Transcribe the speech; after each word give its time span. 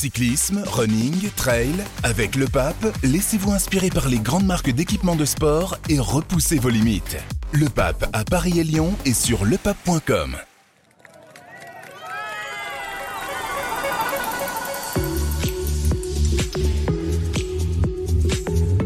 Cyclisme, 0.00 0.62
running, 0.66 1.28
trail, 1.36 1.74
avec 2.04 2.34
le 2.34 2.46
pape, 2.46 2.86
laissez-vous 3.02 3.52
inspirer 3.52 3.90
par 3.90 4.08
les 4.08 4.18
grandes 4.18 4.46
marques 4.46 4.70
d'équipements 4.70 5.14
de 5.14 5.26
sport 5.26 5.76
et 5.90 5.98
repoussez 5.98 6.58
vos 6.58 6.70
limites. 6.70 7.18
Le 7.52 7.68
pape 7.68 8.08
à 8.14 8.24
Paris 8.24 8.58
et 8.58 8.64
Lyon 8.64 8.94
et 9.04 9.12
sur 9.12 9.44
lepape.com. 9.44 10.36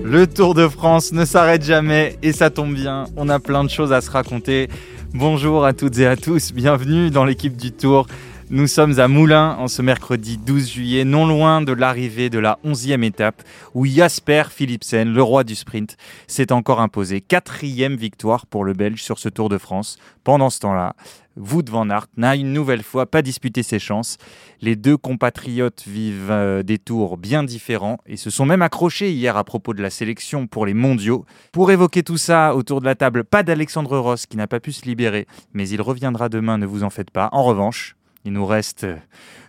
Le 0.02 0.26
Tour 0.26 0.54
de 0.54 0.66
France 0.66 1.12
ne 1.12 1.24
s'arrête 1.24 1.62
jamais 1.62 2.18
et 2.24 2.32
ça 2.32 2.50
tombe 2.50 2.74
bien, 2.74 3.04
on 3.16 3.28
a 3.28 3.38
plein 3.38 3.62
de 3.62 3.70
choses 3.70 3.92
à 3.92 4.00
se 4.00 4.10
raconter. 4.10 4.68
Bonjour 5.12 5.64
à 5.64 5.74
toutes 5.74 5.96
et 5.98 6.08
à 6.08 6.16
tous, 6.16 6.52
bienvenue 6.52 7.12
dans 7.12 7.24
l'équipe 7.24 7.56
du 7.56 7.70
Tour. 7.70 8.08
Nous 8.50 8.66
sommes 8.66 9.00
à 9.00 9.08
Moulins 9.08 9.56
en 9.58 9.68
ce 9.68 9.80
mercredi 9.80 10.36
12 10.36 10.70
juillet, 10.70 11.04
non 11.04 11.26
loin 11.26 11.62
de 11.62 11.72
l'arrivée 11.72 12.28
de 12.28 12.38
la 12.38 12.58
11e 12.62 13.02
étape 13.02 13.42
où 13.72 13.86
Jasper 13.86 14.44
Philipsen, 14.50 15.14
le 15.14 15.22
roi 15.22 15.44
du 15.44 15.54
sprint, 15.54 15.96
s'est 16.26 16.52
encore 16.52 16.80
imposé. 16.80 17.22
Quatrième 17.22 17.96
victoire 17.96 18.46
pour 18.46 18.64
le 18.64 18.74
Belge 18.74 19.02
sur 19.02 19.18
ce 19.18 19.30
Tour 19.30 19.48
de 19.48 19.56
France. 19.56 19.96
Pendant 20.24 20.50
ce 20.50 20.60
temps-là, 20.60 20.94
Wout 21.36 21.64
van 21.70 21.88
Aert 21.88 22.06
n'a 22.18 22.36
une 22.36 22.52
nouvelle 22.52 22.82
fois 22.82 23.06
pas 23.06 23.22
disputé 23.22 23.62
ses 23.62 23.78
chances. 23.78 24.18
Les 24.60 24.76
deux 24.76 24.98
compatriotes 24.98 25.82
vivent 25.86 26.30
euh, 26.30 26.62
des 26.62 26.78
tours 26.78 27.16
bien 27.16 27.44
différents 27.44 27.98
et 28.06 28.18
se 28.18 28.28
sont 28.28 28.44
même 28.44 28.62
accrochés 28.62 29.10
hier 29.10 29.38
à 29.38 29.44
propos 29.44 29.72
de 29.72 29.82
la 29.82 29.90
sélection 29.90 30.46
pour 30.46 30.66
les 30.66 30.74
mondiaux. 30.74 31.24
Pour 31.50 31.70
évoquer 31.70 32.02
tout 32.02 32.18
ça 32.18 32.54
autour 32.54 32.80
de 32.80 32.86
la 32.86 32.94
table, 32.94 33.24
pas 33.24 33.42
d'Alexandre 33.42 33.98
Ross 33.98 34.26
qui 34.26 34.36
n'a 34.36 34.46
pas 34.46 34.60
pu 34.60 34.72
se 34.72 34.84
libérer, 34.84 35.26
mais 35.54 35.66
il 35.66 35.80
reviendra 35.80 36.28
demain, 36.28 36.58
ne 36.58 36.66
vous 36.66 36.84
en 36.84 36.90
faites 36.90 37.10
pas. 37.10 37.30
En 37.32 37.42
revanche, 37.42 37.96
il 38.24 38.32
nous 38.32 38.46
reste 38.46 38.84
euh, 38.84 38.96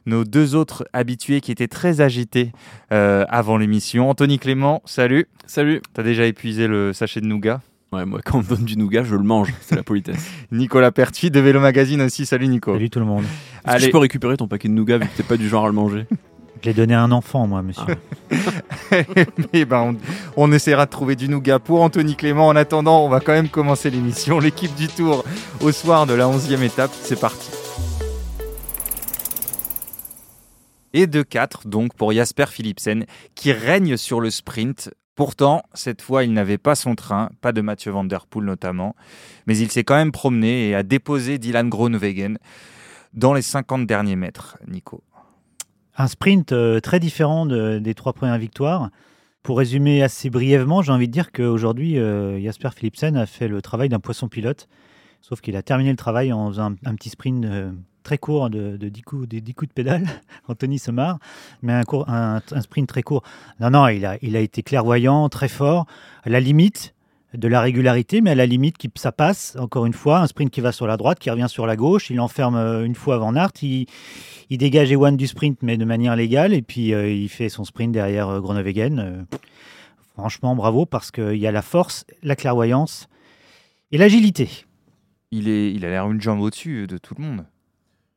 nos 0.06 0.24
deux 0.24 0.56
autres 0.56 0.86
habitués 0.94 1.42
qui 1.42 1.52
étaient 1.52 1.68
très 1.68 2.02
agités 2.02 2.52
euh, 2.92 3.26
avant 3.30 3.58
l'émission. 3.58 4.10
Anthony 4.10 4.38
Clément, 4.38 4.82
salut. 4.86 5.28
Salut. 5.46 5.82
T'as 5.94 6.04
déjà 6.04 6.26
épuisé 6.26 6.68
le 6.68 6.94
sachet 6.94 7.22
de 7.22 7.26
nougat? 7.26 7.62
Ouais, 7.94 8.06
moi, 8.06 8.20
quand 8.24 8.40
on 8.40 8.42
me 8.42 8.48
donne 8.48 8.66
du 8.66 8.78
nougat, 8.78 9.04
je 9.04 9.16
le 9.16 9.24
mange. 9.24 9.54
C'est 9.62 9.76
la 9.76 9.84
politesse. 9.84 10.30
Nicolas 10.52 10.92
Pertuis 10.92 11.32
de 11.32 11.40
Vélo 11.40 11.60
Magazine 11.62 12.02
aussi. 12.02 12.26
Salut 12.26 12.48
Nico. 12.48 12.74
Salut 12.74 12.90
tout 12.90 13.00
le 13.00 13.06
monde. 13.06 13.24
Est-ce 13.66 13.78
que 13.78 13.82
je 13.84 13.92
peux 13.92 13.98
récupérer 13.98 14.36
ton 14.36 14.48
paquet 14.48 14.68
de 14.68 14.74
nougat 14.74 14.98
vu 14.98 15.08
que 15.08 15.18
t'es 15.18 15.24
pas 15.24 15.38
du 15.38 15.48
genre 15.48 15.66
à 15.66 15.68
le 15.68 15.74
manger? 15.74 16.06
Je 16.62 16.70
l'ai 16.70 16.74
donné 16.74 16.94
à 16.94 17.02
un 17.02 17.12
enfant, 17.12 17.48
moi, 17.48 17.62
monsieur. 17.62 17.86
Eh 19.54 19.66
ben, 19.66 19.96
on, 20.38 20.48
on 20.48 20.52
essaiera 20.52 20.86
de 20.86 20.92
trouver 20.92 21.16
du 21.16 21.28
nougat 21.28 21.60
pour 21.60 21.82
Anthony 21.82 22.16
Clément. 22.16 22.48
En 22.48 22.56
attendant, 22.56 23.04
on 23.04 23.10
va 23.10 23.20
quand 23.20 23.34
même 23.34 23.50
commencer 23.50 23.90
l'émission. 23.90 24.40
L'équipe 24.40 24.74
du 24.76 24.88
Tour 24.88 25.24
au 25.62 25.72
soir 25.72 26.06
de 26.06 26.14
la 26.14 26.26
11e 26.26 26.62
étape. 26.62 26.92
C'est 26.94 27.20
parti. 27.20 27.50
Et 30.98 31.08
de 31.08 31.22
4 31.24 31.68
donc 31.68 31.94
pour 31.94 32.14
Jasper 32.14 32.46
Philipsen 32.48 33.06
qui 33.36 33.52
règne 33.52 33.98
sur 33.98 34.22
le 34.22 34.30
sprint. 34.32 34.90
Pourtant, 35.16 35.62
cette 35.74 36.02
fois, 36.02 36.24
il 36.24 36.32
n'avait 36.34 36.58
pas 36.58 36.74
son 36.76 36.96
train, 36.96 37.30
pas 37.42 37.52
de 37.52 37.60
Mathieu 37.62 37.92
Van 37.92 38.08
Poel 38.30 38.46
notamment, 38.46 38.96
mais 39.46 39.58
il 39.58 39.70
s'est 39.70 39.84
quand 39.84 39.96
même 39.96 40.12
promené 40.12 40.70
et 40.70 40.76
a 40.76 40.84
déposé 40.84 41.38
Dylan 41.38 41.70
Groenewegen 41.70 42.38
dans 43.14 43.34
les 43.34 43.42
50 43.42 43.86
derniers 43.88 44.16
mètres, 44.16 44.58
Nico. 44.68 45.04
Un 45.98 46.08
sprint 46.08 46.52
euh, 46.52 46.80
très 46.82 47.00
différent 47.00 47.46
de- 47.46 47.80
des 47.80 47.94
trois 47.94 48.14
premières 48.14 48.38
victoires. 48.38 48.90
Pour 49.44 49.58
résumer 49.58 50.02
assez 50.02 50.30
brièvement, 50.30 50.82
j'ai 50.82 50.92
envie 50.92 51.08
de 51.08 51.14
dire 51.14 51.32
qu'aujourd'hui, 51.32 51.98
euh, 52.00 52.42
Jasper 52.42 52.70
Philipsen 52.76 53.16
a 53.16 53.26
fait 53.26 53.48
le 53.48 53.62
travail 53.62 53.88
d'un 53.90 54.00
poisson 54.00 54.28
pilote, 54.28 54.68
sauf 55.28 55.42
qu'il 55.42 55.56
a 55.56 55.64
terminé 55.64 55.90
le 55.90 55.96
travail 55.98 56.32
en 56.32 56.50
faisant 56.50 56.76
un, 56.86 56.96
petit 56.96 57.10
sprint 57.10 57.46
euh, 57.46 57.72
très 58.04 58.20
court 58.20 58.52
de, 58.52 58.78
de 58.78 58.90
10, 58.90 59.02
coups, 59.02 59.28
des 59.28 59.42
10 59.42 59.54
coups 59.56 59.70
de 59.70 59.74
pédale, 59.74 60.06
Anthony 60.48 60.78
se 60.78 60.92
marre, 60.92 61.18
mais 61.64 61.74
un, 61.74 62.42
sprint 62.62 62.88
très 62.88 63.02
court. 63.02 63.24
Non, 63.60 63.72
non, 63.72 63.88
il 63.88 64.06
a, 64.06 64.18
il 64.22 64.36
a 64.36 64.40
été 64.40 64.62
clairvoyant, 64.62 65.28
très 65.30 65.48
fort, 65.48 65.88
à 66.24 66.30
la 66.30 66.40
limite 66.40 66.94
de 67.34 67.48
la 67.48 67.60
régularité, 67.60 68.22
mais 68.22 68.30
à 68.30 68.36
la 68.36 68.46
limite, 68.46 68.78
qui, 68.78 68.90
ça 68.96 69.12
passe, 69.12 69.58
encore 69.60 69.88
une 69.88 69.94
fois, 69.94 70.20
un 70.20 70.28
sprint 70.28 70.52
qui 70.52 70.62
va 70.62 70.72
sur 70.72 70.86
la 70.86 70.96
droite, 70.96 71.18
qui 71.18 71.32
revient 71.32 71.50
sur 71.50 71.66
la 71.66 71.76
gauche, 71.76 72.12
il 72.12 72.20
enferme 72.20 72.56
euh, 72.56 72.86
une 72.86 72.96
fois 72.96 73.18
Van 73.18 73.36
Aert, 73.36 73.52
il, 73.64 73.88
il 74.52 74.60
dégage 74.60 74.92
Ewan 74.92 75.18
du 75.18 75.26
sprint, 75.26 75.58
mais 75.64 75.76
de 75.76 75.86
manière 75.86 76.16
légale, 76.16 76.54
et 76.54 76.62
puis 76.62 76.94
euh, 76.94 77.10
il 77.10 77.30
fait 77.30 77.50
son 77.50 77.64
sprint 77.64 77.92
derrière. 77.92 78.30
Euh, 78.30 79.24
franchement, 80.14 80.56
bravo, 80.56 80.86
parce 80.86 81.10
qu'il 81.10 81.38
y 81.38 81.48
a 81.48 81.52
la 81.52 81.64
force, 81.64 82.06
la 82.22 82.36
clairvoyance 82.36 83.08
et 83.92 83.98
l'agilité. 83.98 84.66
Il, 85.38 85.84
a 85.84 85.90
l'air 85.90 86.10
une 86.10 86.22
jambe 86.22 86.40
au-dessus 86.40 86.88
de 86.88 86.98
tout 86.98 87.14
le 87.18 87.24
monde. 87.24 87.46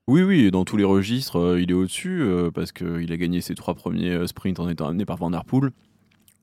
Oui, 0.06 0.22
oui, 0.22 0.50
dans 0.52 0.64
tous 0.64 0.76
les 0.76 0.84
registres, 0.84 1.36
euh, 1.36 1.60
il 1.60 1.70
est 1.70 1.74
au-dessus 1.74 2.22
euh, 2.22 2.50
parce 2.52 2.70
qu'il 2.70 3.12
a 3.12 3.16
gagné 3.16 3.40
ses 3.40 3.56
trois 3.56 3.74
premiers 3.74 4.12
euh, 4.12 4.26
sprints 4.28 4.60
en 4.60 4.68
étant 4.68 4.86
amené 4.86 5.04
par 5.04 5.16
Van 5.16 5.30
Der 5.30 5.44
Poel. 5.44 5.70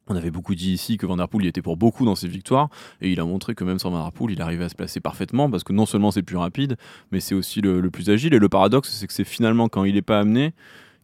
On 0.08 0.16
avait 0.16 0.32
beaucoup 0.32 0.54
dit 0.54 0.72
ici 0.74 0.98
que 0.98 1.06
Van 1.06 1.16
Der 1.16 1.30
Poel 1.30 1.46
y 1.46 1.48
était 1.48 1.62
pour 1.62 1.78
beaucoup 1.78 2.04
dans 2.04 2.16
ses 2.16 2.28
victoires 2.28 2.70
et 3.02 3.10
il 3.10 3.20
a 3.22 3.26
montré 3.26 3.56
que 3.56 3.64
même 3.64 3.80
sans 3.80 3.90
Van 3.90 4.04
Der 4.04 4.12
Poel, 4.12 4.34
il 4.34 4.42
arrivait 4.42 4.66
à 4.66 4.70
se 4.70 4.76
placer 4.76 5.00
parfaitement 5.00 5.50
parce 5.50 5.64
que 5.64 5.72
non 5.72 5.86
seulement 5.86 6.12
c'est 6.12 6.24
plus 6.24 6.38
rapide, 6.38 6.76
mais 7.12 7.22
c'est 7.22 7.36
aussi 7.36 7.62
le, 7.62 7.80
le 7.80 7.90
plus 7.90 8.10
agile. 8.10 8.34
Et 8.34 8.40
le 8.40 8.50
paradoxe, 8.50 8.90
c'est 8.92 9.08
que 9.08 9.14
c'est 9.14 9.24
finalement 9.24 9.70
quand 9.70 9.86
il 9.86 9.96
n'est 9.96 10.02
pas 10.02 10.20
amené 10.20 10.54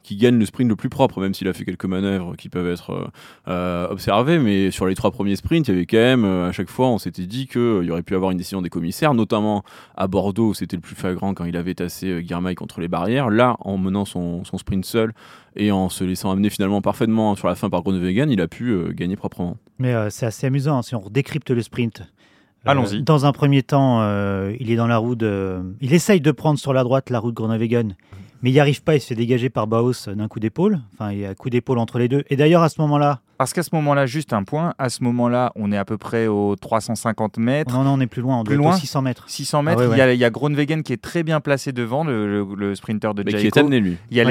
qui 0.04 0.16
gagne 0.16 0.38
le 0.38 0.46
sprint 0.46 0.70
le 0.70 0.76
plus 0.76 0.90
propre, 0.90 1.22
même 1.22 1.34
s'il 1.34 1.48
a 1.48 1.54
fait 1.54 1.66
quelques 1.66 1.86
manœuvres 1.86 2.36
qui 2.36 2.50
peuvent 2.50 2.68
être 2.72 2.92
euh, 2.92 3.08
euh, 3.48 3.88
observées. 3.90 4.40
Mais 4.40 4.72
sur 4.72 4.86
les 4.86 4.96
trois 4.96 5.12
premiers 5.12 5.36
sprints, 5.36 5.68
il 5.68 5.74
y 5.74 5.78
avait 5.78 5.86
quand 5.86 5.98
même, 5.98 6.26
euh, 6.26 6.50
à 6.50 6.52
chaque 6.52 6.70
fois, 6.70 6.88
on 6.88 6.98
s'était 6.98 7.26
dit 7.26 7.48
qu'il 7.48 7.84
y 7.84 7.92
aurait 7.92 8.04
pu 8.04 8.16
avoir 8.16 8.32
une 8.32 8.38
décision 8.38 8.62
des 8.62 8.70
commissaires, 8.70 9.14
notamment 9.14 9.64
à 9.96 10.08
Bordeaux, 10.08 10.50
où 10.50 10.54
c'était 10.54 10.76
le 10.76 10.82
plus 10.82 10.96
flagrant 10.96 11.34
quand 11.34 11.46
il 11.46 11.56
avait 11.58 11.76
tassé 11.76 12.08
euh, 12.08 12.22
Guermail 12.22 12.56
contre 12.56 12.80
les 12.82 12.88
barrières. 12.88 13.30
Là, 13.30 13.58
en 13.60 13.78
menant 13.78 14.06
son, 14.06 14.44
son 14.44 14.58
sprint 14.58 14.86
seul 14.86 15.14
et 15.56 15.72
en 15.72 15.90
se 15.90 16.04
laissant 16.04 16.32
amener 16.32 16.50
finalement 16.50 16.82
parfaitement 16.82 17.36
sur 17.36 17.48
la 17.48 17.56
fin 17.56 17.70
par 17.70 17.82
Groenewegen, 17.82 18.30
il 18.30 18.42
a 18.42 18.48
pu 18.48 18.70
euh, 18.70 18.92
gagner 18.94 19.16
proprement. 19.16 19.58
Mais 19.80 19.94
euh, 19.94 20.10
c'est 20.10 20.26
assez 20.26 20.48
amusant 20.48 20.78
hein, 20.78 20.82
si 20.82 20.96
on 20.96 21.10
décrypte 21.10 21.52
le 21.52 21.62
sprint. 21.62 22.02
Euh, 22.02 22.72
Allons-y. 22.72 23.02
dans 23.02 23.26
un 23.26 23.32
premier 23.32 23.64
temps, 23.64 24.02
euh, 24.02 24.56
il 24.60 24.72
est 24.72 24.76
dans 24.76 24.88
la 24.88 24.98
roue 24.98 25.16
de. 25.16 25.60
Il 25.82 25.94
essaye 25.94 26.22
de 26.22 26.32
prendre 26.32 26.60
sur 26.60 26.74
la 26.74 26.84
droite 26.84 27.10
la 27.10 27.20
roue 27.20 27.32
de 27.32 27.36
Groenewegen, 27.36 27.96
mais 28.42 28.50
il 28.50 28.54
n'y 28.54 28.60
arrive 28.60 28.84
pas. 28.84 28.96
Il 28.96 29.02
se 29.02 29.08
fait 29.08 29.16
dégager 29.16 29.50
par 29.50 29.68
Baos 29.68 30.08
d'un 30.08 30.28
coup 30.28 30.40
d'épaule. 30.40 30.80
Enfin, 30.94 31.12
il 31.12 31.20
y 31.20 31.26
a 31.26 31.30
un 31.30 31.36
coup 31.36 31.50
d'épaule 31.50 31.78
entre 31.80 32.00
les 32.00 32.08
deux. 32.08 32.24
Et 32.30 32.36
d'ailleurs, 32.36 32.64
à 32.64 32.70
ce 32.70 32.82
moment-là, 32.82 33.22
Parce 33.42 33.54
qu'à 33.54 33.64
ce 33.64 33.72
moment-là, 33.74 34.06
juste 34.06 34.34
un 34.34 34.44
point, 34.44 34.76
à 34.78 34.90
ce 34.90 35.04
moment-là, 35.04 35.52
on 35.56 35.72
est 35.72 35.78
à 35.78 35.84
peu 35.84 35.98
près 35.98 36.28
aux 36.28 36.56
350 36.56 37.40
mètres. 37.40 37.74
non, 37.74 37.84
non, 37.84 37.94
on 37.94 38.00
est 38.00 38.06
plus 38.06 38.22
loin. 38.22 38.40
On 38.40 38.44
Plus 38.44 38.56
doit 38.56 38.66
être 38.66 38.68
aux 38.68 38.72
loin 38.74 38.80
600 38.80 39.02
mètres. 39.02 39.24
600 39.28 39.64
mètres, 39.64 39.82
Ah 39.84 39.88
ouais, 39.90 39.96
il 39.96 39.98
y 39.98 40.02
a, 40.02 40.14
il 40.14 40.20
y 40.20 40.24
a 40.24 40.30
Groenewegen 40.30 40.84
qui 40.84 40.94
est 40.94 41.02
très 41.02 41.24
bien 41.24 41.40
placé 41.40 41.72
devant, 41.72 42.04
le, 42.04 42.28
le- 42.28 42.56
le 42.56 42.76
sprinter 42.76 43.16
de 43.16 43.24
Mais 43.24 43.34
qui 43.34 43.48
est 43.48 43.58
amené, 43.58 43.80
lui. 43.80 43.98
Il 44.12 44.18
y 44.18 44.22
a 44.22 44.26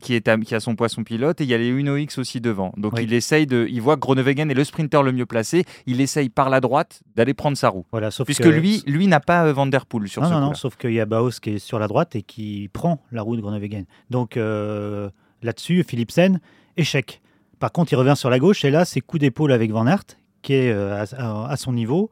qui, 0.00 0.14
est, 0.14 0.40
qui 0.44 0.54
a 0.54 0.60
son 0.60 0.74
poisson 0.74 1.04
pilote 1.04 1.42
et 1.42 1.44
il 1.44 1.50
y 1.50 1.54
a 1.54 1.58
les 1.58 1.68
Uno 1.68 1.98
X 1.98 2.16
aussi 2.16 2.40
devant. 2.40 2.72
Donc 2.78 2.94
Oui. 2.96 3.02
il 3.04 3.12
essaye 3.12 3.46
de, 3.46 3.66
il 3.70 3.82
voit 3.82 3.96
que 3.96 4.00
Groenewegen 4.00 4.50
est 4.50 4.54
le 4.54 4.64
sprinter 4.64 5.02
le 5.02 5.12
mieux 5.12 5.26
placé. 5.26 5.64
Il 5.86 6.00
essaye 6.00 6.30
par 6.30 6.48
la 6.48 6.60
droite 6.62 7.02
d'aller 7.14 7.34
prendre 7.34 7.58
sa 7.58 7.68
roue. 7.68 7.84
Voilà, 7.92 8.10
sauf 8.10 8.24
Puisque 8.24 8.42
que 8.44 8.48
lui, 8.48 8.82
lui 8.86 9.06
n'a 9.06 9.20
pas 9.20 9.44
euh, 9.44 9.52
Van 9.52 9.66
Der 9.66 9.84
Poel 9.84 10.08
sur 10.08 10.22
non, 10.22 10.28
ce 10.28 10.32
non, 10.32 10.40
non, 10.40 10.54
sauf 10.54 10.76
qu'il 10.76 10.92
y 10.94 11.00
a 11.00 11.04
Baos 11.04 11.32
qui 11.42 11.50
est 11.50 11.58
sur 11.58 11.78
la 11.78 11.88
droite 11.88 12.16
et 12.16 12.22
qui 12.22 12.70
prend 12.72 13.02
la 13.12 13.20
roue 13.20 13.36
de 13.36 13.42
Groenewegen. 13.42 13.84
Donc 14.08 14.38
euh, 14.38 15.10
là-dessus, 15.42 15.84
Philipsen, 15.86 16.40
échec. 16.78 17.20
Par 17.58 17.72
contre, 17.72 17.92
il 17.92 17.96
revient 17.96 18.14
sur 18.16 18.30
la 18.30 18.38
gauche 18.38 18.64
et 18.64 18.70
là, 18.70 18.84
c'est 18.84 19.00
coup 19.00 19.18
d'épaule 19.18 19.52
avec 19.52 19.70
Van 19.70 19.86
Aert, 19.86 20.04
qui 20.42 20.52
est 20.54 20.70
euh, 20.72 21.04
à, 21.16 21.56
son 21.56 21.72
niveau. 21.72 22.10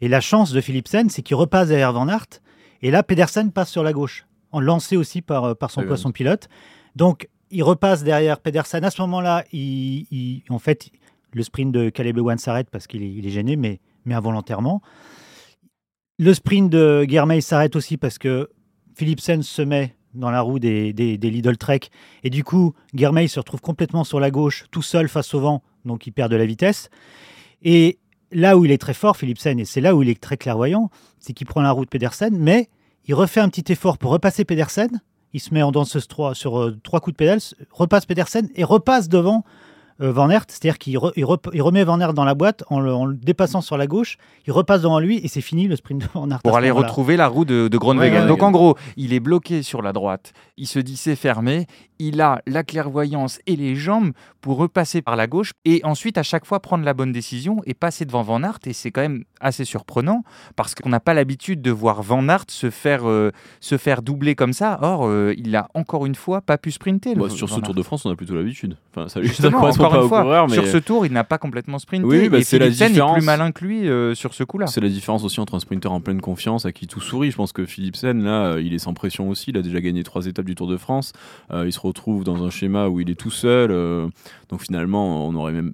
Et 0.00 0.08
la 0.08 0.20
chance 0.20 0.52
de 0.52 0.60
Philipsen, 0.60 1.08
c'est 1.08 1.22
qu'il 1.22 1.36
repasse 1.36 1.68
derrière 1.68 1.92
Van 1.92 2.08
Aert. 2.08 2.26
Et 2.82 2.90
là, 2.90 3.02
Pedersen 3.02 3.52
passe 3.52 3.70
sur 3.70 3.82
la 3.82 3.92
gauche, 3.92 4.26
en 4.52 4.60
lancé 4.60 4.96
aussi 4.96 5.22
par, 5.22 5.44
euh, 5.44 5.54
par 5.54 5.70
son 5.70 5.80
Oui, 5.82 5.86
poisson 5.86 6.12
pilote. 6.12 6.48
Donc, 6.94 7.28
il 7.50 7.62
repasse 7.62 8.02
derrière 8.02 8.40
Pedersen. 8.40 8.84
À 8.84 8.90
ce 8.90 9.00
moment-là, 9.02 9.44
il, 9.52 10.06
il- 10.10 10.42
en 10.50 10.58
fait, 10.58 10.90
le 11.32 11.42
sprint 11.42 11.72
de 11.72 11.90
Caleb 11.90 12.18
Ewan 12.18 12.38
s'arrête 12.38 12.68
parce 12.70 12.86
qu'il 12.86 13.02
est, 13.02 13.30
gêné, 13.30 13.56
mais, 13.56 13.80
mais 14.04 14.14
involontairement. 14.14 14.82
Le 16.18 16.34
sprint 16.34 16.70
de 16.70 17.04
Guermeil 17.06 17.42
s'arrête 17.42 17.76
aussi 17.76 17.96
parce 17.96 18.18
que 18.18 18.48
Philipsen 18.94 19.42
se 19.42 19.62
met 19.62 19.94
dans 20.16 20.30
la 20.30 20.40
roue 20.40 20.58
des, 20.58 20.92
des, 20.92 21.18
des 21.18 21.30
Lidl 21.30 21.56
Trek. 21.56 21.80
Et 22.24 22.30
du 22.30 22.44
coup, 22.44 22.74
Guermeil 22.94 23.28
se 23.28 23.38
retrouve 23.38 23.60
complètement 23.60 24.04
sur 24.04 24.20
la 24.20 24.30
gauche, 24.30 24.64
tout 24.70 24.82
seul 24.82 25.08
face 25.08 25.34
au 25.34 25.40
vent, 25.40 25.62
donc 25.84 26.06
il 26.06 26.12
perd 26.12 26.30
de 26.30 26.36
la 26.36 26.46
vitesse. 26.46 26.90
Et 27.62 27.98
là 28.32 28.56
où 28.56 28.64
il 28.64 28.70
est 28.70 28.78
très 28.78 28.94
fort, 28.94 29.16
Philipsen, 29.16 29.58
et 29.58 29.64
c'est 29.64 29.80
là 29.80 29.94
où 29.94 30.02
il 30.02 30.08
est 30.08 30.20
très 30.20 30.36
clairvoyant, 30.36 30.90
c'est 31.18 31.32
qu'il 31.32 31.46
prend 31.46 31.62
la 31.62 31.70
roue 31.70 31.84
de 31.84 31.90
Pedersen, 31.90 32.36
mais 32.36 32.68
il 33.06 33.14
refait 33.14 33.40
un 33.40 33.48
petit 33.48 33.72
effort 33.72 33.98
pour 33.98 34.10
repasser 34.10 34.44
Pedersen. 34.44 35.00
Il 35.32 35.40
se 35.40 35.52
met 35.52 35.62
en 35.62 35.72
danseuse 35.72 36.08
3 36.08 36.34
sur 36.34 36.58
euh, 36.58 36.78
trois 36.82 37.00
coups 37.00 37.14
de 37.14 37.18
pédale, 37.18 37.40
repasse 37.70 38.06
Pedersen 38.06 38.48
et 38.54 38.64
repasse 38.64 39.08
devant 39.08 39.44
Van 39.98 40.28
Aert. 40.30 40.44
C'est-à-dire 40.48 40.78
qu'il 40.78 40.96
re- 40.98 41.60
remet 41.60 41.84
Van 41.84 42.00
Aert 42.00 42.12
dans 42.14 42.24
la 42.24 42.34
boîte 42.34 42.64
en 42.68 42.80
le, 42.80 42.92
en 42.94 43.06
le 43.06 43.14
dépassant 43.16 43.60
sur 43.60 43.76
la 43.76 43.86
gauche. 43.86 44.18
Il 44.46 44.52
repasse 44.52 44.82
devant 44.82 44.98
lui 45.00 45.18
et 45.18 45.28
c'est 45.28 45.40
fini 45.40 45.68
le 45.68 45.76
sprint 45.76 46.02
de 46.02 46.06
Van 46.14 46.30
Aert. 46.30 46.42
Pour 46.42 46.56
aller 46.56 46.70
retrouver 46.70 47.16
la 47.16 47.28
roue 47.28 47.44
de, 47.44 47.68
de 47.68 47.78
Groenewegen. 47.78 48.12
Ouais, 48.14 48.20
ouais, 48.22 48.28
Donc 48.28 48.42
en 48.42 48.50
gros, 48.50 48.76
il 48.96 49.12
est 49.12 49.20
bloqué 49.20 49.62
sur 49.62 49.80
la 49.82 49.92
droite. 49.92 50.32
Il 50.56 50.66
se 50.66 50.78
dit 50.78 50.96
c'est 50.96 51.16
fermé. 51.16 51.66
Il 51.98 52.20
a 52.20 52.42
la 52.46 52.62
clairvoyance 52.64 53.40
et 53.46 53.56
les 53.56 53.74
jambes 53.76 54.12
pour 54.40 54.58
repasser 54.58 55.02
par 55.02 55.16
la 55.16 55.26
gauche 55.26 55.52
et 55.64 55.80
ensuite 55.84 56.18
à 56.18 56.22
chaque 56.22 56.44
fois 56.44 56.60
prendre 56.60 56.84
la 56.84 56.94
bonne 56.94 57.12
décision 57.12 57.62
et 57.66 57.74
passer 57.74 58.04
devant 58.04 58.22
Van 58.22 58.42
Aert. 58.42 58.58
Et 58.66 58.72
c'est 58.72 58.90
quand 58.90 59.00
même 59.00 59.24
assez 59.40 59.64
surprenant 59.64 60.22
parce 60.54 60.74
qu'on 60.74 60.88
n'a 60.88 61.00
pas 61.00 61.14
l'habitude 61.14 61.62
de 61.62 61.70
voir 61.70 62.02
Van 62.02 62.28
Aert 62.28 62.44
se 62.48 62.70
faire, 62.70 63.08
euh, 63.08 63.32
se 63.60 63.76
faire 63.76 64.02
doubler 64.02 64.34
comme 64.34 64.52
ça. 64.52 64.78
Or, 64.82 65.06
euh, 65.06 65.34
il 65.36 65.54
a 65.56 65.68
encore 65.74 66.06
une 66.06 66.14
fois 66.14 66.40
pas 66.40 66.58
pu 66.58 66.70
sprinter. 66.70 67.14
Bah, 67.14 67.28
sur 67.28 67.48
ce 67.48 67.60
Tour 67.60 67.74
de 67.74 67.82
France, 67.82 68.06
on 68.06 68.10
a 68.10 68.16
plutôt 68.16 68.34
l'habitude. 68.34 68.76
Enfin, 68.94 69.08
ça, 69.08 69.20
correspond 69.50 69.84
encore 69.84 69.90
pas 69.90 70.02
une 70.02 70.08
fois, 70.08 70.22
coureur, 70.22 70.48
mais 70.48 70.54
sur 70.54 70.66
ce 70.66 70.76
tour, 70.78 71.06
il 71.06 71.12
n'a 71.12 71.24
pas 71.24 71.38
complètement 71.38 71.78
sprinté. 71.78 72.06
Oui, 72.06 72.28
bah, 72.28 72.42
c'est 72.42 72.58
la 72.58 72.66
Philipsen 72.66 72.86
est 72.86 72.90
différence. 72.90 73.18
plus 73.18 73.26
malin 73.26 73.52
que 73.52 73.64
lui 73.64 73.88
euh, 73.88 74.14
sur 74.14 74.32
ce 74.32 74.44
coup-là. 74.44 74.66
c'est 74.66 74.80
la 74.80 74.88
différence 74.88 75.24
aussi 75.24 75.40
entre 75.40 75.54
un 75.54 75.60
sprinter 75.60 75.90
en 75.90 76.00
pleine 76.00 76.20
confiance 76.20 76.66
à 76.66 76.72
qui 76.72 76.86
tout 76.86 77.00
sourit. 77.00 77.30
Je 77.30 77.36
pense 77.36 77.52
que 77.52 77.66
Philipsen, 77.66 78.22
là, 78.22 78.58
il 78.58 78.74
est 78.74 78.78
sans 78.78 78.94
pression 78.94 79.28
aussi. 79.28 79.50
Il 79.50 79.58
a 79.58 79.62
déjà 79.62 79.80
gagné 79.80 80.02
trois 80.04 80.26
étapes 80.26 80.46
du 80.46 80.54
Tour 80.54 80.68
de 80.68 80.76
France. 80.76 81.12
Il 81.52 81.72
se 81.72 81.80
retrouve 81.86 82.24
dans 82.24 82.44
un 82.44 82.50
schéma 82.50 82.88
où 82.88 83.00
il 83.00 83.08
est 83.10 83.14
tout 83.14 83.30
seul. 83.30 83.70
euh, 83.70 84.08
donc 84.48 84.62
finalement, 84.62 85.26
on 85.26 85.34
aurait 85.34 85.52
même 85.52 85.72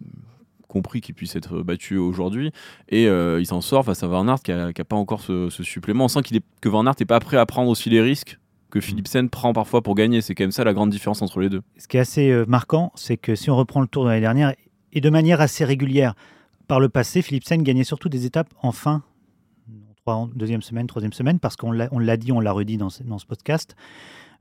compris 0.68 1.00
qu'il 1.02 1.14
puisse 1.14 1.36
être 1.36 1.62
battu 1.62 1.98
aujourd'hui. 1.98 2.50
Et 2.88 3.06
euh, 3.06 3.40
il 3.40 3.46
s'en 3.46 3.60
sort 3.60 3.84
face 3.84 4.02
à 4.02 4.06
Van 4.06 4.26
Aert 4.28 4.42
qui 4.42 4.52
a, 4.52 4.72
qui 4.72 4.80
a 4.80 4.84
pas 4.84 4.96
encore 4.96 5.20
ce, 5.20 5.50
ce 5.50 5.62
supplément. 5.62 6.04
On 6.04 6.08
sent 6.08 6.22
qu'il 6.22 6.36
est, 6.38 6.44
que 6.60 6.68
Van 6.68 6.86
Aert 6.86 6.94
n'est 6.98 7.06
pas 7.06 7.20
prêt 7.20 7.36
à 7.36 7.44
prendre 7.46 7.68
aussi 7.70 7.90
les 7.90 8.00
risques 8.00 8.38
que 8.70 8.80
Philipsen 8.80 9.28
prend 9.28 9.52
parfois 9.52 9.82
pour 9.82 9.94
gagner. 9.94 10.22
C'est 10.22 10.34
quand 10.34 10.44
même 10.44 10.50
ça 10.52 10.64
la 10.64 10.72
grande 10.72 10.88
différence 10.88 11.20
entre 11.20 11.40
les 11.40 11.50
deux. 11.50 11.60
Ce 11.76 11.86
qui 11.88 11.98
est 11.98 12.00
assez 12.00 12.30
euh, 12.30 12.46
marquant, 12.48 12.90
c'est 12.94 13.18
que 13.18 13.34
si 13.34 13.50
on 13.50 13.56
reprend 13.56 13.82
le 13.82 13.86
tour 13.86 14.04
de 14.04 14.08
l'année 14.08 14.22
dernière, 14.22 14.54
et 14.94 15.00
de 15.02 15.10
manière 15.10 15.40
assez 15.42 15.64
régulière, 15.64 16.14
par 16.68 16.80
le 16.80 16.88
passé, 16.88 17.20
Philipsen 17.20 17.62
gagnait 17.62 17.84
surtout 17.84 18.08
des 18.08 18.24
étapes 18.24 18.48
en 18.62 18.72
fin, 18.72 19.02
deuxième 20.34 20.62
semaine, 20.62 20.86
troisième 20.86 21.12
semaine, 21.12 21.38
parce 21.38 21.56
qu'on 21.56 21.70
l'a 21.70 21.88
on 21.92 21.98
l'a 21.98 22.16
dit, 22.16 22.32
on 22.32 22.40
l'a 22.40 22.50
redit 22.52 22.76
dans, 22.78 22.88
ce- 22.90 23.02
dans 23.02 23.18
ce 23.18 23.26
podcast, 23.26 23.76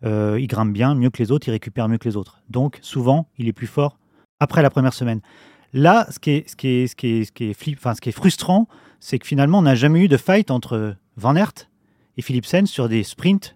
euh, 0.03 0.38
il 0.39 0.48
grimpe 0.48 0.74
bien, 0.74 0.95
mieux 0.95 1.09
que 1.09 1.19
les 1.21 1.31
autres, 1.31 1.48
il 1.48 1.51
récupère 1.51 1.88
mieux 1.88 1.98
que 1.98 2.07
les 2.09 2.18
autres. 2.18 2.42
Donc 2.50 2.80
souvent, 2.81 3.27
il 3.38 3.48
est 3.48 3.53
plus 3.53 3.68
fort 3.68 3.98
après 4.39 4.62
la 4.62 4.69
première 4.69 4.94
semaine. 4.94 5.21
Là, 5.74 6.07
ce 6.12 6.19
qui 6.19 6.31
est, 6.31 6.50
ce 6.50 6.56
qui 6.56 6.68
est, 6.68 6.88
ce 6.88 6.95
qui 6.95 7.07
est, 7.07 7.24
ce 7.25 7.31
qui 7.31 7.45
est, 7.45 7.53
flip- 7.53 7.77
enfin, 7.77 7.94
ce 7.94 8.01
qui 8.01 8.09
est 8.09 8.13
frustrant, 8.13 8.68
c'est 9.00 9.19
que 9.19 9.27
finalement, 9.27 9.59
on 9.59 9.63
n'a 9.63 9.75
jamais 9.75 10.01
eu 10.01 10.07
de 10.07 10.18
fight 10.18 10.51
entre 10.51 10.95
Van 11.18 11.36
Aert 11.36 11.53
et 12.18 12.21
Philipsen 12.21 12.65
sur 12.65 12.89
des 12.89 13.03
sprints 13.03 13.56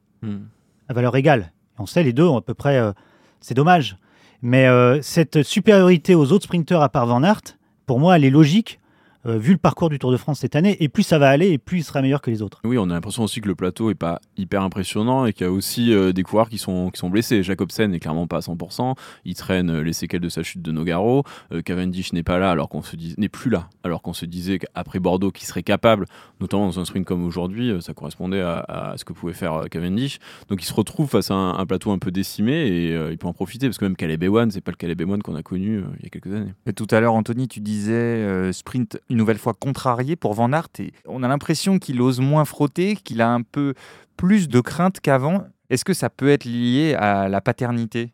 à 0.88 0.94
valeur 0.94 1.16
égale. 1.16 1.52
On 1.78 1.86
sait, 1.86 2.04
les 2.04 2.14
deux 2.14 2.24
ont 2.26 2.38
à 2.38 2.42
peu 2.42 2.54
près. 2.54 2.78
euh, 2.78 2.94
c'est 3.42 3.54
dommage. 3.54 3.98
Mais 4.42 4.68
euh, 4.68 5.02
cette 5.02 5.44
supériorité 5.44 6.16
aux 6.16 6.32
autres 6.32 6.46
sprinteurs 6.46 6.82
à 6.82 6.90
part 6.90 7.06
Van 7.06 7.22
Aert, 7.24 7.42
pour 7.86 8.00
moi, 8.00 8.16
elle 8.16 8.24
est 8.24 8.30
logique, 8.30 8.80
euh, 9.26 9.38
vu 9.38 9.52
le 9.54 9.58
parcours 9.58 9.90
du 9.90 10.00
Tour 10.00 10.12
de 10.12 10.18
France 10.18 10.40
cette 10.40 10.56
année. 10.56 10.78
Et 10.80 10.90
plus 10.90 11.04
ça 11.04 11.20
va 11.20 11.30
aller, 11.30 11.52
et 11.52 11.58
plus 11.58 11.80
il 11.80 11.84
sera 11.84 12.02
meilleur 12.02 12.22
que 12.22 12.32
les 12.32 12.42
autres. 12.42 12.62
Oui, 12.64 12.78
on 12.78 12.90
a 12.90 12.94
l'impression 12.94 13.24
aussi 13.24 13.42
que 13.42 13.48
le 13.48 13.56
plateau 13.56 13.90
est 13.90 13.96
pas 13.96 14.20
hyper 14.38 14.62
impressionnant 14.62 15.26
et 15.26 15.34
qu'il 15.34 15.46
y 15.46 15.50
a 15.50 15.52
aussi 15.52 15.94
euh, 15.94 16.14
des 16.14 16.24
coureurs 16.24 16.50
qui 16.50 16.58
sont, 16.58 16.90
qui 16.90 17.00
sont 17.00 17.10
blessés. 17.10 17.44
Jacobsen 17.44 17.92
n'est 17.92 18.00
clairement 18.00 18.28
pas 18.28 18.38
à 18.38 18.42
100%. 18.42 18.96
Il 19.26 19.36
traîne 19.36 19.70
euh, 19.70 19.82
les 19.82 19.94
séquelles 19.94 20.22
de 20.22 20.30
sa 20.30 20.44
chute 20.44 20.62
de 20.62 20.72
Nogaro. 20.72 21.24
Euh, 21.52 21.62
Cavendish 21.62 22.14
n'est 22.14 22.24
pas 22.24 22.40
là 22.40 22.52
alors 22.52 22.70
qu'on 22.70 22.82
se 22.82 22.96
n'est 23.18 23.30
plus 23.30 23.50
là 23.50 23.70
alors 23.84 24.02
qu'on 24.02 24.14
se 24.14 24.26
disait 24.26 24.60
qu'après 24.60 25.00
Bordeaux 25.00 25.32
qu'il 25.32 25.46
serait 25.46 25.64
capable, 25.64 26.06
notamment 26.40 26.66
dans 26.66 26.80
un 26.80 26.86
sprint 26.86 27.06
comme 27.06 27.26
aujourd'hui, 27.26 27.72
ça 27.82 27.94
correspondait 27.94 28.42
à, 28.42 28.60
à 28.60 28.98
ce 28.98 29.06
que 29.06 29.14
pouvait 29.14 29.34
faire 29.34 29.66
Cavendish. 29.70 30.20
Donc 30.50 30.64
il 30.64 30.66
se 30.66 30.74
retrouve 30.74 31.10
face 31.10 31.30
à 31.30 31.36
un, 31.36 31.58
un 31.58 31.66
plateau 31.66 31.92
un 31.92 32.00
peu 32.00 32.12
décimé 32.12 32.68
et 32.68 32.94
euh, 32.94 33.12
il 33.12 33.18
peut 33.18 33.28
en 33.28 33.34
profiter 33.34 33.68
parce 33.68 33.78
que 33.78 33.86
même 33.86 33.96
Caleb 33.96 34.24
Ewan, 34.24 34.52
c'est 34.52 34.62
pas 34.62 34.72
le 34.72 34.78
Caleb 34.78 35.02
Ewan 35.02 35.22
qu'on 35.22 35.36
a 35.36 35.44
connu 35.44 35.78
euh, 35.78 35.84
il 36.00 36.04
y 36.04 36.08
a 36.08 36.10
quelques 36.10 36.34
années. 36.34 36.54
Et 36.66 36.74
tout 36.74 36.88
à 36.92 37.00
l'heure, 37.00 37.14
Anthony, 37.14 37.48
tu 37.48 37.60
disais 37.60 37.94
euh, 37.94 38.52
sprint 38.52 39.00
une 39.16 39.20
nouvelle 39.20 39.38
fois 39.38 39.54
contrarié 39.54 40.18
pour 40.18 40.34
Van 40.34 40.52
Aert. 40.52 40.68
Et 40.80 40.92
on 41.08 41.24
a 41.24 41.30
l'impression 41.30 41.80
qu'il 41.80 42.02
ose 42.02 42.20
moins 42.20 42.44
frotter, 42.44 42.98
qu'il 42.98 43.22
a 43.22 43.32
un 43.32 43.44
peu 43.44 43.74
plus 44.18 44.50
de 44.50 44.60
crainte 44.60 45.00
qu'avant. 45.00 45.46
Est-ce 45.70 45.86
que 45.86 45.94
ça 45.94 46.10
peut 46.10 46.28
être 46.28 46.44
lié 46.44 46.96
à 46.96 47.30
la 47.30 47.40
paternité? 47.40 48.12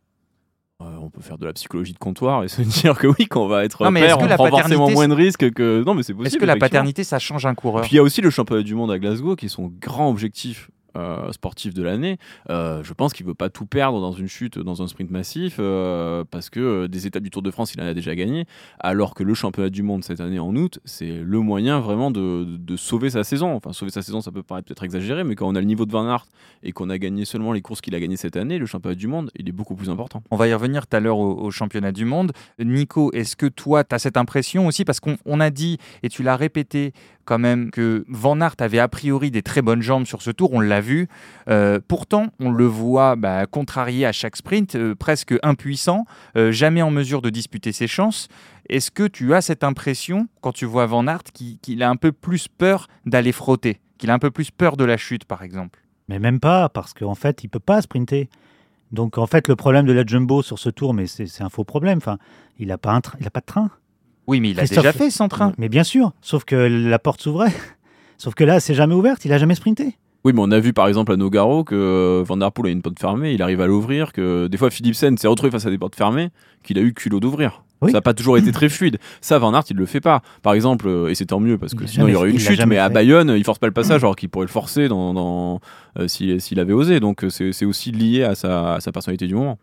Euh, 0.79 0.85
on 1.01 1.09
peut 1.09 1.21
faire 1.21 1.39
de 1.39 1.47
la 1.47 1.53
psychologie 1.53 1.93
de 1.93 1.97
comptoir 1.97 2.43
et 2.43 2.47
se 2.47 2.61
dire 2.81 2.95
que 2.99 3.07
oui, 3.07 3.25
qu'on 3.25 3.47
va 3.47 3.65
être 3.65 3.83
Non, 3.83 3.89
mais 3.89 4.01
est-ce 4.01 4.09
père, 4.09 4.17
que 4.19 4.23
on 4.25 4.27
la 4.27 4.35
prend 4.35 4.49
forcément 4.49 4.91
moins 4.91 5.07
de 5.07 5.15
risques 5.15 5.51
que. 5.51 5.83
Non, 5.83 5.95
mais 5.95 6.03
c'est 6.03 6.13
possible. 6.13 6.27
Est-ce 6.27 6.37
que 6.37 6.45
la 6.45 6.55
paternité, 6.55 7.03
ça 7.03 7.17
change 7.17 7.47
un 7.47 7.55
coureur? 7.55 7.81
Puis 7.81 7.93
il 7.93 7.95
y 7.95 7.99
a 7.99 8.03
aussi 8.03 8.21
le 8.21 8.29
championnat 8.29 8.61
du 8.61 8.75
monde 8.75 8.91
à 8.91 8.99
Glasgow 8.99 9.35
qui 9.35 9.47
est 9.47 9.49
son 9.49 9.73
grand 9.79 10.07
objectif. 10.07 10.69
Euh, 10.97 11.31
sportif 11.31 11.73
de 11.73 11.83
l'année, 11.83 12.17
Euh, 12.49 12.83
je 12.83 12.93
pense 12.93 13.13
qu'il 13.13 13.25
veut 13.25 13.33
pas 13.33 13.49
tout 13.49 13.65
perdre 13.65 14.01
dans 14.01 14.11
une 14.11 14.27
chute, 14.27 14.59
dans 14.59 14.81
un 14.81 14.87
sprint 14.87 15.11
massif, 15.11 15.57
euh, 15.59 16.23
parce 16.29 16.49
que 16.49 16.87
des 16.87 17.07
étapes 17.07 17.23
du 17.23 17.29
Tour 17.29 17.41
de 17.41 17.51
France, 17.51 17.73
il 17.73 17.81
en 17.81 17.85
a 17.85 17.93
déjà 17.93 18.15
gagné, 18.15 18.45
alors 18.79 19.13
que 19.13 19.23
le 19.23 19.33
championnat 19.33 19.69
du 19.69 19.83
monde 19.83 20.03
cette 20.03 20.19
année 20.19 20.39
en 20.39 20.55
août, 20.55 20.79
c'est 20.85 21.21
le 21.23 21.39
moyen 21.39 21.79
vraiment 21.79 22.11
de, 22.11 22.75
sauver 22.77 23.09
sa 23.09 23.23
saison. 23.23 23.53
Enfin, 23.55 23.73
sauver 23.73 23.91
sa 23.91 24.01
saison, 24.01 24.21
ça 24.21 24.31
peut 24.31 24.43
paraître 24.43 24.67
peut-être 24.67 24.83
exagéré, 24.83 25.23
mais 25.23 25.35
quand 25.35 25.47
on 25.47 25.55
a 25.55 25.59
le 25.59 25.65
niveau 25.65 25.85
de 25.85 25.91
Van 25.91 26.07
Aert 26.07 26.25
et 26.63 26.71
qu'on 26.71 26.89
a 26.89 26.97
gagné 26.97 27.25
seulement 27.25 27.53
les 27.53 27.61
courses 27.61 27.81
qu'il 27.81 27.93
a 27.95 27.99
gagnées 27.99 28.17
cette 28.17 28.37
année, 28.37 28.57
le 28.57 28.65
championnat 28.65 28.95
du 28.95 29.07
monde, 29.07 29.29
il 29.35 29.47
est 29.47 29.53
beaucoup 29.53 29.75
plus 29.75 29.89
important. 29.89 30.23
On 30.31 30.37
va 30.37 30.47
y 30.47 30.53
revenir 30.53 30.87
tout 30.87 30.97
à 30.97 30.99
l'heure 30.99 31.17
au, 31.17 31.33
au 31.39 31.51
championnat 31.51 31.91
du 31.91 32.05
monde. 32.05 32.31
Nico, 32.59 33.11
est-ce 33.13 33.35
que 33.35 33.45
toi, 33.45 33.83
tu 33.83 33.93
as 33.95 33.99
cette 33.99 34.17
impression 34.17 34.67
aussi? 34.67 34.85
Parce 34.85 34.99
qu'on 34.99 35.17
on 35.25 35.39
a 35.39 35.49
dit, 35.49 35.77
et 36.03 36.09
tu 36.09 36.23
l'as 36.23 36.35
répété 36.35 36.93
quand 37.25 37.39
même, 37.39 37.71
que 37.71 38.05
Van 38.07 38.39
Aert 38.41 38.55
avait 38.59 38.79
a 38.79 38.87
priori 38.87 39.31
des 39.31 39.41
très 39.41 39.61
bonnes 39.61 39.81
jambes 39.81 40.05
sur 40.05 40.21
ce 40.21 40.31
tour, 40.31 40.51
on 40.53 40.59
l'a 40.59 40.81
vu. 40.81 41.07
Euh, 41.49 41.79
pourtant, 41.87 42.27
on 42.39 42.51
le 42.51 42.65
voit 42.65 43.15
bah, 43.15 43.45
contrarié 43.45 44.05
à 44.05 44.11
chaque 44.11 44.35
sprint, 44.35 44.75
euh, 44.75 44.95
presque 44.95 45.33
impuissant, 45.43 46.05
euh, 46.37 46.51
jamais 46.51 46.81
en 46.81 46.91
mesure 46.91 47.21
de 47.21 47.29
disputer 47.29 47.71
ses 47.71 47.87
chances. 47.87 48.27
Est-ce 48.69 48.91
que 48.91 49.07
tu 49.07 49.33
as 49.33 49.41
cette 49.41 49.63
impression, 49.63 50.27
quand 50.41 50.53
tu 50.53 50.65
vois 50.65 50.85
Van 50.85 51.07
Aert, 51.07 51.23
qu'il 51.33 51.83
a 51.83 51.89
un 51.89 51.95
peu 51.95 52.11
plus 52.11 52.47
peur 52.47 52.87
d'aller 53.05 53.31
frotter 53.31 53.79
Qu'il 53.97 54.09
a 54.09 54.13
un 54.13 54.19
peu 54.19 54.31
plus 54.31 54.51
peur 54.51 54.77
de 54.77 54.83
la 54.83 54.97
chute, 54.97 55.25
par 55.25 55.43
exemple? 55.43 55.79
Mais 56.07 56.19
même 56.19 56.39
pas, 56.39 56.69
parce 56.69 56.93
qu'en 56.93 57.15
fait, 57.15 57.43
il 57.43 57.49
peut 57.49 57.59
pas 57.59 57.81
sprinter. 57.81 58.29
Donc 58.91 59.17
en 59.17 59.27
fait, 59.27 59.47
le 59.47 59.55
problème 59.55 59.85
de 59.85 59.93
la 59.93 60.05
Jumbo 60.05 60.41
sur 60.41 60.59
ce 60.59 60.69
tour, 60.69 60.93
mais 60.93 61.07
c'est 61.07 61.41
un 61.41 61.49
faux 61.49 61.63
problème. 61.63 61.97
Enfin, 61.97 62.17
il 62.59 62.67
n'a 62.67 62.77
pas, 62.77 62.99
il 63.19 63.29
pas 63.29 63.39
de 63.39 63.45
train. 63.45 63.71
Oui, 64.31 64.39
mais 64.39 64.51
il 64.51 64.59
a 64.59 64.63
Christophe- 64.63 64.77
déjà 64.85 64.93
fait 64.93 65.09
sans 65.09 65.27
train. 65.27 65.51
Mais 65.57 65.67
bien 65.67 65.83
sûr, 65.83 66.13
sauf 66.21 66.45
que 66.45 66.55
la 66.55 66.99
porte 66.99 67.21
s'ouvrait. 67.21 67.51
Sauf 68.17 68.35
que 68.35 68.43
là, 68.43 68.59
c'est 68.59 68.75
jamais 68.75 68.93
ouverte, 68.93 69.25
il 69.25 69.33
a 69.33 69.39
jamais 69.39 69.55
sprinté. 69.55 69.97
Oui, 70.23 70.31
mais 70.33 70.41
on 70.43 70.51
a 70.51 70.59
vu 70.59 70.73
par 70.73 70.87
exemple 70.87 71.11
à 71.11 71.15
Nogaro 71.17 71.63
que 71.63 71.73
euh, 71.73 72.23
Van 72.23 72.37
Der 72.37 72.51
Poel 72.51 72.67
a 72.67 72.71
une 72.71 72.83
porte 72.83 72.99
fermée, 72.99 73.33
il 73.33 73.41
arrive 73.41 73.59
à 73.61 73.65
l'ouvrir, 73.65 74.13
que 74.13 74.45
des 74.45 74.57
fois 74.57 74.69
Philipsen 74.69 75.17
s'est 75.17 75.27
retrouvé 75.27 75.49
face 75.51 75.65
à 75.65 75.71
des 75.71 75.79
portes 75.79 75.95
fermées, 75.95 76.29
qu'il 76.63 76.77
a 76.77 76.81
eu 76.81 76.93
culot 76.93 77.19
d'ouvrir. 77.19 77.63
Oui. 77.81 77.89
Ça 77.91 77.97
n'a 77.97 78.01
pas 78.01 78.13
toujours 78.13 78.37
été 78.37 78.51
très 78.51 78.69
fluide. 78.69 78.99
Ça, 79.21 79.39
Van 79.39 79.55
Aert, 79.55 79.63
il 79.71 79.75
le 79.75 79.87
fait 79.87 80.01
pas. 80.01 80.21
Par 80.43 80.53
exemple, 80.53 80.87
euh, 80.87 81.07
et 81.09 81.15
c'est 81.15 81.25
tant 81.25 81.39
mieux 81.39 81.57
parce 81.57 81.71
Il 81.73 81.79
que 81.79 81.83
l'a 81.85 81.89
sinon 81.89 82.07
il 82.07 82.11
y 82.13 82.15
aurait 82.15 82.29
une 82.29 82.35
il 82.35 82.39
chute, 82.39 82.63
mais 82.67 82.77
à. 82.77 82.89
Bayonne, 82.89 83.33
il 83.35 83.43
force 83.43 83.57
pas 83.57 83.65
le 83.65 83.73
passage 83.81 84.03
alors 84.03 84.15
qu'il 84.15 84.29
pourrait 84.29 84.45
le 84.45 84.51
forcer 84.51 84.87
dans, 84.87 85.15
dans, 85.15 85.59
euh, 85.97 86.07
s'il 86.07 86.59
avait 86.59 86.73
osé. 86.73 86.99
Donc 86.99 87.25
c'est 87.29 87.51
c'est 87.53 87.65
aussi 87.65 87.91
lié 87.91 88.23
à 88.23 88.35
sa, 88.35 88.75
à 88.75 88.79
sa 88.81 88.91
personnalité 88.91 89.25
du 89.25 89.33
moment. 89.33 89.57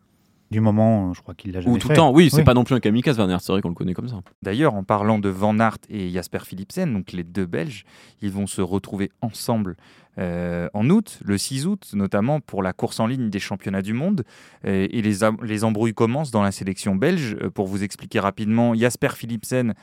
Du 0.51 0.61
moment, 0.61 1.13
je 1.13 1.21
crois 1.21 1.35
qu'il 1.35 1.53
l'a 1.53 1.61
jamais 1.61 1.75
Ou 1.75 1.79
tout 1.79 1.89
fait. 1.89 1.93
le 1.93 1.99
temps. 1.99 2.11
Oui, 2.13 2.31
c'est 2.31 2.39
Oui. 2.39 2.45
pas 2.45 2.55
non 2.55 2.65
plus 2.65 2.75
un 2.75 2.81
kamikaze, 2.81 3.19
Van 3.19 3.29
Aert. 3.29 3.41
C'est 3.43 3.53
vrai 3.53 3.61
qu'on 3.61 3.69
le 3.69 3.75
connaît 3.75 3.93
comme 3.93 4.09
ça. 4.09 4.21
D'ailleurs, 4.43 4.75
en 4.75 4.83
parlant 4.83 5.19
de 5.19 5.29
Van 5.29 5.59
Aert 5.59 5.77
et 5.91 6.09
Jasper 6.09 6.39
Philipsen, 6.45 6.93
donc 6.93 7.13
les 7.13 7.23
deux 7.25 7.45
Belges, 7.45 7.85
ils 8.23 8.31
vont 8.31 8.47
se 8.47 8.63
retrouver 8.63 9.11
ensemble 9.21 9.77
euh, 10.17 10.69
en 10.73 10.89
août, 10.89 11.21
le 11.25 11.37
6 11.37 11.67
août, 11.67 11.91
notamment 11.93 12.41
pour 12.41 12.63
la 12.63 12.73
course 12.73 12.99
en 12.99 13.07
ligne 13.07 13.29
des 13.29 13.39
championnats 13.39 13.83
du 13.83 13.93
monde. 13.93 14.25
Euh, 14.65 14.89
et 14.91 15.03
les, 15.03 15.19
les 15.43 15.65
embrouilles 15.65 15.93
commencent 15.95 16.31
dans 16.31 16.43
la 16.43 16.51
sélection 16.51 16.97
belge. 16.97 17.37
Euh, 17.43 17.51
pour 17.51 17.67
vous 17.67 17.83
expliquer 17.85 18.19
rapidement, 18.19 18.75
Jasper 18.75 19.11
Philipsen 19.15 19.75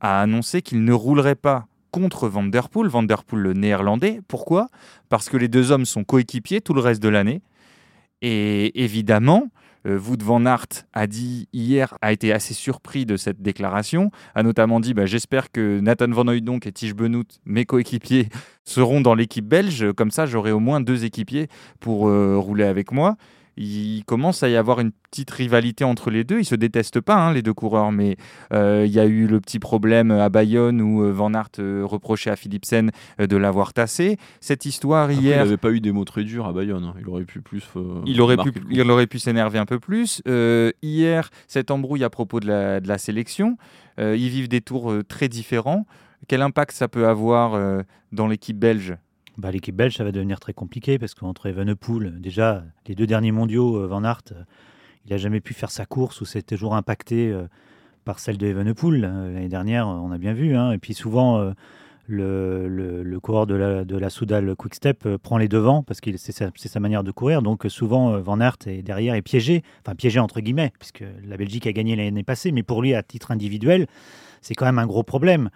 a 0.00 0.20
annoncé 0.20 0.62
qu'il 0.62 0.82
ne 0.84 0.92
roulerait 0.92 1.36
pas 1.36 1.66
contre 1.92 2.28
Van 2.28 2.42
Der 2.44 2.68
Poel, 2.68 2.88
Van 2.88 3.02
Der 3.04 3.22
Poel 3.24 3.40
le 3.40 3.52
néerlandais. 3.54 4.20
Pourquoi? 4.28 4.66
Parce 5.08 5.28
que 5.30 5.36
les 5.36 5.48
deux 5.48 5.70
hommes 5.70 5.86
sont 5.86 6.02
coéquipiers 6.04 6.60
tout 6.60 6.74
le 6.74 6.80
reste 6.80 7.02
de 7.02 7.08
l'année. 7.08 7.40
Et 8.20 8.82
évidemment, 8.82 9.48
euh, 9.86 9.98
Wout 9.98 10.22
van 10.22 10.44
Aert 10.46 10.86
a 10.92 11.06
dit 11.06 11.48
hier, 11.52 11.96
a 12.02 12.12
été 12.12 12.32
assez 12.32 12.54
surpris 12.54 13.06
de 13.06 13.16
cette 13.16 13.42
déclaration, 13.42 14.10
a 14.34 14.42
notamment 14.42 14.80
dit 14.80 14.94
bah, 14.94 15.06
J'espère 15.06 15.50
que 15.52 15.80
Nathan 15.80 16.08
Van 16.10 16.26
Hooydonk 16.26 16.66
et 16.66 16.72
Tige 16.72 16.94
Benoît, 16.94 17.24
mes 17.44 17.64
coéquipiers, 17.64 18.28
seront 18.64 19.00
dans 19.00 19.14
l'équipe 19.14 19.46
belge. 19.46 19.92
Comme 19.92 20.10
ça, 20.10 20.26
j'aurai 20.26 20.52
au 20.52 20.60
moins 20.60 20.80
deux 20.80 21.04
équipiers 21.04 21.48
pour 21.80 22.08
euh, 22.08 22.36
rouler 22.36 22.64
avec 22.64 22.92
moi. 22.92 23.16
Il 23.60 24.04
commence 24.04 24.44
à 24.44 24.48
y 24.48 24.54
avoir 24.54 24.78
une 24.78 24.92
petite 25.10 25.32
rivalité 25.32 25.82
entre 25.82 26.10
les 26.10 26.22
deux. 26.22 26.38
Ils 26.38 26.44
se 26.44 26.54
détestent 26.54 27.00
pas, 27.00 27.16
hein, 27.16 27.32
les 27.32 27.42
deux 27.42 27.52
coureurs, 27.52 27.90
mais 27.90 28.16
euh, 28.52 28.84
il 28.86 28.92
y 28.92 29.00
a 29.00 29.04
eu 29.06 29.26
le 29.26 29.40
petit 29.40 29.58
problème 29.58 30.12
à 30.12 30.28
Bayonne 30.28 30.80
où 30.80 31.02
euh, 31.02 31.10
Van 31.10 31.34
Aert 31.34 31.48
euh, 31.58 31.82
reprochait 31.84 32.30
à 32.30 32.36
Philipsen 32.36 32.92
de 33.18 33.36
l'avoir 33.36 33.72
tassé. 33.72 34.16
Cette 34.40 34.64
histoire 34.64 35.04
Après, 35.10 35.16
il 35.16 35.22
hier. 35.22 35.38
n'avait 35.38 35.56
pas 35.56 35.72
eu 35.72 35.80
des 35.80 35.90
mots 35.90 36.04
très 36.04 36.22
durs 36.22 36.46
à 36.46 36.52
Bayonne. 36.52 36.84
hein. 36.84 36.94
Il 37.00 37.08
aurait 37.08 37.24
pu 37.24 37.40
plus. 37.40 37.64
euh, 37.74 38.00
Il 38.06 38.20
aurait, 38.20 38.36
pu, 38.36 38.52
il 38.70 38.88
aurait 38.88 39.08
pu 39.08 39.18
s'énerver 39.18 39.58
un 39.58 39.66
peu 39.66 39.80
plus. 39.80 40.22
Euh, 40.28 40.70
hier, 40.82 41.28
cette 41.48 41.72
embrouille 41.72 42.04
à 42.04 42.10
propos 42.10 42.38
de 42.38 42.46
la, 42.46 42.78
de 42.80 42.86
la 42.86 42.98
sélection, 42.98 43.56
ils 43.98 44.28
vivent 44.28 44.48
des 44.48 44.60
tours 44.60 44.94
très 45.08 45.28
différents. 45.28 45.84
Quel 46.28 46.42
impact 46.42 46.70
ça 46.70 46.86
peut 46.86 47.08
avoir 47.08 47.58
dans 48.12 48.28
l'équipe 48.28 48.56
belge? 48.56 48.94
Bah, 49.38 49.52
L'équipe 49.52 49.76
belge, 49.76 49.96
ça 49.96 50.02
va 50.02 50.10
devenir 50.10 50.40
très 50.40 50.52
compliqué 50.52 50.98
parce 50.98 51.14
qu'entre 51.14 51.46
Evenepoel, 51.46 52.20
déjà, 52.20 52.64
les 52.88 52.96
deux 52.96 53.06
derniers 53.06 53.30
mondiaux, 53.30 53.76
euh, 53.76 53.86
Van 53.86 54.02
Aert, 54.02 54.22
euh, 54.32 54.42
il 55.06 55.12
n'a 55.12 55.16
jamais 55.16 55.40
pu 55.40 55.54
faire 55.54 55.70
sa 55.70 55.86
course 55.86 56.20
où 56.20 56.24
c'était 56.24 56.56
toujours 56.56 56.74
impacté 56.74 57.30
euh, 57.30 57.46
par 58.04 58.18
celle 58.18 58.36
de 58.36 58.48
Evenepoel. 58.48 59.04
Euh, 59.04 59.32
L'année 59.32 59.48
dernière, 59.48 59.86
on 59.86 60.10
a 60.10 60.18
bien 60.18 60.32
vu. 60.32 60.56
hein. 60.56 60.72
Et 60.72 60.78
puis 60.78 60.92
souvent, 60.92 61.52
le, 62.08 62.66
le, 63.04 63.20
coureur 63.20 63.46
de 63.46 63.54
la, 63.54 63.84
de 63.84 64.08
Soudal 64.08 64.56
Quick 64.56 64.74
Step 64.74 65.06
prend 65.18 65.38
les 65.38 65.46
devants 65.46 65.84
parce 65.84 66.00
que 66.00 66.16
c'est 66.16 66.32
sa, 66.32 66.80
manière 66.80 67.04
de 67.04 67.12
courir. 67.12 67.40
Donc 67.40 67.64
souvent, 67.68 68.18
Van 68.18 68.40
Aert 68.40 68.56
est 68.66 68.82
derrière 68.82 69.14
est 69.14 69.22
piégé, 69.22 69.62
enfin 69.86 69.94
piégé 69.94 70.18
entre 70.18 70.40
guillemets, 70.40 70.72
puisque 70.80 71.04
la 71.24 71.36
Belgique 71.36 71.68
a 71.68 71.72
gagné 71.72 71.94
l'année 71.94 72.24
passée, 72.24 72.50
mais 72.50 72.64
pour 72.64 72.82
lui, 72.82 72.92
à 72.94 73.04
titre 73.04 73.30
individuel, 73.30 73.86
c'est 74.40 74.54
quand 74.54 74.66
même 74.66 74.80
un 74.80 74.86
gros 74.86 75.04
problème. 75.04 75.50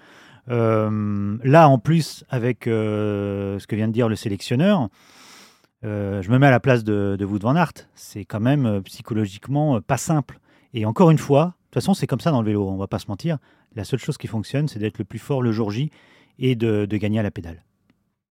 Euh, 0.49 1.39
là, 1.45 1.69
en 1.69 1.79
plus, 1.79 2.25
avec 2.29 2.67
euh, 2.67 3.59
ce 3.59 3.67
que 3.67 3.77
vient 3.77 3.89
de 3.89 3.93
dire 3.93 4.09
le 4.09 4.17
sélectionneur, 4.17 4.89
euh, 5.85 6.23
je 6.23 6.31
me 6.31 6.39
mets 6.39 6.47
à 6.47 6.51
la 6.51 6.61
place 6.61 6.85
de, 6.85 7.17
de 7.19 7.25
Wout 7.25 7.41
Van 7.41 7.57
Aert. 7.57 7.73
C'est 7.95 8.25
quand 8.25 8.41
même 8.41 8.83
psychologiquement 8.85 9.81
pas 9.81 9.97
simple. 9.97 10.39
Et 10.75 10.87
encore 10.87 11.11
une 11.11 11.19
fois, 11.19 11.45
de 11.45 11.51
toute 11.65 11.75
façon, 11.75 11.95
c'est 11.95 12.07
comme 12.07 12.21
ça 12.21 12.31
dans 12.31 12.41
le 12.41 12.47
vélo, 12.47 12.69
on 12.69 12.77
va 12.77 12.87
pas 12.87 12.99
se 12.99 13.09
mentir. 13.09 13.39
La 13.75 13.85
seule 13.85 14.01
chose 14.01 14.19
qui 14.19 14.27
fonctionne, 14.27 14.69
c'est 14.69 14.79
d'être 14.79 14.99
le 14.99 15.05
plus 15.05 15.19
fort 15.19 15.43
le 15.43 15.53
jour 15.53 15.71
J 15.71 15.91
et 16.39 16.57
de, 16.57 16.87
gagner 16.87 17.21
à 17.21 17.23
la 17.23 17.31
pédale. 17.31 17.65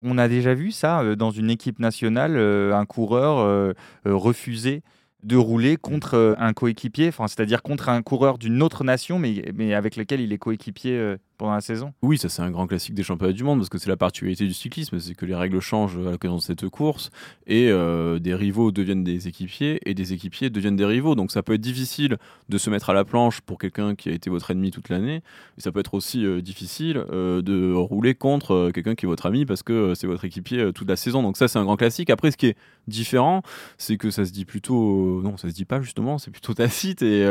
On 0.04 0.18
a 0.18 0.28
déjà 0.28 0.54
vu 0.54 0.72
ça 0.72 1.16
dans 1.16 1.30
une 1.30 1.50
équipe 1.52 1.78
nationale, 1.80 2.36
un 2.38 2.86
coureur 2.86 3.76
refuser 4.06 4.82
de 5.24 5.36
rouler 5.36 5.78
contre 5.78 6.36
un 6.40 6.54
coéquipier, 6.54 7.10
enfin, 7.10 7.28
c'est-à-dire 7.28 7.62
contre 7.62 7.90
un 7.90 8.02
coureur 8.02 8.40
d'une 8.40 8.64
autre 8.64 8.84
nation, 8.84 9.20
mais, 9.20 9.46
mais 9.54 9.76
avec 9.76 9.96
lequel 9.96 10.20
il 10.20 10.34
est 10.34 10.40
coéquipier 10.40 11.16
la 11.50 11.62
saison. 11.62 11.94
Oui, 12.02 12.18
ça 12.18 12.30
c'est 12.30 12.42
un 12.42 12.52
grand 12.52 12.68
classique 12.68 12.94
des 12.94 13.04
championnats 13.04 13.34
du 13.34 13.44
monde 13.44 13.60
parce 13.60 13.70
que 13.70 13.78
c'est 13.78 13.90
la 13.90 13.98
particularité 13.98 14.46
du 14.46 14.54
cyclisme, 14.54 15.00
c'est 15.00 15.16
que 15.16 15.26
les 15.26 15.36
règles 15.36 15.60
changent 15.60 15.98
à 15.98 16.12
l'occasion 16.12 16.38
de 16.38 16.42
cette 16.42 16.68
course 16.70 17.10
et 17.48 17.70
euh, 17.70 18.20
des 18.20 18.36
rivaux 18.36 18.72
deviennent 18.72 19.04
des 19.04 19.28
équipiers 19.28 19.80
et 19.86 19.94
des 19.94 20.14
équipiers 20.14 20.50
deviennent 20.50 20.76
des 20.76 20.86
rivaux. 20.86 21.16
Donc 21.16 21.32
ça 21.32 21.42
peut 21.42 21.54
être 21.54 21.62
difficile 21.62 22.18
de 22.50 22.58
se 22.58 22.70
mettre 22.70 22.90
à 22.90 22.94
la 22.94 23.06
planche 23.06 23.42
pour 23.42 23.58
quelqu'un 23.58 23.96
qui 23.96 24.10
a 24.10 24.12
été 24.12 24.30
votre 24.30 24.52
ennemi 24.52 24.72
toute 24.72 24.90
l'année 24.90 25.24
et 25.58 25.62
ça 25.62 25.72
peut 25.72 25.80
être 25.80 25.94
aussi 25.94 26.26
euh, 26.26 26.42
difficile 26.42 27.04
euh, 27.12 27.42
de 27.42 27.74
rouler 27.74 28.14
contre 28.14 28.72
quelqu'un 28.74 28.96
qui 28.96 29.06
est 29.06 29.10
votre 29.10 29.26
ami 29.26 29.46
parce 29.46 29.64
que 29.64 29.96
c'est 29.96 30.08
votre 30.08 30.26
équipier 30.26 30.72
toute 30.74 30.88
la 30.90 30.96
saison. 30.96 31.24
Donc 31.24 31.38
ça 31.38 31.48
c'est 31.48 31.60
un 31.60 31.64
grand 31.64 31.78
classique. 31.78 32.10
Après 32.10 32.32
ce 32.32 32.38
qui 32.38 32.48
est 32.48 32.58
différent, 32.88 33.42
c'est 33.78 33.98
que 33.98 34.12
ça 34.12 34.26
se 34.26 34.32
dit 34.32 34.46
plutôt 34.46 35.22
non, 35.24 35.38
ça 35.38 35.50
se 35.50 35.54
dit 35.54 35.66
pas 35.66 35.82
justement, 35.82 36.18
c'est 36.18 36.32
plutôt 36.32 36.54
tacite 36.54 37.02
et 37.02 37.26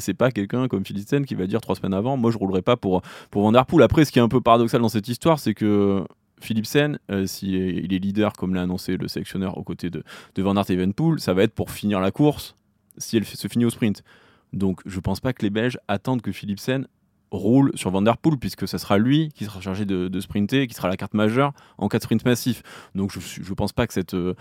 c'est 0.00 0.14
pas 0.14 0.30
quelqu'un 0.30 0.68
comme 0.68 0.84
Philipsen 0.84 1.26
qui 1.26 1.34
va 1.34 1.46
dire 1.46 1.60
trois 1.60 1.76
semaines 1.76 1.94
avant, 1.94 2.16
moi 2.16 2.30
je 2.30 2.38
roulerai 2.38 2.62
pas 2.62 2.76
pour 2.76 3.02
pour 3.30 3.49
Van 3.50 3.52
Der 3.52 3.66
Poel. 3.66 3.82
Après, 3.82 4.04
ce 4.04 4.12
qui 4.12 4.20
est 4.20 4.22
un 4.22 4.28
peu 4.28 4.40
paradoxal 4.40 4.80
dans 4.80 4.88
cette 4.88 5.08
histoire, 5.08 5.40
c'est 5.40 5.54
que 5.54 6.04
Philipsen, 6.40 7.00
euh, 7.10 7.26
si 7.26 7.48
il 7.48 7.92
est 7.92 7.98
leader, 7.98 8.32
comme 8.32 8.54
l'a 8.54 8.62
annoncé 8.62 8.96
le 8.96 9.08
sélectionneur 9.08 9.58
aux 9.58 9.64
côtés 9.64 9.90
de, 9.90 10.04
de 10.36 10.42
Van 10.42 10.56
Aert 10.56 10.70
et 10.70 10.74
Evenepoel, 10.74 11.18
ça 11.18 11.34
va 11.34 11.42
être 11.42 11.52
pour 11.52 11.72
finir 11.72 11.98
la 11.98 12.12
course 12.12 12.54
si 12.96 13.16
elle 13.16 13.24
se 13.24 13.48
finit 13.48 13.64
au 13.64 13.70
sprint. 13.70 14.04
Donc, 14.52 14.82
je 14.86 15.00
pense 15.00 15.18
pas 15.18 15.32
que 15.32 15.42
les 15.42 15.50
Belges 15.50 15.78
attendent 15.88 16.22
que 16.22 16.30
Philipsen 16.30 16.86
roule 17.32 17.72
sur 17.74 17.90
Van 17.90 18.04
Poel, 18.22 18.38
puisque 18.38 18.68
ça 18.68 18.78
sera 18.78 18.98
lui 18.98 19.30
qui 19.34 19.46
sera 19.46 19.60
chargé 19.60 19.84
de, 19.84 20.20
sprinter, 20.20 20.68
qui 20.68 20.74
sera 20.74 20.88
la 20.88 20.96
carte 20.96 21.14
majeure 21.14 21.52
en 21.76 21.88
cas 21.88 21.98
de 21.98 22.04
sprint 22.04 22.24
massif. 22.24 22.62
Donc, 22.94 23.12
je 23.12 23.40
ne 23.40 23.54
pense 23.56 23.72
pas 23.72 23.88
que 23.88 23.94
cette, 23.94 24.14
euh, 24.14 24.34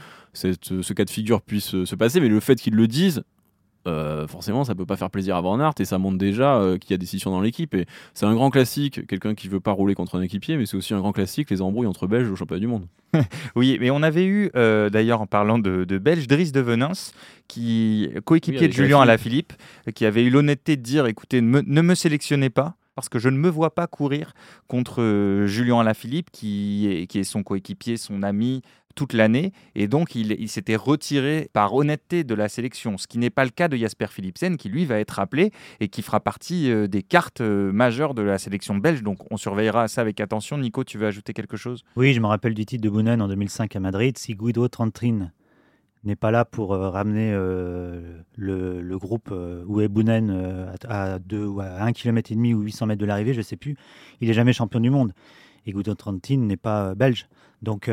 euh, 0.45 0.53
ce 0.61 0.93
cas 0.93 1.05
de 1.05 1.09
figure 1.09 1.41
puisse 1.41 1.83
se 1.83 1.95
passer, 1.95 2.19
mais 2.19 2.29
le 2.29 2.39
fait 2.39 2.55
qu'ils 2.57 2.75
le 2.75 2.87
disent, 2.87 3.23
euh, 3.87 4.27
forcément, 4.27 4.63
ça 4.63 4.75
peut 4.75 4.85
pas 4.85 4.97
faire 4.97 5.09
plaisir 5.09 5.35
à 5.35 5.39
Aert 5.39 5.73
et 5.79 5.85
ça 5.85 5.97
montre 5.97 6.17
déjà 6.17 6.57
euh, 6.57 6.77
qu'il 6.77 6.91
y 6.91 6.93
a 6.93 6.97
des 6.97 7.05
scissions 7.05 7.31
dans 7.31 7.41
l'équipe. 7.41 7.73
Et 7.73 7.85
c'est 8.13 8.25
un 8.25 8.33
grand 8.33 8.49
classique, 8.49 9.07
quelqu'un 9.07 9.35
qui 9.35 9.47
veut 9.47 9.59
pas 9.59 9.71
rouler 9.71 9.95
contre 9.95 10.15
un 10.15 10.21
équipier, 10.21 10.57
mais 10.57 10.65
c'est 10.65 10.77
aussi 10.77 10.93
un 10.93 10.99
grand 10.99 11.13
classique, 11.13 11.49
les 11.49 11.61
embrouilles 11.61 11.87
entre 11.87 12.07
Belges 12.07 12.29
au 12.29 12.35
championnat 12.35 12.59
du 12.59 12.67
monde. 12.67 12.87
Oui, 13.55 13.77
mais 13.79 13.89
on 13.89 14.03
avait 14.03 14.25
eu, 14.25 14.51
euh, 14.55 14.89
d'ailleurs, 14.89 15.21
en 15.21 15.27
parlant 15.27 15.59
de, 15.59 15.83
de 15.83 15.97
Belge, 15.97 16.27
Driss 16.27 16.51
de 16.51 16.59
Venance, 16.59 17.13
qui 17.47 18.09
coéquipier 18.25 18.61
Oui, 18.61 18.67
de 18.67 18.73
Julien 18.73 19.01
Alaphilippe. 19.01 19.53
Qui 19.95 20.05
avait 20.05 20.23
eu 20.23 20.29
l'honnêteté 20.29 20.77
de 20.77 20.81
dire 20.81 21.07
écoutez, 21.07 21.41
ne 21.41 21.47
me, 21.47 21.61
ne 21.61 21.81
me 21.81 21.95
sélectionnez 21.95 22.49
pas. 22.49 22.75
Parce 22.95 23.07
que 23.07 23.17
je 23.17 23.29
ne 23.29 23.37
me 23.37 23.49
vois 23.49 23.73
pas 23.73 23.87
courir 23.87 24.33
contre 24.67 25.45
Julien 25.45 25.79
Alaphilippe, 25.79 26.31
qui 26.31 26.85
est, 26.91 27.07
qui 27.07 27.19
est 27.19 27.23
son 27.23 27.43
coéquipier, 27.43 27.95
son 27.95 28.23
ami 28.23 28.61
toute 28.95 29.13
l'année. 29.13 29.53
Et 29.75 29.87
donc, 29.87 30.15
il, 30.15 30.49
s'était 30.49 30.75
retiré 30.75 31.49
par 31.53 31.73
honnêteté 31.73 32.23
de 32.23 32.33
la 32.33 32.49
sélection. 32.49 32.97
Ce 32.97 33.07
qui 33.07 33.17
n'est 33.17 33.29
pas 33.29 33.43
le 33.43 33.51
cas 33.51 33.67
de 33.67 33.77
Jasper 33.77 34.07
Philipsen, 34.07 34.57
qui 34.57 34.69
lui 34.69 34.85
va 34.85 34.99
être 34.99 35.19
appelé 35.19 35.51
et 35.79 35.87
qui 35.87 36.01
fera 36.01 36.19
partie 36.19 36.71
euh, 36.71 36.87
des 36.87 37.03
cartes 37.03 37.41
euh, 37.41 37.71
majeures 37.71 38.13
de 38.13 38.21
la 38.21 38.37
sélection 38.37 38.75
belge. 38.75 39.03
Donc, 39.03 39.19
on 39.31 39.37
surveillera 39.37 39.87
ça 39.87 40.01
avec 40.01 40.19
attention. 40.19 40.57
Nico, 40.57 40.83
tu 40.83 40.97
veux 40.97 41.07
ajouter 41.07 41.33
quelque 41.33 41.57
chose? 41.57 41.83
Oui, 41.95 42.13
je 42.13 42.19
me 42.19 42.27
rappelle 42.27 42.53
du 42.53 42.65
titre 42.65 42.83
de 42.83 42.89
Boonen 42.89 43.21
en 43.21 43.27
2005 43.27 43.75
à 43.75 43.79
Madrid. 43.79 44.17
Si 44.17 44.35
Guido 44.35 44.67
Trantrin 44.67 45.31
n'est 46.03 46.15
pas 46.15 46.31
là 46.31 46.45
pour 46.45 46.73
euh, 46.73 46.89
ramener 46.89 47.31
le, 47.31 48.97
groupe 48.97 49.33
où 49.67 49.81
est 49.81 49.87
Boonen 49.87 50.75
à, 50.87 51.13
à, 51.13 51.19
deux, 51.19 51.45
ou 51.45 51.61
à 51.61 51.83
1 51.83 51.93
km 51.93 52.31
et 52.31 52.35
demi 52.35 52.53
ou 52.53 52.61
800 52.61 52.87
mètres 52.87 53.01
de 53.01 53.05
l'arrivée, 53.05 53.33
je 53.33 53.39
ne 53.39 53.43
sais 53.43 53.55
plus, 53.55 53.75
il 54.19 54.29
est 54.29 54.33
jamais 54.33 54.53
champion 54.53 54.79
du 54.79 54.89
monde. 54.89 55.13
Et 55.65 55.71
Guido 55.71 55.93
Trantrin 55.93 56.37
n'est 56.37 56.57
pas 56.57 56.95
belge. 56.95 57.27
Donc, 57.61 57.89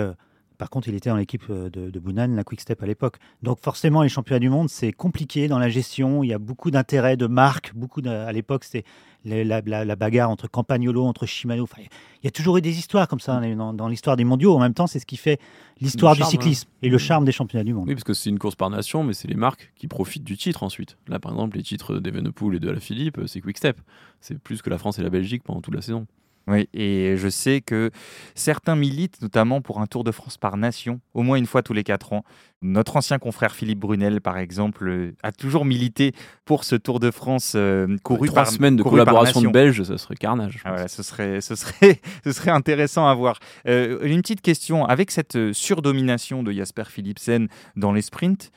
par 0.58 0.70
contre, 0.70 0.88
il 0.88 0.94
était 0.94 1.10
dans 1.10 1.16
l'équipe 1.16 1.44
euh, 1.50 1.68
de, 1.70 1.90
de 1.90 1.98
Boonen, 2.00 2.34
la 2.36 2.44
Quick 2.44 2.60
Step 2.60 2.82
à 2.82 2.86
l'époque. 2.86 3.16
Donc, 3.42 3.58
forcément, 3.60 4.02
les 4.02 4.08
championnats 4.08 4.38
du 4.40 4.48
monde, 4.50 4.68
c'est 4.68 4.92
compliqué 4.92 5.48
dans 5.48 5.58
la 5.58 5.68
gestion. 5.68 6.22
Il 6.22 6.28
y 6.28 6.32
a 6.32 6.38
beaucoup 6.38 6.70
d'intérêts, 6.70 7.16
de 7.16 7.26
marques. 7.26 7.72
Beaucoup 7.74 8.00
de- 8.00 8.08
à 8.10 8.32
l'époque, 8.32 8.64
c'était 8.64 8.84
la, 9.24 9.60
la- 9.60 9.84
la 9.84 9.96
bagarre 9.96 10.30
entre 10.30 10.48
Campagnolo, 10.48 11.04
entre 11.04 11.26
Shimano. 11.26 11.64
Enfin, 11.64 11.82
il 11.82 12.24
y 12.24 12.28
a 12.28 12.30
toujours 12.30 12.56
eu 12.56 12.60
des 12.60 12.78
histoires 12.78 13.08
comme 13.08 13.20
ça 13.20 13.40
dans, 13.40 13.72
dans 13.74 13.88
l'histoire 13.88 14.16
des 14.16 14.24
mondiaux. 14.24 14.54
En 14.54 14.60
même 14.60 14.74
temps, 14.74 14.86
c'est 14.86 14.98
ce 15.00 15.06
qui 15.06 15.16
fait 15.16 15.38
l'histoire 15.80 16.14
du 16.14 16.20
charme, 16.20 16.30
cyclisme 16.30 16.68
et 16.82 16.88
le 16.88 16.98
charme 16.98 17.24
des 17.24 17.32
championnats 17.32 17.64
du 17.64 17.74
monde. 17.74 17.86
Oui, 17.88 17.94
parce 17.94 18.04
que 18.04 18.14
c'est 18.14 18.30
une 18.30 18.38
course 18.38 18.54
par 18.54 18.70
nation, 18.70 19.02
mais 19.04 19.12
c'est 19.14 19.28
les 19.28 19.34
marques 19.34 19.72
qui 19.76 19.88
profitent 19.88 20.24
du 20.24 20.36
titre 20.36 20.62
ensuite. 20.62 20.96
Là, 21.08 21.18
par 21.18 21.32
exemple, 21.32 21.56
les 21.56 21.62
titres 21.62 21.98
d'Evenepoel 21.98 22.56
et 22.56 22.60
de 22.60 22.68
Alaphilippe, 22.68 23.20
c'est 23.26 23.40
Quick 23.40 23.58
Step. 23.58 23.80
C'est 24.20 24.38
plus 24.38 24.62
que 24.62 24.70
la 24.70 24.78
France 24.78 24.98
et 24.98 25.02
la 25.02 25.10
Belgique 25.10 25.42
pendant 25.42 25.60
toute 25.60 25.74
la 25.74 25.82
saison. 25.82 26.06
Oui, 26.48 26.68
et 26.72 27.16
je 27.16 27.28
sais 27.28 27.60
que 27.60 27.90
certains 28.36 28.76
militent 28.76 29.20
notamment 29.20 29.60
pour 29.60 29.80
un 29.80 29.86
Tour 29.86 30.04
de 30.04 30.12
France 30.12 30.38
par 30.38 30.56
nation, 30.56 31.00
au 31.12 31.22
moins 31.22 31.36
une 31.38 31.46
fois 31.46 31.62
tous 31.62 31.72
les 31.72 31.82
quatre 31.82 32.12
ans. 32.12 32.24
Notre 32.62 32.96
ancien 32.96 33.18
confrère 33.18 33.54
Philippe 33.54 33.80
Brunel, 33.80 34.20
par 34.20 34.38
exemple, 34.38 34.88
euh, 34.88 35.14
a 35.24 35.32
toujours 35.32 35.64
milité 35.64 36.12
pour 36.44 36.62
ce 36.62 36.76
Tour 36.76 37.00
de 37.00 37.10
France 37.10 37.54
euh, 37.56 37.96
couru 38.04 38.28
Trois 38.28 38.44
par 38.44 38.52
semaines 38.52 38.76
de 38.76 38.84
collaboration 38.84 39.42
de. 39.42 39.48
Belges, 39.48 39.82
ça 39.82 39.98
serait 39.98 40.14
carnage. 40.14 40.52
je 40.52 40.58
Ah, 40.64 40.70
voilà, 40.70 40.88
ce 40.88 41.02
serait, 41.02 41.40
ce 41.40 41.56
serait, 41.56 42.00
ce 42.24 42.32
serait 42.32 42.52
intéressant 42.52 43.08
à 43.08 43.14
voir. 43.14 43.40
Euh, 43.66 43.98
une 44.02 44.22
petite 44.22 44.40
question 44.40 44.84
avec 44.84 45.10
cette 45.10 45.36
euh, 45.36 45.52
surdomination 45.52 46.44
de 46.44 46.52
Jasper 46.52 46.84
Philipsen 46.88 47.48
dans 47.74 47.92
les 47.92 48.02
sprints, 48.02 48.52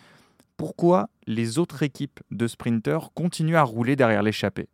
pourquoi 0.58 1.10
les 1.26 1.58
autres 1.58 1.84
équipes 1.84 2.20
de 2.32 2.48
sprinteurs 2.48 3.14
continuent 3.14 3.56
à 3.56 3.64
rouler 3.64 3.96
derrière 3.96 4.22
l'échappée? 4.22 4.68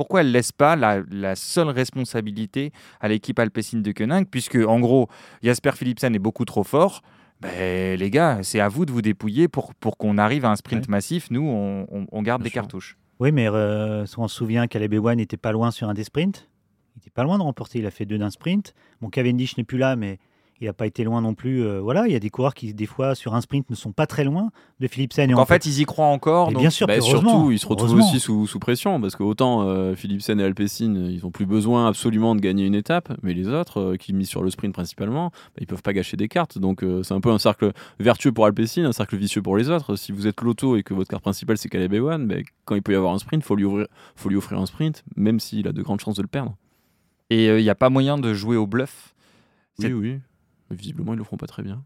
Pourquoi 0.00 0.22
elles 0.22 0.28
ne 0.28 0.32
laissent 0.32 0.50
pas 0.50 0.76
la, 0.76 1.02
la 1.10 1.36
seule 1.36 1.68
responsabilité 1.68 2.72
à 3.00 3.08
l'équipe 3.08 3.38
alpecin 3.38 3.80
de 3.80 3.92
Koenig 3.92 4.28
Puisque, 4.30 4.54
en 4.56 4.80
gros, 4.80 5.10
Jasper 5.42 5.72
Philipsen 5.72 6.14
est 6.14 6.18
beaucoup 6.18 6.46
trop 6.46 6.64
fort. 6.64 7.02
Ben, 7.42 7.98
les 8.00 8.10
gars, 8.10 8.38
c'est 8.42 8.60
à 8.60 8.68
vous 8.68 8.86
de 8.86 8.92
vous 8.92 9.02
dépouiller 9.02 9.46
pour, 9.46 9.74
pour 9.74 9.98
qu'on 9.98 10.16
arrive 10.16 10.46
à 10.46 10.50
un 10.50 10.56
sprint 10.56 10.88
massif. 10.88 11.30
Nous, 11.30 11.42
on, 11.42 11.86
on- 11.90 12.06
on 12.12 12.22
garde 12.22 12.40
Bien 12.40 12.44
des 12.44 12.50
sûr. 12.50 12.62
cartouches. 12.62 12.96
Oui, 13.18 13.30
mais 13.30 13.46
euh, 13.50 14.06
on 14.16 14.26
se 14.26 14.34
souvient 14.36 14.66
qu'Aleb 14.68 14.94
n'était 14.94 15.36
pas 15.36 15.52
loin 15.52 15.70
sur 15.70 15.86
un 15.90 15.92
des 15.92 16.04
sprints. 16.04 16.48
Il 16.96 17.00
n'était 17.00 17.10
pas 17.10 17.22
loin 17.22 17.36
de 17.36 17.42
remporter. 17.42 17.80
Il 17.80 17.86
a 17.86 17.90
fait 17.90 18.06
deux 18.06 18.16
d'un 18.16 18.30
sprint. 18.30 18.72
Bon, 19.02 19.10
Cavendish 19.10 19.58
n'est 19.58 19.64
plus 19.64 19.76
là, 19.76 19.96
mais 19.96 20.18
il 20.60 20.66
n'a 20.66 20.72
pas 20.72 20.86
été 20.86 21.04
loin 21.04 21.20
non 21.22 21.34
plus. 21.34 21.62
Euh, 21.64 21.80
voilà, 21.80 22.06
il 22.06 22.12
y 22.12 22.16
a 22.16 22.20
des 22.20 22.28
coureurs 22.30 22.52
qui, 22.54 22.74
des 22.74 22.86
fois, 22.86 23.14
sur 23.14 23.34
un 23.34 23.40
sprint, 23.40 23.68
ne 23.70 23.74
sont 23.74 23.92
pas 23.92 24.06
très 24.06 24.24
loin 24.24 24.50
de 24.78 24.86
Philipsen. 24.86 25.30
Et 25.30 25.34
en 25.34 25.46
fait, 25.46 25.64
ils 25.66 25.80
y 25.80 25.84
croient 25.84 26.06
encore. 26.06 26.50
et 26.50 26.52
donc- 26.52 26.60
bien 26.60 26.70
sûr, 26.70 26.86
Bah, 26.86 27.00
surtout, 27.00 27.50
ils 27.50 27.58
se 27.58 27.66
retrouvent 27.66 27.94
aussi 28.00 28.20
sous, 28.20 28.46
sous 28.46 28.58
pression 28.58 29.00
parce 29.00 29.16
que 29.16 29.22
autant 29.22 29.62
euh, 29.68 29.94
Philipsen 29.94 30.38
et 30.38 30.44
Alpecin, 30.44 30.94
ils 31.08 31.24
ont 31.24 31.30
plus 31.30 31.46
besoin 31.46 31.88
absolument 31.88 32.34
de 32.34 32.40
gagner 32.40 32.66
une 32.66 32.74
étape, 32.74 33.10
mais 33.22 33.32
les 33.32 33.48
autres 33.48 33.80
euh, 33.80 33.96
qui 33.96 34.12
misent 34.12 34.28
sur 34.28 34.42
le 34.42 34.50
sprint 34.50 34.74
principalement, 34.74 35.30
bah, 35.30 35.60
ils 35.60 35.66
peuvent 35.66 35.82
pas 35.82 35.92
gâcher 35.92 36.16
des 36.16 36.28
cartes. 36.28 36.58
Donc 36.58 36.82
euh, 36.82 37.02
c'est 37.02 37.14
un 37.14 37.20
peu 37.20 37.30
un 37.30 37.38
cercle 37.38 37.72
vertueux 37.98 38.32
pour 38.32 38.44
Alpecin, 38.46 38.84
un 38.84 38.92
cercle 38.92 39.16
vicieux 39.16 39.42
pour 39.42 39.56
les 39.56 39.70
autres. 39.70 39.96
Si 39.96 40.12
vous 40.12 40.26
êtes 40.26 40.40
loto 40.42 40.76
et 40.76 40.82
que 40.82 40.92
votre 40.94 41.08
carte 41.08 41.22
principale 41.22 41.56
c'est 41.56 41.68
Caleb 41.70 41.94
Ewan, 41.94 42.26
bah, 42.28 42.34
quand 42.66 42.74
il 42.74 42.82
peut 42.82 42.92
y 42.92 42.96
avoir 42.96 43.14
un 43.14 43.18
sprint, 43.18 43.42
faut 43.44 43.56
lui 43.56 43.64
ouvrir, 43.64 43.86
faut 44.14 44.28
lui 44.28 44.36
offrir 44.36 44.58
un 44.58 44.66
sprint, 44.66 45.04
même 45.16 45.40
s'il 45.40 45.66
a 45.68 45.72
de 45.72 45.80
grandes 45.82 46.00
chances 46.00 46.16
de 46.16 46.22
le 46.22 46.28
perdre. 46.28 46.54
Et 47.30 47.46
il 47.46 47.62
n'y 47.62 47.70
a 47.70 47.74
pas 47.74 47.90
moyen 47.90 48.18
de 48.18 48.34
jouer 48.34 48.56
au 48.56 48.66
bluff? 48.66 49.14
Oui, 49.78 49.92
oui. 49.92 50.18
Mais 50.70 50.76
visiblement, 50.76 51.12
ils 51.14 51.18
le 51.18 51.24
feront 51.24 51.36
pas 51.36 51.46
très 51.46 51.62
bien. 51.62 51.82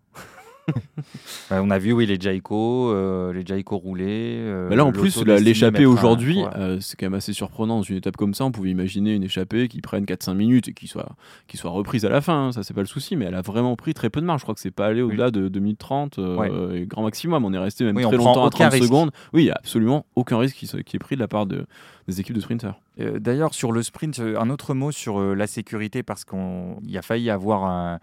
Euh, 0.68 0.72
on 1.62 1.70
a 1.70 1.78
vu, 1.78 1.92
oui, 1.92 2.06
les 2.06 2.18
Jaiko, 2.18 2.90
euh, 2.90 3.32
les 3.34 3.44
Jaiko 3.44 3.76
roulés. 3.76 4.36
euh, 4.38 4.68
Mais 4.70 4.76
là, 4.76 4.84
en 4.86 4.92
plus, 4.92 5.22
l'échappée 5.24 5.84
aujourd'hui, 5.84 6.42
ouais. 6.42 6.48
euh, 6.56 6.80
c'est 6.80 6.96
quand 6.98 7.04
même 7.06 7.14
assez 7.14 7.34
surprenant. 7.34 7.76
Dans 7.76 7.82
une 7.82 7.96
étape 7.96 8.16
comme 8.16 8.32
ça, 8.32 8.44
on 8.46 8.50
pouvait 8.52 8.70
imaginer 8.70 9.14
une 9.14 9.24
échappée 9.24 9.68
qui 9.68 9.82
prenne 9.82 10.04
4-5 10.06 10.34
minutes 10.34 10.68
et 10.68 10.72
qui 10.72 10.86
soit, 10.86 11.16
qui 11.48 11.58
soit 11.58 11.70
reprise 11.70 12.06
à 12.06 12.08
la 12.08 12.22
fin. 12.22 12.46
hein, 12.46 12.52
ça, 12.52 12.62
c'est 12.62 12.72
pas 12.72 12.80
le 12.80 12.86
souci. 12.86 13.14
Mais 13.14 13.26
elle 13.26 13.34
a 13.34 13.42
vraiment 13.42 13.76
pris 13.76 13.92
très 13.92 14.08
peu 14.08 14.20
de 14.22 14.26
marge. 14.26 14.40
Je 14.40 14.44
crois 14.46 14.54
que 14.54 14.60
c'est 14.60 14.70
pas 14.70 14.86
allé 14.86 15.02
au-delà 15.02 15.30
de 15.30 15.48
2030, 15.48 16.18
euh, 16.18 16.72
et 16.74 16.86
grand 16.86 17.02
maximum. 17.02 17.44
On 17.44 17.52
est 17.52 17.58
resté 17.58 17.84
même 17.84 17.96
Oui, 17.96 18.02
très 18.04 18.16
longtemps 18.16 18.44
à 18.44 18.46
aucun 18.46 18.68
30 18.68 18.72
risque. 18.72 18.84
secondes. 18.86 19.10
Oui, 19.34 19.42
il 19.42 19.46
y 19.46 19.50
a 19.50 19.56
absolument 19.56 20.06
aucun 20.16 20.38
risque 20.38 20.56
qui, 20.56 20.96
est 20.96 20.98
pris 20.98 21.14
de 21.16 21.20
la 21.20 21.28
part 21.28 21.44
de, 21.44 21.66
des 22.08 22.20
équipes 22.20 22.36
de 22.36 22.40
sprinters. 22.40 22.74
Euh, 23.00 23.18
D'ailleurs, 23.18 23.52
sur 23.52 23.70
le 23.72 23.82
sprint, 23.82 24.18
euh, 24.20 24.40
un 24.40 24.48
autre 24.48 24.72
mot 24.72 24.92
sur 24.92 25.18
euh, 25.20 25.34
la 25.34 25.46
sécurité, 25.46 26.02
parce 26.02 26.24
qu'il 26.24 26.96
a 26.96 27.02
failli 27.02 27.28
avoir 27.28 27.64
un- 27.64 27.98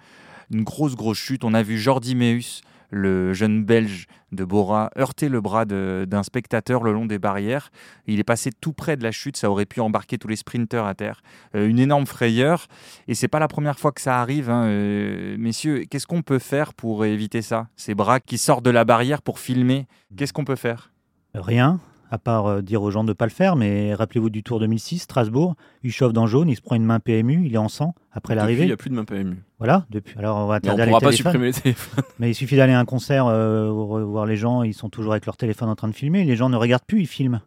une 0.52 0.64
grosse, 0.64 0.96
grosse 0.96 1.18
chute. 1.18 1.44
On 1.44 1.54
a 1.54 1.64
vu 1.64 1.78
Jordi 1.78 2.16
Meus 2.16 2.62
le 2.92 3.34
jeune 3.34 3.64
Belge 3.64 4.06
de 4.32 4.46
Bora 4.46 4.92
heurté 4.98 5.30
le 5.30 5.42
bras 5.42 5.66
d'un 5.66 6.24
spectateur 6.24 6.84
le 6.84 6.92
long 6.92 7.06
des 7.06 7.20
barrières. 7.20 7.72
Il 8.06 8.20
est 8.20 8.26
passé 8.26 8.52
tout 8.52 8.74
près 8.74 8.98
de 8.98 9.04
la 9.04 9.12
chute, 9.12 9.38
ça 9.38 9.50
aurait 9.50 9.66
pu 9.66 9.80
embarquer 9.80 10.18
tous 10.18 10.28
les 10.28 10.36
sprinteurs 10.36 10.86
à 10.86 10.94
terre. 10.94 11.22
Euh, 11.56 11.68
une 11.68 11.80
énorme 11.80 12.06
frayeur, 12.06 12.68
et 13.08 13.16
c'est 13.16 13.28
pas 13.28 13.40
la 13.40 13.48
première 13.48 13.80
fois 13.80 13.92
que 13.92 14.02
ça 14.02 14.22
arrive. 14.22 14.50
Hein, 14.50 14.66
euh, 14.66 15.36
messieurs, 15.40 15.86
qu'est-ce 15.90 16.08
qu'on 16.08 16.22
peut 16.22 16.40
faire 16.40 16.74
pour 16.74 17.06
éviter 17.06 17.42
ça? 17.42 17.68
Ces 17.76 17.96
bras 17.96 18.20
qui 18.20 18.38
sortent 18.38 18.66
de 18.66 18.70
la 18.70 18.86
barrière 18.86 19.22
pour 19.22 19.40
filmer, 19.40 19.88
qu'est-ce 20.18 20.34
qu'on 20.34 20.46
peut 20.46 20.56
faire? 20.56 20.92
Rien 21.34 21.80
à 22.12 22.18
part 22.18 22.46
euh, 22.46 22.62
dire 22.62 22.84
aux 22.84 22.92
gens 22.92 23.04
de 23.04 23.10
ne 23.10 23.14
pas 23.14 23.26
le 23.26 23.32
faire, 23.32 23.56
mais 23.56 23.94
rappelez-vous 23.96 24.30
du 24.30 24.44
Tour 24.44 24.60
2006, 24.60 25.00
Strasbourg, 25.00 25.56
il 25.82 25.92
chauffe 25.92 26.12
dans 26.12 26.28
jaune, 26.28 26.50
il 26.50 26.56
se 26.58 26.62
prend 26.62 26.76
une 26.76 26.84
main 26.84 27.00
PMU, 27.00 27.46
il 27.46 27.56
est 27.56 27.58
en 27.58 27.70
sang 27.70 27.96
après 28.12 28.36
l'arrivée. 28.36 28.64
Il 28.64 28.68
n'y 28.68 28.74
a 28.74 28.78
plus 28.78 28.90
de 28.90 28.96
main 28.96 29.06
PMU. 29.06 29.38
Voilà, 29.58 29.86
depuis. 29.90 30.18
Alors 30.20 30.38
on 30.38 30.46
va 30.46 30.60
on 30.68 30.78
ne 30.78 30.86
pourra 30.86 31.00
pas 31.00 31.12
supprimer 31.14 31.48
les 31.48 31.54
téléphones. 31.54 32.04
Mais 32.20 32.30
il 32.30 32.36
suffit 32.36 32.58
d'aller 32.58 32.74
à 32.74 32.80
un 32.80 32.86
concert, 32.86 33.28
euh, 33.28 33.72
voir 33.72 34.26
les 34.26 34.36
gens, 34.36 34.64
ils 34.64 34.74
sont 34.74 34.90
toujours 34.90 35.14
avec 35.14 35.26
leur 35.26 35.38
téléphone 35.38 35.70
en 35.70 35.76
train 35.76 35.88
de 35.88 35.96
filmer, 35.96 36.26
les 36.26 36.36
gens 36.36 36.50
ne 36.50 36.58
regardent 36.58 36.86
plus, 36.86 37.02
ils 37.02 37.08
filment. 37.08 37.42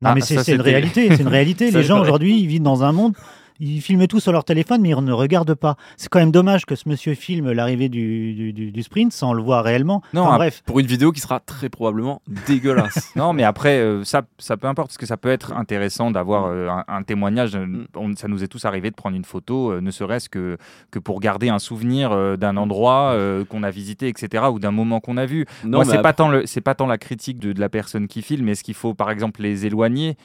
Non, 0.00 0.10
ah, 0.10 0.14
mais 0.14 0.20
c'est 0.20 0.54
une 0.54 0.60
réalité, 0.60 1.08
c'est 1.10 1.22
une 1.22 1.28
réalité. 1.28 1.70
les 1.72 1.82
gens 1.82 2.00
aujourd'hui, 2.00 2.38
ils 2.38 2.46
vivent 2.46 2.62
dans 2.62 2.84
un 2.84 2.92
monde 2.92 3.14
ils 3.60 3.80
filment 3.80 4.06
tout 4.06 4.20
sur 4.20 4.32
leur 4.32 4.44
téléphone, 4.44 4.80
mais 4.82 4.90
ils 4.90 4.96
ne 4.96 5.12
regardent 5.12 5.54
pas. 5.54 5.76
C'est 5.96 6.08
quand 6.08 6.18
même 6.18 6.30
dommage 6.30 6.66
que 6.66 6.74
ce 6.74 6.88
monsieur 6.88 7.14
filme 7.14 7.52
l'arrivée 7.52 7.88
du, 7.88 8.52
du, 8.52 8.82
sprint 8.82 9.12
sans 9.12 9.32
le 9.32 9.42
voir 9.42 9.64
réellement. 9.64 10.02
Non, 10.12 10.26
bref. 10.34 10.62
Pour 10.66 10.78
une 10.78 10.86
vidéo 10.86 11.12
qui 11.12 11.20
sera 11.20 11.40
très 11.40 11.68
probablement 11.68 12.22
dégueulasse. 12.46 13.12
non, 13.16 13.32
mais 13.32 13.44
après, 13.44 13.78
euh, 13.78 14.04
ça, 14.04 14.22
ça 14.38 14.56
peut 14.56 14.66
importe, 14.66 14.88
parce 14.88 14.98
que 14.98 15.06
ça 15.06 15.16
peut 15.16 15.30
être 15.30 15.52
intéressant 15.52 16.10
d'avoir 16.10 16.46
euh, 16.46 16.68
un, 16.88 17.02
témoignage. 17.02 17.56
Mm. 17.56 18.14
ça 18.16 18.28
nous 18.28 18.42
est 18.42 18.48
tous 18.48 18.64
arrivé 18.64 18.90
de 18.90 18.96
prendre 18.96 19.16
une 19.16 19.24
photo, 19.24 19.72
euh, 19.72 19.80
ne 19.80 19.90
serait-ce 19.90 20.28
que, 20.28 20.58
que 20.90 20.98
pour 20.98 21.20
garder 21.20 21.48
un 21.48 21.58
souvenir 21.58 22.36
d'un 22.36 22.56
endroit 22.56 23.16
qu'on 23.48 23.62
a 23.62 23.70
visité, 23.70 24.08
etc., 24.08 24.44
ou 24.52 24.58
d'un 24.58 24.70
moment 24.70 25.00
qu'on 25.00 25.16
a 25.16 25.26
vu. 25.26 25.46
Non, 25.64 25.78
Moi, 25.78 25.84
c'est 25.84 26.02
pas, 26.02 26.12
tant 26.12 26.30
c'est 26.44 26.60
pas 26.60 26.74
tant 26.74 26.86
la 26.86 26.98
critique 26.98 27.38
de, 27.38 27.52
de, 27.52 27.60
la 27.60 27.68
personne 27.68 28.08
qui 28.08 28.22
filme, 28.22 28.44
mais 28.46 28.52
est-ce 28.52 28.64
qu'il 28.64 28.74
faut, 28.74 28.94
par 28.94 29.10
exemple, 29.10 29.42
les 29.42 29.66
éloigner 29.66 30.16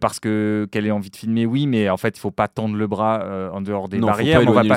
parce 0.00 0.20
que 0.20 0.68
qu'elle 0.70 0.86
ait 0.86 0.90
envie 0.90 1.10
de 1.10 1.16
filmer? 1.16 1.46
Oui, 1.46 1.66
mais 1.66 1.88
en 1.88 1.96
fait, 1.96 2.16
il 2.16 2.20
faut 2.20 2.30
pas 2.30 2.48
tendre 2.48 2.77
le 2.78 2.86
bras 2.86 3.22
euh, 3.22 3.50
en 3.50 3.60
dehors 3.60 3.88
des 3.88 3.98
barrières. 3.98 4.40
on 4.46 4.52
va 4.52 4.64
pas, 4.64 4.76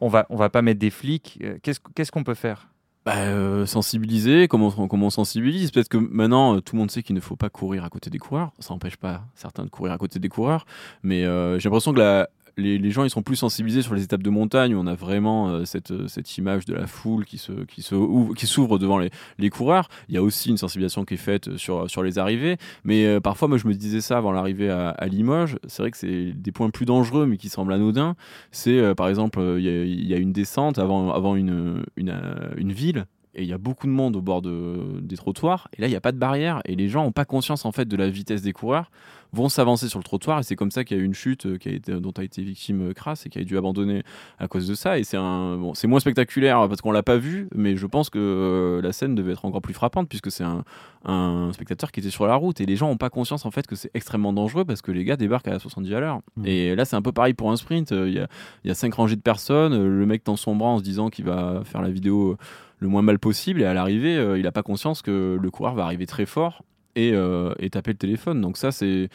on 0.00 0.08
va, 0.08 0.26
on 0.30 0.36
va 0.36 0.48
pas 0.48 0.62
mettre 0.62 0.80
des 0.80 0.90
flics. 0.90 1.38
Euh, 1.42 1.58
qu'est-ce 1.62 2.12
qu'on 2.12 2.24
peut 2.24 2.34
faire? 2.34 2.68
Bah, 3.04 3.16
euh, 3.16 3.64
sensibiliser, 3.66 4.46
comment, 4.46 4.70
comment 4.70 5.06
on 5.06 5.10
sensibilise? 5.10 5.70
Peut-être 5.70 5.88
que 5.88 5.96
maintenant, 5.96 6.60
tout 6.60 6.76
le 6.76 6.80
monde 6.80 6.90
sait 6.90 7.02
qu'il 7.02 7.14
ne 7.14 7.20
faut 7.20 7.36
pas 7.36 7.48
courir 7.48 7.84
à 7.84 7.88
côté 7.88 8.10
des 8.10 8.18
coureurs. 8.18 8.52
Ça 8.58 8.74
n'empêche 8.74 8.96
pas 8.96 9.22
certains 9.34 9.64
de 9.64 9.70
courir 9.70 9.92
à 9.92 9.98
côté 9.98 10.18
des 10.18 10.28
coureurs. 10.28 10.66
Mais 11.02 11.22
j'ai 11.22 11.68
l'impression 11.68 11.92
que 11.92 11.98
la, 11.98 12.28
les, 12.56 12.90
gens 12.90 13.04
ils 13.04 13.10
sont 13.10 13.22
plus 13.22 13.36
sensibilisés 13.36 13.82
sur 13.82 13.94
les 13.94 14.02
étapes 14.02 14.22
de 14.22 14.30
montagne 14.30 14.74
où 14.74 14.78
on 14.78 14.86
a 14.86 14.94
vraiment 14.94 15.48
euh, 15.48 15.64
cette, 15.64 15.90
euh, 15.90 16.08
cette, 16.08 16.38
image 16.38 16.64
de 16.64 16.74
la 16.74 16.86
foule 16.86 17.24
qui 17.24 17.38
se 17.38 17.52
qui 17.64 17.82
se 17.82 18.34
qui 18.34 18.46
s'ouvre 18.46 18.78
devant 18.78 18.98
les, 18.98 19.50
coureurs. 19.50 19.88
Il 20.08 20.14
y 20.14 20.18
a 20.18 20.22
aussi 20.22 20.50
une 20.50 20.56
sensibilisation 20.56 21.04
qui 21.04 21.14
est 21.14 21.18
faite 21.18 21.56
sur 21.56 21.90
sur 21.90 22.02
les 22.02 22.18
arrivées, 22.18 22.56
mais 22.84 23.06
euh, 23.06 23.20
parfois 23.20 23.48
moi 23.48 23.58
je 23.58 23.66
me 23.66 23.74
disais 23.74 24.00
ça 24.00 24.18
avant 24.18 24.32
l'arrivée 24.32 24.70
à, 24.70 25.06
Limoges. 25.06 25.56
C'est 25.66 25.82
vrai 25.82 25.90
que 25.90 25.96
c'est 25.96 26.32
des 26.32 26.52
points 26.52 26.70
plus 26.70 26.86
dangereux 26.86 27.26
mais 27.26 27.36
qui 27.36 27.48
semblent 27.48 27.72
anodins. 27.72 28.14
C'est 28.52 28.94
par 28.94 29.08
exemple 29.08 29.40
il 29.58 30.06
y, 30.06 30.14
a 30.14 30.16
une 30.16 30.32
descente 30.32 30.78
avant 30.78 31.12
avant 31.12 31.36
une, 31.36 31.82
une, 31.96 32.14
une 32.56 32.72
ville 32.72 33.06
et 33.34 33.42
il 33.42 33.48
y 33.48 33.52
a 33.52 33.58
beaucoup 33.58 33.86
de 33.86 33.92
monde 33.92 34.16
au 34.16 34.20
bord 34.20 34.42
de, 34.42 35.00
des 35.00 35.16
trottoirs 35.16 35.68
et 35.76 35.80
là 35.80 35.86
il 35.86 35.90
n'y 35.90 35.96
a 35.96 36.00
pas 36.00 36.12
de 36.12 36.18
barrière 36.18 36.60
et 36.64 36.74
les 36.74 36.88
gens 36.88 37.04
n'ont 37.04 37.12
pas 37.12 37.24
conscience 37.24 37.64
en 37.64 37.72
fait 37.72 37.86
de 37.86 37.96
la 37.96 38.08
vitesse 38.08 38.42
des 38.42 38.52
coureurs 38.52 38.90
vont 39.32 39.48
s'avancer 39.48 39.88
sur 39.88 39.98
le 39.98 40.04
trottoir 40.04 40.40
et 40.40 40.42
c'est 40.42 40.56
comme 40.56 40.70
ça 40.70 40.84
qu'il 40.84 40.96
y 40.96 41.00
a 41.00 41.02
eu 41.02 41.06
une 41.06 41.14
chute 41.14 41.46
euh, 41.46 41.56
qui 41.56 41.68
a 41.68 41.72
été, 41.72 41.92
dont 41.92 42.12
a 42.16 42.22
été 42.22 42.42
victime 42.42 42.92
Crasse 42.94 43.22
euh, 43.22 43.26
et 43.26 43.28
qui 43.30 43.38
a 43.38 43.44
dû 43.44 43.56
abandonner 43.56 44.02
à 44.38 44.48
cause 44.48 44.66
de 44.66 44.74
ça. 44.74 44.98
Et 44.98 45.04
c'est 45.04 45.16
un 45.16 45.56
bon, 45.56 45.74
c'est 45.74 45.86
moins 45.86 46.00
spectaculaire 46.00 46.68
parce 46.68 46.80
qu'on 46.80 46.92
l'a 46.92 47.02
pas 47.02 47.16
vu 47.16 47.48
mais 47.54 47.76
je 47.76 47.86
pense 47.86 48.10
que 48.10 48.18
euh, 48.18 48.82
la 48.82 48.92
scène 48.92 49.14
devait 49.14 49.32
être 49.32 49.44
encore 49.44 49.62
plus 49.62 49.74
frappante 49.74 50.08
puisque 50.08 50.30
c'est 50.30 50.44
un, 50.44 50.64
un, 51.04 51.50
spectateur 51.52 51.92
qui 51.92 52.00
était 52.00 52.10
sur 52.10 52.26
la 52.26 52.34
route 52.34 52.60
et 52.60 52.66
les 52.66 52.76
gens 52.76 52.88
n'ont 52.88 52.96
pas 52.96 53.10
conscience 53.10 53.46
en 53.46 53.50
fait 53.50 53.66
que 53.66 53.76
c'est 53.76 53.90
extrêmement 53.94 54.32
dangereux 54.32 54.64
parce 54.64 54.82
que 54.82 54.92
les 54.92 55.04
gars 55.04 55.16
débarquent 55.16 55.48
à 55.48 55.58
70 55.58 55.94
à 55.94 56.00
l'heure. 56.00 56.20
Mmh. 56.36 56.46
et 56.46 56.76
là 56.76 56.84
c'est 56.84 56.96
un 56.96 57.02
peu 57.02 57.12
pareil 57.12 57.34
pour 57.34 57.50
un 57.50 57.56
sprint. 57.56 57.90
Il 57.90 58.12
y 58.12 58.18
a, 58.18 58.28
y 58.64 58.70
a 58.70 58.74
cinq 58.74 58.94
rangées 58.94 59.16
de 59.16 59.20
personnes 59.20 59.80
le 59.82 60.06
mec 60.06 60.24
tend 60.24 60.36
son 60.36 60.56
bras 60.56 60.70
en 60.70 60.78
se 60.78 60.82
disant 60.82 61.08
qu'il 61.10 61.24
va 61.24 61.62
faire 61.64 61.82
la 61.82 61.90
vidéo 61.90 62.36
le 62.78 62.88
moins 62.88 63.02
mal 63.02 63.18
possible 63.18 63.60
et 63.60 63.64
à 63.64 63.74
l'arrivée 63.74 64.16
il 64.36 64.42
n'a 64.42 64.52
pas 64.52 64.62
conscience 64.62 65.02
que 65.02 65.38
le 65.40 65.50
coureur 65.50 65.74
va 65.74 65.84
arriver 65.84 66.06
très 66.06 66.26
fort 66.26 66.62
euh, 66.98 67.54
et, 67.58 67.70
taper 67.70 67.92
le 67.92 67.98
téléphone. 67.98 68.40
Donc 68.40 68.56
ça, 68.56 68.72
c'est 68.72 69.08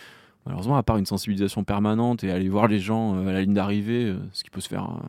malheureusement, 0.46 0.77
à 0.77 0.84
part 0.84 0.98
une 0.98 1.05
sensibilisation 1.05 1.63
permanente 1.63 2.24
et 2.24 2.32
aller 2.32 2.50
voir 2.50 2.67
les 2.67 2.79
gens 2.79 3.15
euh, 3.15 3.27
à 3.27 3.34
la 3.34 3.41
ligne 3.41 3.53
d'arrivée, 3.53 4.05
euh, 4.05 4.17
ce 4.32 4.44
qui 4.44 4.50
peut 4.50 4.62
se 4.62 4.70
faire 4.70 5.00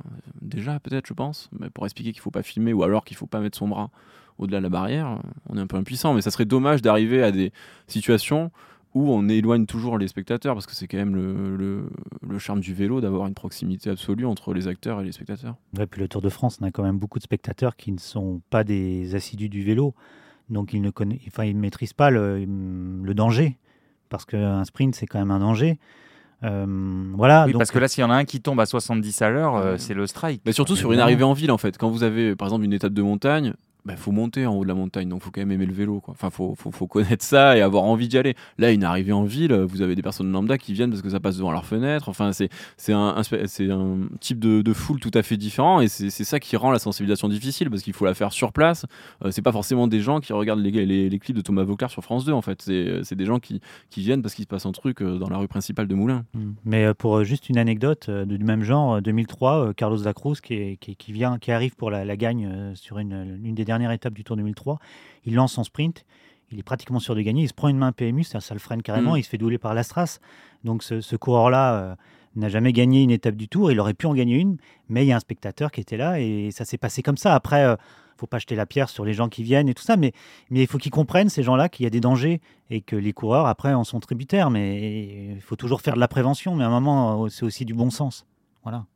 déjà 0.40 0.80
peut-être, 0.80 1.06
je 1.06 1.14
pense, 1.14 1.50
mais 1.58 1.70
pour 1.70 1.84
expliquer 1.84 2.12
qu'il 2.12 2.20
faut 2.20 2.30
pas 2.30 2.42
filmer 2.42 2.72
ou 2.72 2.82
alors 2.82 3.04
qu'il 3.04 3.16
faut 3.16 3.26
pas 3.26 3.40
mettre 3.40 3.58
son 3.58 3.68
bras 3.68 3.90
au-delà 4.38 4.58
de 4.58 4.64
la 4.64 4.68
barrière, 4.68 5.18
on 5.48 5.56
est 5.56 5.60
un 5.60 5.66
peu 5.66 5.76
impuissant. 5.76 6.14
Mais 6.14 6.20
ça 6.20 6.30
serait 6.30 6.44
dommage 6.44 6.82
d'arriver 6.82 7.22
à 7.22 7.32
des 7.32 7.52
situations 7.86 8.50
où 8.96 9.12
on 9.12 9.28
éloigne 9.28 9.66
toujours 9.66 9.98
les 9.98 10.08
spectateurs, 10.08 10.54
parce 10.54 10.64
que 10.64 10.74
c'est 10.74 10.88
quand 10.88 10.96
même 10.96 11.14
le, 11.14 11.86
le, 12.26 12.38
charme 12.38 12.60
du 12.60 12.72
vélo 12.72 13.02
d'avoir 13.02 13.26
une 13.26 13.34
proximité 13.34 13.90
absolue 13.90 14.24
entre 14.24 14.54
les 14.54 14.68
acteurs 14.68 15.02
et 15.02 15.04
les 15.04 15.12
spectateurs. 15.12 15.56
Ouais, 15.76 15.86
puis 15.86 16.00
le 16.00 16.08
Tour 16.08 16.22
de 16.22 16.30
France, 16.30 16.58
on 16.62 16.64
a 16.64 16.70
quand 16.70 16.82
même 16.82 16.98
beaucoup 16.98 17.18
de 17.18 17.24
spectateurs 17.24 17.76
qui 17.76 17.92
ne 17.92 17.98
sont 17.98 18.40
pas 18.48 18.64
des 18.64 19.14
assidus 19.14 19.50
du 19.50 19.62
vélo. 19.62 19.94
Donc 20.48 20.72
il 20.72 20.82
ne 20.82 20.90
connaît, 20.90 21.20
enfin, 21.26 21.44
il 21.44 21.56
maîtrise 21.56 21.92
pas 21.92 22.10
le, 22.10 22.44
le 22.44 23.14
danger, 23.14 23.56
parce 24.08 24.24
qu'un 24.24 24.64
sprint, 24.64 24.94
c'est 24.94 25.06
quand 25.06 25.18
même 25.18 25.30
un 25.30 25.40
danger. 25.40 25.78
Euh, 26.44 27.12
voilà. 27.14 27.46
Oui, 27.46 27.52
parce 27.54 27.70
que 27.70 27.78
là, 27.78 27.88
s'il 27.88 28.02
y 28.02 28.04
en 28.04 28.10
a 28.10 28.14
un 28.14 28.24
qui 28.24 28.40
tombe 28.40 28.60
à 28.60 28.66
70 28.66 29.22
à 29.22 29.30
l'heure, 29.30 29.56
euh, 29.56 29.76
c'est 29.78 29.94
le 29.94 30.06
strike. 30.06 30.42
Mais 30.44 30.52
surtout 30.52 30.76
sur 30.76 30.92
une 30.92 31.00
arrivée 31.00 31.24
en 31.24 31.32
ville, 31.32 31.50
en 31.50 31.58
fait. 31.58 31.78
Quand 31.78 31.88
vous 31.90 32.02
avez, 32.02 32.36
par 32.36 32.48
exemple, 32.48 32.64
une 32.64 32.72
étape 32.72 32.92
de 32.92 33.02
montagne, 33.02 33.54
bah, 33.86 33.94
faut 33.96 34.10
monter 34.10 34.46
en 34.46 34.54
haut 34.56 34.64
de 34.64 34.68
la 34.68 34.74
montagne, 34.74 35.08
donc 35.08 35.22
faut 35.22 35.30
quand 35.30 35.40
même 35.40 35.52
aimer 35.52 35.66
le 35.66 35.72
vélo. 35.72 36.00
Quoi. 36.00 36.12
Enfin, 36.12 36.30
faut, 36.30 36.56
faut, 36.58 36.72
faut 36.72 36.88
connaître 36.88 37.24
ça 37.24 37.56
et 37.56 37.60
avoir 37.60 37.84
envie 37.84 38.08
d'y 38.08 38.18
aller. 38.18 38.34
Là, 38.58 38.72
une 38.72 38.82
arrivée 38.82 39.12
en 39.12 39.22
ville, 39.22 39.54
vous 39.54 39.80
avez 39.80 39.94
des 39.94 40.02
personnes 40.02 40.32
lambda 40.32 40.58
qui 40.58 40.72
viennent 40.72 40.90
parce 40.90 41.02
que 41.02 41.08
ça 41.08 41.20
passe 41.20 41.36
devant 41.36 41.52
leur 41.52 41.64
fenêtre. 41.64 42.08
Enfin, 42.08 42.32
c'est 42.32 42.92
un, 42.92 43.22
type 44.18 44.40
de, 44.40 44.72
foule 44.72 44.98
tout 44.98 45.12
à 45.14 45.22
fait 45.22 45.36
différent 45.36 45.80
et 45.80 45.86
c'est 45.86 46.10
ça 46.10 46.40
qui 46.40 46.56
rend 46.56 46.72
la 46.72 46.80
sensibilisation 46.80 47.28
difficile 47.28 47.70
parce 47.70 47.82
qu'il 47.82 47.92
faut 47.92 48.04
la 48.04 48.14
faire 48.14 48.32
sur 48.32 48.52
place. 48.52 48.86
Euh, 49.24 49.30
c'est 49.30 49.42
pas 49.42 49.52
forcément 49.52 49.86
des 49.86 50.00
gens 50.00 50.18
qui 50.18 50.32
regardent 50.32 50.60
les, 50.60 50.84
les, 50.84 51.18
clips 51.20 51.36
de 51.36 51.40
Thomas 51.40 51.62
Vauclair 51.62 51.90
sur 51.90 52.02
France 52.02 52.24
2 52.24 52.32
en 52.32 52.42
fait. 52.42 52.62
C'est 52.62 53.14
des 53.14 53.24
gens 53.24 53.38
qui, 53.38 53.60
qui 53.90 54.00
viennent 54.00 54.22
parce 54.22 54.34
qu'il 54.34 54.42
se 54.44 54.48
passe 54.48 54.66
un 54.66 54.72
truc 54.72 55.00
euh, 55.00 55.18
dans 55.18 55.28
la 55.28 55.38
rue 55.38 55.48
principale 55.48 55.86
de 55.86 55.94
Moulins. 55.94 56.24
Mmh. 56.34 56.40
Mais 56.64 56.84
euh, 56.86 56.94
pour 56.94 57.22
juste 57.22 57.48
une 57.48 57.58
anecdote 57.58 58.10
du 58.10 58.38
même 58.44 58.64
genre, 58.64 59.00
2003, 59.00 59.74
Carlos 59.74 60.02
Lacruz 60.02 60.40
qui, 60.42 60.76
qui, 60.78 61.12
vient, 61.12 61.38
qui 61.38 61.52
arrive 61.52 61.76
pour 61.76 61.92
la, 61.92 62.04
la 62.04 62.16
gagne 62.16 62.74
sur 62.74 62.98
une, 62.98 63.38
une 63.44 63.54
des 63.54 63.64
dernières 63.64 63.75
étapes 63.80 64.14
du 64.14 64.24
Tour 64.24 64.36
2003 64.36 64.78
il 65.26 65.34
lance 65.34 65.52
son 65.52 65.64
sprint, 65.64 66.04
il 66.50 66.58
est 66.58 66.62
pratiquement 66.62 67.00
sûr 67.00 67.14
de 67.14 67.20
gagner, 67.20 67.42
il 67.42 67.48
se 67.48 67.54
prend 67.54 67.68
une 67.68 67.78
main 67.78 67.92
PMU, 67.92 68.24
ça, 68.24 68.40
ça 68.40 68.54
le 68.54 68.60
freine 68.60 68.82
carrément, 68.82 69.14
mm. 69.14 69.18
il 69.18 69.24
se 69.24 69.28
fait 69.28 69.38
douler 69.38 69.58
par 69.58 69.74
l'Astras. 69.74 70.20
Donc 70.64 70.82
ce, 70.82 71.16
coureur-là 71.16 71.74
euh, 71.74 71.94
n'a 72.36 72.48
jamais 72.48 72.72
gagné 72.72 73.02
une 73.02 73.10
étape 73.10 73.36
du 73.36 73.48
Tour, 73.48 73.72
il 73.72 73.80
aurait 73.80 73.94
pu 73.94 74.06
en 74.06 74.14
gagner 74.14 74.36
une, 74.36 74.56
mais 74.88 75.04
il 75.04 75.08
y 75.08 75.12
a 75.12 75.16
un 75.16 75.20
spectateur 75.20 75.70
qui 75.70 75.80
était 75.80 75.96
là 75.96 76.20
et 76.20 76.50
ça 76.52 76.64
s'est 76.64 76.78
passé 76.78 77.02
comme 77.02 77.16
ça. 77.16 77.34
Après, 77.34 77.64
ne 77.64 77.70
euh, 77.70 77.76
faut 78.16 78.26
pas 78.26 78.38
jeter 78.38 78.54
la 78.54 78.66
pierre 78.66 78.88
sur 78.88 79.04
les 79.04 79.12
gens 79.12 79.28
qui 79.28 79.42
viennent 79.42 79.68
et 79.68 79.74
tout 79.74 79.82
ça, 79.82 79.96
mais, 79.96 80.12
mais 80.50 80.62
il 80.62 80.66
faut 80.66 80.78
qu'ils 80.78 80.92
comprennent, 80.92 81.28
ces 81.28 81.42
gens-là, 81.42 81.68
qu'il 81.68 81.84
y 81.84 81.86
a 81.86 81.90
des 81.90 82.00
dangers 82.00 82.40
et 82.70 82.80
que 82.80 82.96
les 82.96 83.12
coureurs, 83.12 83.46
après, 83.46 83.74
en 83.74 83.84
sont 83.84 84.00
tributaires. 84.00 84.50
Mais 84.50 85.34
il 85.34 85.40
faut 85.40 85.56
toujours 85.56 85.80
faire 85.80 85.94
de 85.94 86.00
la 86.00 86.08
prévention, 86.08 86.54
mais 86.54 86.64
à 86.64 86.68
un 86.68 86.80
moment, 86.80 87.28
c'est 87.28 87.44
aussi 87.44 87.64
du 87.64 87.74
bon 87.74 87.90
sens. 87.90 88.26
Voilà. 88.62 88.86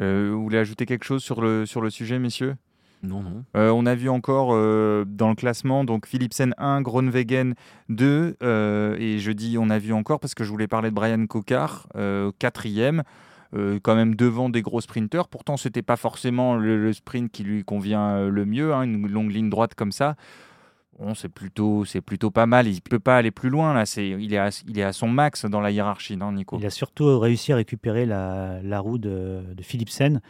Euh, 0.00 0.30
vous 0.32 0.42
voulez 0.42 0.58
ajouter 0.58 0.86
quelque 0.86 1.04
chose 1.04 1.22
sur 1.22 1.40
le, 1.40 1.66
sur 1.66 1.80
le 1.80 1.90
sujet, 1.90 2.18
messieurs? 2.18 2.56
Non, 3.04 3.22
non. 3.22 3.44
Euh, 3.56 3.70
on 3.70 3.86
a 3.86 3.94
vu 3.94 4.08
encore 4.08 4.50
euh, 4.52 5.04
dans 5.06 5.28
le 5.28 5.34
classement, 5.34 5.84
donc 5.84 6.06
Philipsen 6.06 6.54
1, 6.58 6.82
Groenwegen 6.82 7.54
2, 7.88 8.36
euh, 8.42 8.96
et 8.98 9.18
je 9.18 9.32
dis 9.32 9.56
on 9.58 9.70
a 9.70 9.78
vu 9.78 9.92
encore 9.92 10.20
parce 10.20 10.34
que 10.34 10.44
je 10.44 10.50
voulais 10.50 10.68
parler 10.68 10.90
de 10.90 10.94
Brian 10.94 11.26
Cocard, 11.26 11.88
quatrième, 12.38 13.02
quand 13.52 13.94
même 13.94 14.16
devant 14.16 14.48
des 14.48 14.62
gros 14.62 14.80
sprinteurs. 14.80 15.28
Pourtant, 15.28 15.56
c'était 15.56 15.82
pas 15.82 15.96
forcément 15.96 16.56
le, 16.56 16.92
sprint 16.92 17.30
qui 17.30 17.44
lui 17.44 17.62
convient 17.62 18.28
le 18.28 18.44
mieux, 18.44 18.74
hein, 18.74 18.82
une 18.82 19.06
longue 19.06 19.30
ligne 19.30 19.48
droite 19.48 19.74
comme 19.74 19.92
ça. 19.92 20.16
Bon, 20.98 21.14
c'est 21.14 21.28
plutôt, 21.28 21.84
c'est 21.84 22.00
plutôt 22.00 22.30
pas 22.30 22.46
mal. 22.46 22.68
Il 22.68 22.80
peut 22.80 23.00
pas 23.00 23.16
aller 23.16 23.30
plus 23.30 23.50
loin 23.50 23.74
là. 23.74 23.84
C'est, 23.84 24.08
il 24.08 24.32
est, 24.32 24.38
à, 24.38 24.50
il 24.68 24.78
est 24.78 24.84
à 24.84 24.92
son 24.92 25.08
max 25.08 25.44
dans 25.44 25.60
la 25.60 25.70
hiérarchie, 25.70 26.16
non, 26.16 26.32
Nico? 26.32 26.56
Il 26.58 26.66
a 26.66 26.70
surtout 26.70 27.18
réussi 27.18 27.52
à 27.52 27.56
récupérer 27.56 28.06
la, 28.06 28.60
la 28.62 28.80
roue 28.80 28.98
de, 28.98 29.42
de 29.54 29.62
Philipsen 29.62 30.20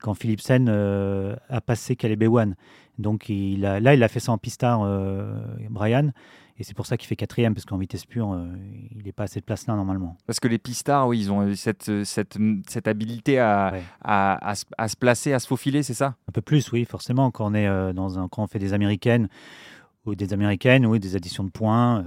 quand 0.00 0.14
Philipsen 0.14 0.66
euh, 0.68 1.36
a 1.48 1.60
passé 1.60 1.96
Caleb 1.96 2.22
One. 2.24 2.54
Donc 2.98 3.28
il 3.28 3.64
a, 3.64 3.80
là, 3.80 3.94
il 3.94 4.02
a 4.02 4.08
fait 4.08 4.20
ça 4.20 4.32
en 4.32 4.38
pistard, 4.38 4.82
euh, 4.82 5.38
Brian. 5.70 6.10
Et 6.60 6.64
c'est 6.64 6.74
pour 6.74 6.86
ça 6.86 6.96
qu'il 6.96 7.06
fait 7.06 7.14
quatrième, 7.14 7.54
parce 7.54 7.64
qu'en 7.64 7.78
vitesse 7.78 8.04
pure, 8.04 8.32
euh, 8.32 8.48
il 8.90 9.04
n'est 9.04 9.12
pas 9.12 9.22
assez 9.24 9.38
de 9.38 9.44
place 9.44 9.68
là 9.68 9.76
normalement. 9.76 10.16
Parce 10.26 10.40
que 10.40 10.48
les 10.48 10.58
pistards, 10.58 11.06
oui, 11.06 11.20
ils 11.20 11.30
ont 11.30 11.54
cette, 11.54 12.02
cette, 12.02 12.36
cette 12.68 12.88
habilité 12.88 13.38
à, 13.38 13.74
à, 14.02 14.54
à, 14.76 14.88
se 14.88 14.96
placer, 14.96 15.32
à 15.32 15.38
se 15.38 15.46
faufiler, 15.46 15.84
c'est 15.84 15.94
ça? 15.94 16.16
Un 16.28 16.32
peu 16.32 16.40
plus, 16.40 16.72
oui, 16.72 16.84
forcément. 16.84 17.30
Quand 17.30 17.52
on, 17.52 17.54
est, 17.54 17.92
dans 17.92 18.18
un, 18.18 18.26
quand 18.26 18.42
on 18.42 18.48
fait 18.48 18.58
des 18.58 18.72
américaines, 18.72 19.28
ou 20.04 20.16
des 20.16 20.32
américaines, 20.32 20.84
ou 20.84 20.98
des 20.98 21.14
additions 21.14 21.44
de 21.44 21.50
points, 21.50 22.04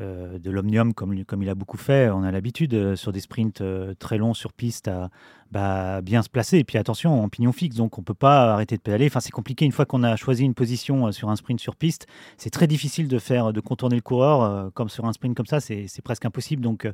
euh, 0.00 0.38
de 0.38 0.50
l'omnium 0.50 0.94
comme, 0.94 1.12
il 1.14 1.48
a 1.48 1.54
beaucoup 1.54 1.76
fait. 1.76 2.08
On 2.10 2.22
a 2.22 2.30
l'habitude 2.30 2.72
euh, 2.72 2.96
sur 2.96 3.12
des 3.12 3.20
sprints 3.20 3.60
euh, 3.60 3.92
très 3.98 4.16
longs 4.16 4.32
sur 4.32 4.52
piste 4.52 4.88
à 4.88 5.10
bah, 5.50 6.00
bien 6.00 6.22
se 6.22 6.30
placer. 6.30 6.58
Et 6.58 6.64
puis 6.64 6.78
attention, 6.78 7.22
en 7.22 7.28
pignon 7.28 7.52
fixe, 7.52 7.76
donc 7.76 7.98
on 7.98 8.02
peut 8.02 8.14
pas 8.14 8.52
arrêter 8.52 8.76
de 8.76 8.80
pédaler. 8.80 9.06
Enfin, 9.06 9.20
c'est 9.20 9.32
compliqué 9.32 9.64
une 9.64 9.72
fois 9.72 9.84
qu'on 9.84 10.02
a 10.02 10.16
choisi 10.16 10.44
une 10.44 10.54
position 10.54 11.12
sur 11.12 11.28
un 11.28 11.36
sprint 11.36 11.60
sur 11.60 11.76
piste. 11.76 12.06
C'est 12.38 12.50
très 12.50 12.66
difficile 12.66 13.08
de 13.08 13.18
faire, 13.18 13.52
de 13.52 13.60
contourner 13.60 13.96
le 13.96 14.02
coureur 14.02 14.72
comme 14.72 14.88
sur 14.88 15.04
un 15.04 15.12
sprint 15.12 15.36
comme 15.36 15.46
ça. 15.46 15.60
C'est 15.60 16.02
presque 16.02 16.24
impossible. 16.24 16.62
Donc 16.62 16.88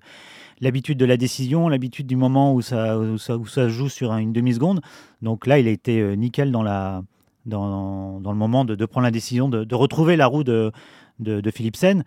l'habitude 0.61 0.99
de 0.99 1.05
la 1.05 1.17
décision, 1.17 1.69
l'habitude 1.69 2.07
du 2.07 2.17
moment 2.17 2.55
où 2.55 2.63
ça, 2.63 2.99
où 2.99 3.19
ça, 3.19 3.37
où 3.37 3.47
ça 3.47 3.69
joue 3.69 3.89
sur 3.89 4.13
une 4.15 4.33
demi 4.33 4.55
seconde. 4.55 4.81
Donc 5.23 5.47
là, 5.47 5.59
il 5.59 5.69
a 5.69 5.71
été 5.71 6.17
nickel 6.17 6.51
dans 6.51 6.63
la 6.63 7.03
dans, 7.45 8.21
dans, 8.21 8.33
le 8.33 8.39
moment 8.39 8.65
de, 8.65 8.87
prendre 8.87 9.05
la 9.05 9.13
décision 9.13 9.49
de, 9.49 9.75
retrouver 9.75 10.17
la 10.17 10.27
roue 10.27 10.43
de, 10.45 10.73
de, 11.21 11.41
de 11.41 11.51
Philipsen. 11.51 12.03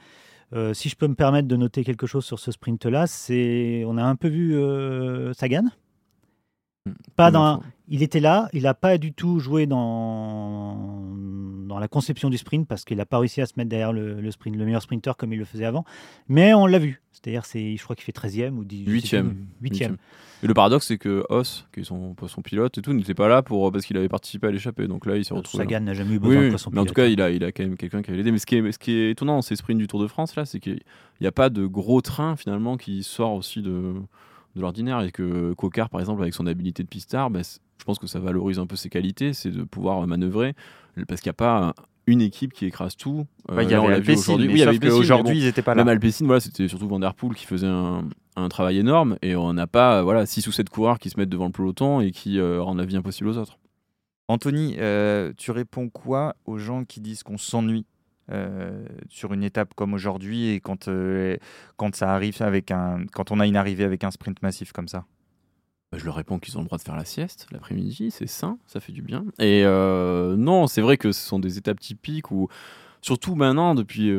Euh, 0.53 0.73
si 0.73 0.89
je 0.89 0.95
peux 0.95 1.07
me 1.07 1.15
permettre 1.15 1.47
de 1.47 1.55
noter 1.55 1.83
quelque 1.83 2.07
chose 2.07 2.25
sur 2.25 2.39
ce 2.39 2.51
sprint-là, 2.51 3.07
c'est 3.07 3.83
on 3.85 3.97
a 3.97 4.03
un 4.03 4.15
peu 4.15 4.27
vu 4.27 4.57
euh, 4.57 5.33
Sagan. 5.33 5.65
Hmm. 6.85 6.93
Pas 7.15 7.29
dans, 7.29 7.61
il 7.87 8.01
était 8.01 8.19
là, 8.19 8.49
il 8.53 8.63
n'a 8.63 8.73
pas 8.73 8.97
du 8.97 9.13
tout 9.13 9.39
joué 9.39 9.67
dans, 9.67 10.75
dans 11.67 11.77
la 11.77 11.87
conception 11.87 12.29
du 12.29 12.37
sprint 12.37 12.67
parce 12.67 12.83
qu'il 12.83 12.97
n'a 12.97 13.05
pas 13.05 13.19
réussi 13.19 13.41
à 13.41 13.45
se 13.45 13.53
mettre 13.57 13.69
derrière 13.69 13.93
le, 13.93 14.31
sprint, 14.31 14.55
le 14.55 14.65
meilleur 14.65 14.81
sprinter 14.81 15.15
comme 15.17 15.33
il 15.33 15.39
le 15.39 15.45
faisait 15.45 15.65
avant. 15.65 15.85
Mais 16.27 16.53
on 16.53 16.65
l'a 16.65 16.79
vu. 16.79 17.01
C'est-à-dire, 17.11 17.45
c'est, 17.45 17.75
je 17.75 17.83
crois 17.83 17.95
qu'il 17.95 18.05
fait 18.05 18.15
13e 18.15 18.51
ou 18.51 18.63
8e. 18.63 19.33
8e. 19.61 19.95
Et 20.41 20.47
le 20.47 20.53
paradoxe, 20.53 20.87
c'est 20.87 20.97
que 20.97 21.25
Os, 21.29 21.67
qui 21.73 21.81
est 21.81 21.83
son, 21.83 22.15
son 22.27 22.41
pilote 22.41 22.77
et 22.77 22.81
tout, 22.81 22.93
n'était 22.93 23.13
pas 23.13 23.27
là 23.27 23.41
pour, 23.41 23.71
parce 23.71 23.85
qu'il 23.85 23.97
avait 23.97 24.07
participé 24.07 24.47
à 24.47 24.51
l'échappée. 24.51 24.87
Donc 24.87 25.05
là, 25.05 25.17
il 25.17 25.25
s'est 25.25 25.33
retrouvé. 25.33 25.63
Sagan 25.63 25.81
n'a 25.81 25.93
jamais 25.93 26.15
eu 26.15 26.19
besoin 26.19 26.49
de 26.49 26.57
son 26.57 26.71
Mais 26.71 26.79
en 26.79 26.85
tout 26.85 26.93
cas, 26.93 27.07
il 27.07 27.21
a, 27.21 27.29
il 27.29 27.43
a 27.43 27.51
quand 27.51 27.63
même 27.63 27.75
quelqu'un 27.75 28.01
qui 28.01 28.11
avait 28.11 28.21
aidé. 28.21 28.31
Mais 28.31 28.39
ce 28.39 28.45
qui 28.45 28.55
est, 28.55 28.71
ce 28.71 28.79
qui 28.79 28.93
est 28.93 29.11
étonnant 29.11 29.35
dans 29.35 29.41
ces 29.41 29.57
sprints 29.57 29.77
du 29.77 29.87
Tour 29.87 30.01
de 30.01 30.07
France, 30.07 30.35
là, 30.35 30.45
c'est 30.45 30.59
qu'il 30.59 30.79
n'y 31.19 31.27
a 31.27 31.31
pas 31.31 31.49
de 31.49 31.65
gros 31.65 32.01
train 32.01 32.35
finalement 32.37 32.77
qui 32.77 33.03
sort 33.03 33.33
aussi 33.33 33.61
de, 33.61 33.95
de 34.55 34.61
l'ordinaire. 34.61 35.01
Et 35.01 35.11
que 35.11 35.53
Cocard, 35.53 35.89
par 35.89 35.99
exemple, 35.99 36.21
avec 36.21 36.33
son 36.33 36.47
habilité 36.47 36.83
de 36.83 36.87
pistard, 36.87 37.29
bah, 37.29 37.41
je 37.43 37.83
pense 37.83 37.99
que 37.99 38.07
ça 38.07 38.19
valorise 38.19 38.59
un 38.59 38.65
peu 38.65 38.77
ses 38.77 38.89
qualités, 38.89 39.33
c'est 39.33 39.51
de 39.51 39.63
pouvoir 39.63 40.05
manœuvrer. 40.07 40.55
Parce 41.07 41.21
qu'il 41.21 41.29
n'y 41.29 41.31
a 41.31 41.33
pas 41.33 41.73
une 42.09 42.21
équipe 42.21 42.53
qui 42.53 42.65
écrase 42.65 42.95
tout. 42.95 43.25
Euh, 43.51 43.63
il 43.63 43.69
y 43.69 43.73
avait 43.73 44.15
aujourd'hui. 44.15 44.63
Oui, 44.63 44.89
aujourd'hui, 44.89 45.39
ils 45.39 45.45
n'étaient 45.45 45.61
pas 45.61 45.75
là. 45.75 45.83
Même 45.83 45.93
Alpecin, 45.93 46.25
voilà, 46.25 46.39
c'était 46.39 46.67
surtout 46.67 46.87
Van 46.87 46.99
Der 46.99 47.13
Poel 47.13 47.35
qui 47.35 47.45
faisait 47.45 47.67
un, 47.67 48.03
un 48.39 48.49
travail 48.49 48.77
énorme 48.79 49.17
et 49.21 49.35
on 49.35 49.53
n'a 49.53 49.67
pas 49.67 50.01
voilà, 50.01 50.25
6 50.25 50.47
ou 50.47 50.51
7 50.51 50.69
coureurs 50.69 50.99
qui 50.99 51.09
se 51.09 51.19
mettent 51.19 51.29
devant 51.29 51.47
le 51.47 51.51
peloton 51.51 52.01
et 52.01 52.11
qui 52.11 52.39
euh, 52.39 52.61
rendent 52.61 52.79
la 52.79 52.85
vie 52.85 52.97
impossible 52.97 53.29
aux 53.29 53.37
autres. 53.37 53.59
Anthony, 54.27 54.75
euh, 54.79 55.33
tu 55.37 55.51
réponds 55.51 55.89
quoi 55.89 56.35
aux 56.45 56.57
gens 56.57 56.85
qui 56.85 57.01
disent 57.01 57.23
qu'on 57.23 57.37
s'ennuie 57.37 57.85
euh, 58.31 58.85
sur 59.09 59.33
une 59.33 59.43
étape 59.43 59.73
comme 59.73 59.93
aujourd'hui 59.93 60.49
et 60.49 60.59
quand, 60.59 60.89
quand 61.77 61.95
ça 61.95 62.13
arrive 62.13 62.41
avec 62.41 62.71
un 62.71 63.05
quand 63.11 63.31
on 63.31 63.39
a 63.39 63.47
une 63.47 63.55
arrivée 63.55 63.83
avec 63.83 64.03
un 64.03 64.11
sprint 64.11 64.41
massif 64.41 64.71
comme 64.71 64.87
ça? 64.87 65.05
Bah, 65.91 65.97
je 65.97 66.05
leur 66.05 66.15
réponds 66.15 66.39
qu'ils 66.39 66.57
ont 66.57 66.61
le 66.61 66.65
droit 66.65 66.77
de 66.77 66.83
faire 66.83 66.95
la 66.95 67.05
sieste 67.05 67.47
l'après-midi, 67.51 68.11
c'est 68.11 68.27
sain, 68.27 68.57
ça 68.67 68.79
fait 68.79 68.91
du 68.91 69.01
bien. 69.01 69.25
Et 69.39 69.63
non, 69.63 70.67
c'est 70.67 70.81
vrai 70.81 70.97
que 70.97 71.11
ce 71.11 71.21
sont 71.21 71.39
des 71.39 71.57
étapes 71.57 71.79
typiques 71.79 72.31
où, 72.31 72.47
surtout 73.01 73.35
maintenant, 73.35 73.75
depuis 73.75 74.11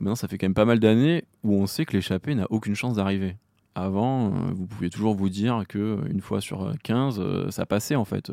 maintenant, 0.00 0.16
ça 0.16 0.28
fait 0.28 0.38
quand 0.38 0.46
même 0.46 0.54
pas 0.54 0.64
mal 0.64 0.80
d'années 0.80 1.24
où 1.42 1.54
on 1.54 1.66
sait 1.66 1.84
que 1.84 1.92
l'échappée 1.92 2.34
n'a 2.34 2.46
aucune 2.50 2.74
chance 2.74 2.96
d'arriver. 2.96 3.36
Avant, 3.76 4.26
euh, 4.26 4.30
vous 4.54 4.66
pouviez 4.66 4.88
toujours 4.88 5.14
vous 5.14 5.28
dire 5.28 5.64
que 5.68 5.78
euh, 5.78 5.96
une 6.08 6.20
fois 6.20 6.40
sur 6.40 6.72
15, 6.84 7.18
euh, 7.18 7.50
ça 7.50 7.66
passait 7.66 7.96
en 7.96 8.04
fait. 8.04 8.30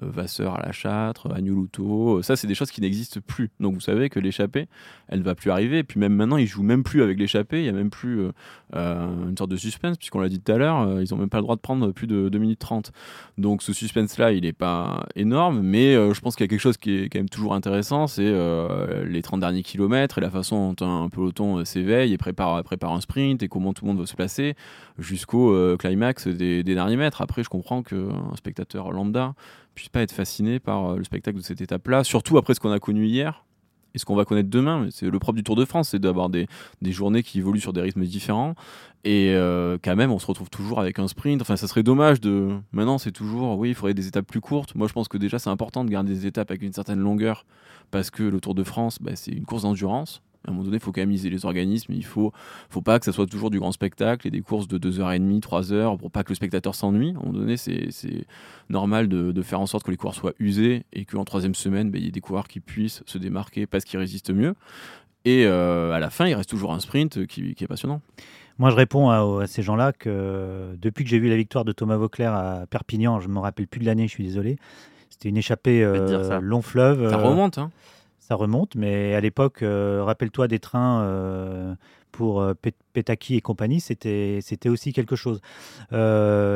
Vasseur 0.00 0.54
à 0.54 0.62
la 0.64 0.70
Châtre, 0.70 1.28
Agnelouto, 1.34 2.22
ça 2.22 2.36
c'est 2.36 2.46
des 2.46 2.54
choses 2.54 2.70
qui 2.70 2.80
n'existent 2.80 3.20
plus. 3.26 3.50
Donc 3.58 3.74
vous 3.74 3.80
savez 3.80 4.08
que 4.08 4.20
l'échappée, 4.20 4.68
elle 5.08 5.18
ne 5.18 5.24
va 5.24 5.34
plus 5.34 5.50
arriver. 5.50 5.78
Et 5.78 5.82
puis 5.82 5.98
même 5.98 6.14
maintenant, 6.14 6.36
ils 6.36 6.46
jouent 6.46 6.62
même 6.62 6.84
plus 6.84 7.02
avec 7.02 7.18
l'échappée. 7.18 7.62
Il 7.62 7.66
y 7.66 7.68
a 7.68 7.72
même 7.72 7.90
plus 7.90 8.28
une 8.72 9.34
sorte 9.36 9.50
de 9.50 9.56
suspense, 9.56 9.98
puisqu'on 9.98 10.20
l'a 10.20 10.28
dit 10.28 10.40
tout 10.40 10.52
à 10.52 10.56
l'heure, 10.56 11.02
ils 11.02 11.08
n'ont 11.10 11.18
même 11.18 11.28
pas 11.28 11.38
le 11.38 11.42
droit 11.42 11.56
de 11.56 11.60
prendre 11.60 11.90
plus 11.90 12.06
de 12.06 12.28
2 12.28 12.38
minutes 12.38 12.60
30. 12.60 12.92
Donc 13.38 13.62
ce 13.62 13.72
suspense-là, 13.72 14.30
il 14.32 14.42
n'est 14.42 14.52
pas 14.52 15.04
énorme, 15.16 15.62
mais 15.62 15.94
je 15.94 16.20
pense 16.20 16.36
qu'il 16.36 16.44
y 16.44 16.48
a 16.48 16.48
quelque 16.48 16.60
chose 16.60 16.76
qui 16.76 16.94
est 16.94 17.08
quand 17.08 17.18
même 17.18 17.28
toujours 17.28 17.54
intéressant, 17.54 18.06
c'est 18.06 18.32
les 19.04 19.22
30 19.22 19.40
derniers 19.40 19.64
kilomètres 19.64 20.18
et 20.18 20.20
la 20.20 20.30
façon 20.30 20.74
dont 20.74 21.04
un 21.04 21.08
peloton 21.08 21.64
s'éveille 21.64 22.12
et 22.12 22.18
prépare, 22.18 22.62
prépare 22.62 22.92
un 22.92 23.00
sprint 23.00 23.42
et 23.42 23.48
comment 23.48 23.72
tout 23.72 23.84
le 23.84 23.90
monde 23.90 24.00
va 24.00 24.06
se 24.06 24.14
placer 24.14 24.54
jusqu'au 24.98 25.52
euh, 25.52 25.76
climax 25.76 26.26
des, 26.26 26.62
derniers 26.62 26.96
mètres. 26.96 27.22
Après, 27.22 27.42
je 27.42 27.48
comprends 27.48 27.82
qu'un 27.82 28.36
spectateur 28.36 28.92
lambda 28.92 29.34
puisse 29.74 29.88
pas 29.88 30.02
être 30.02 30.12
fasciné 30.12 30.58
par 30.58 30.90
euh, 30.90 30.96
le 30.96 31.04
spectacle 31.04 31.38
de 31.38 31.42
cette 31.42 31.60
étape-là, 31.60 32.04
surtout 32.04 32.36
après 32.38 32.54
ce 32.54 32.60
qu'on 32.60 32.72
a 32.72 32.78
connu 32.78 33.06
hier 33.06 33.44
et 33.94 33.98
ce 33.98 34.04
qu'on 34.04 34.16
va 34.16 34.24
connaître 34.24 34.50
demain. 34.50 34.88
C'est 34.90 35.08
le 35.08 35.18
propre 35.18 35.36
du 35.36 35.44
Tour 35.44 35.56
de 35.56 35.64
France, 35.64 35.90
c'est 35.90 35.98
d'avoir 35.98 36.28
des, 36.28 36.46
journées 36.82 37.22
qui 37.22 37.38
évoluent 37.38 37.60
sur 37.60 37.72
des 37.72 37.80
rythmes 37.80 38.04
différents. 38.04 38.54
Et 39.04 39.32
euh, 39.34 39.78
quand 39.82 39.96
même, 39.96 40.10
on 40.10 40.18
se 40.18 40.26
retrouve 40.26 40.50
toujours 40.50 40.80
avec 40.80 40.98
un 40.98 41.08
sprint. 41.08 41.40
Enfin, 41.40 41.56
ça 41.56 41.68
serait 41.68 41.84
dommage 41.84 42.20
de. 42.20 42.50
Maintenant, 42.72 42.98
c'est 42.98 43.12
toujours, 43.12 43.56
oui, 43.58 43.70
il 43.70 43.74
faudrait 43.74 43.94
des 43.94 44.08
étapes 44.08 44.26
plus 44.26 44.40
courtes. 44.40 44.74
Moi, 44.74 44.88
je 44.88 44.92
pense 44.92 45.08
que 45.08 45.16
déjà, 45.16 45.38
c'est 45.38 45.50
important 45.50 45.84
de 45.84 45.90
garder 45.90 46.12
des 46.12 46.26
étapes 46.26 46.50
avec 46.50 46.62
une 46.62 46.72
certaine 46.72 46.98
longueur 46.98 47.46
parce 47.90 48.10
que 48.10 48.22
le 48.22 48.40
Tour 48.40 48.54
de 48.54 48.64
France, 48.64 48.98
bah, 49.00 49.12
c'est 49.14 49.30
une 49.30 49.44
course 49.46 49.62
d'endurance. 49.62 50.22
À 50.44 50.50
un 50.50 50.52
moment 50.52 50.64
donné, 50.64 50.76
il 50.76 50.82
faut 50.82 50.92
quand 50.92 51.00
même 51.00 51.08
miser 51.08 51.30
les 51.30 51.44
organismes. 51.44 51.92
Il 51.92 52.04
faut, 52.04 52.32
faut 52.70 52.80
pas 52.80 52.98
que 52.98 53.04
ça 53.04 53.12
soit 53.12 53.26
toujours 53.26 53.50
du 53.50 53.58
grand 53.58 53.72
spectacle 53.72 54.26
et 54.26 54.30
des 54.30 54.40
courses 54.40 54.68
de 54.68 54.78
2h30, 54.78 55.40
3h 55.40 55.98
pour 55.98 56.10
pas 56.10 56.22
que 56.22 56.30
le 56.30 56.34
spectateur 56.34 56.74
s'ennuie. 56.74 57.08
À 57.08 57.18
un 57.18 57.26
moment 57.26 57.38
donné, 57.38 57.56
c'est 57.56 58.26
normal 58.70 59.08
de, 59.08 59.42
faire 59.42 59.60
en 59.60 59.66
sorte 59.66 59.84
que 59.84 59.90
les 59.90 59.96
coureurs 59.96 60.14
soient 60.14 60.34
usés 60.38 60.84
et 60.92 61.04
qu'en 61.04 61.24
troisième 61.24 61.54
semaine, 61.54 61.90
ben, 61.90 61.98
il 62.00 62.04
y 62.04 62.08
ait 62.08 62.12
des 62.12 62.20
coureurs 62.20 62.48
qui 62.48 62.60
puissent 62.60 63.02
se 63.06 63.18
démarquer 63.18 63.66
parce 63.66 63.84
qu'ils 63.84 63.98
résistent 63.98 64.32
mieux. 64.32 64.54
Et 65.24 65.44
euh, 65.46 65.92
à 65.92 65.98
la 65.98 66.10
fin, 66.10 66.26
il 66.26 66.34
reste 66.34 66.48
toujours 66.48 66.72
un 66.72 66.80
sprint 66.80 67.26
qui, 67.26 67.54
est 67.58 67.66
passionnant. 67.66 68.00
Moi, 68.58 68.70
je 68.70 68.76
réponds 68.76 69.10
à, 69.10 69.46
ces 69.46 69.62
gens-là 69.62 69.92
que 69.92 70.74
depuis 70.80 71.04
que 71.04 71.10
j'ai 71.10 71.18
vu 71.18 71.28
la 71.28 71.36
victoire 71.36 71.64
de 71.64 71.72
Thomas 71.72 71.96
Vauclair 71.96 72.32
à 72.34 72.66
Perpignan, 72.70 73.20
je 73.20 73.28
me 73.28 73.38
rappelle 73.38 73.66
plus 73.66 73.80
de 73.80 73.86
l'année, 73.86 74.06
je 74.06 74.12
suis 74.12 74.24
désolé. 74.24 74.56
C'était 75.10 75.28
une 75.28 75.36
échappée 75.36 75.82
euh, 75.82 76.40
long 76.40 76.62
fleuve. 76.62 77.10
Ça 77.10 77.16
remonte, 77.16 77.58
hein 77.58 77.70
ça 78.28 78.34
remonte, 78.34 78.74
mais 78.74 79.14
à 79.14 79.20
l'époque, 79.22 79.62
euh, 79.62 80.02
rappelle-toi 80.04 80.48
des 80.48 80.58
trains 80.58 81.00
euh, 81.00 81.74
pour 82.12 82.42
euh, 82.42 82.52
Petaki 82.92 83.36
et 83.36 83.40
compagnie, 83.40 83.80
c'était 83.80 84.42
aussi 84.66 84.92
quelque 84.92 85.16
chose. 85.16 85.40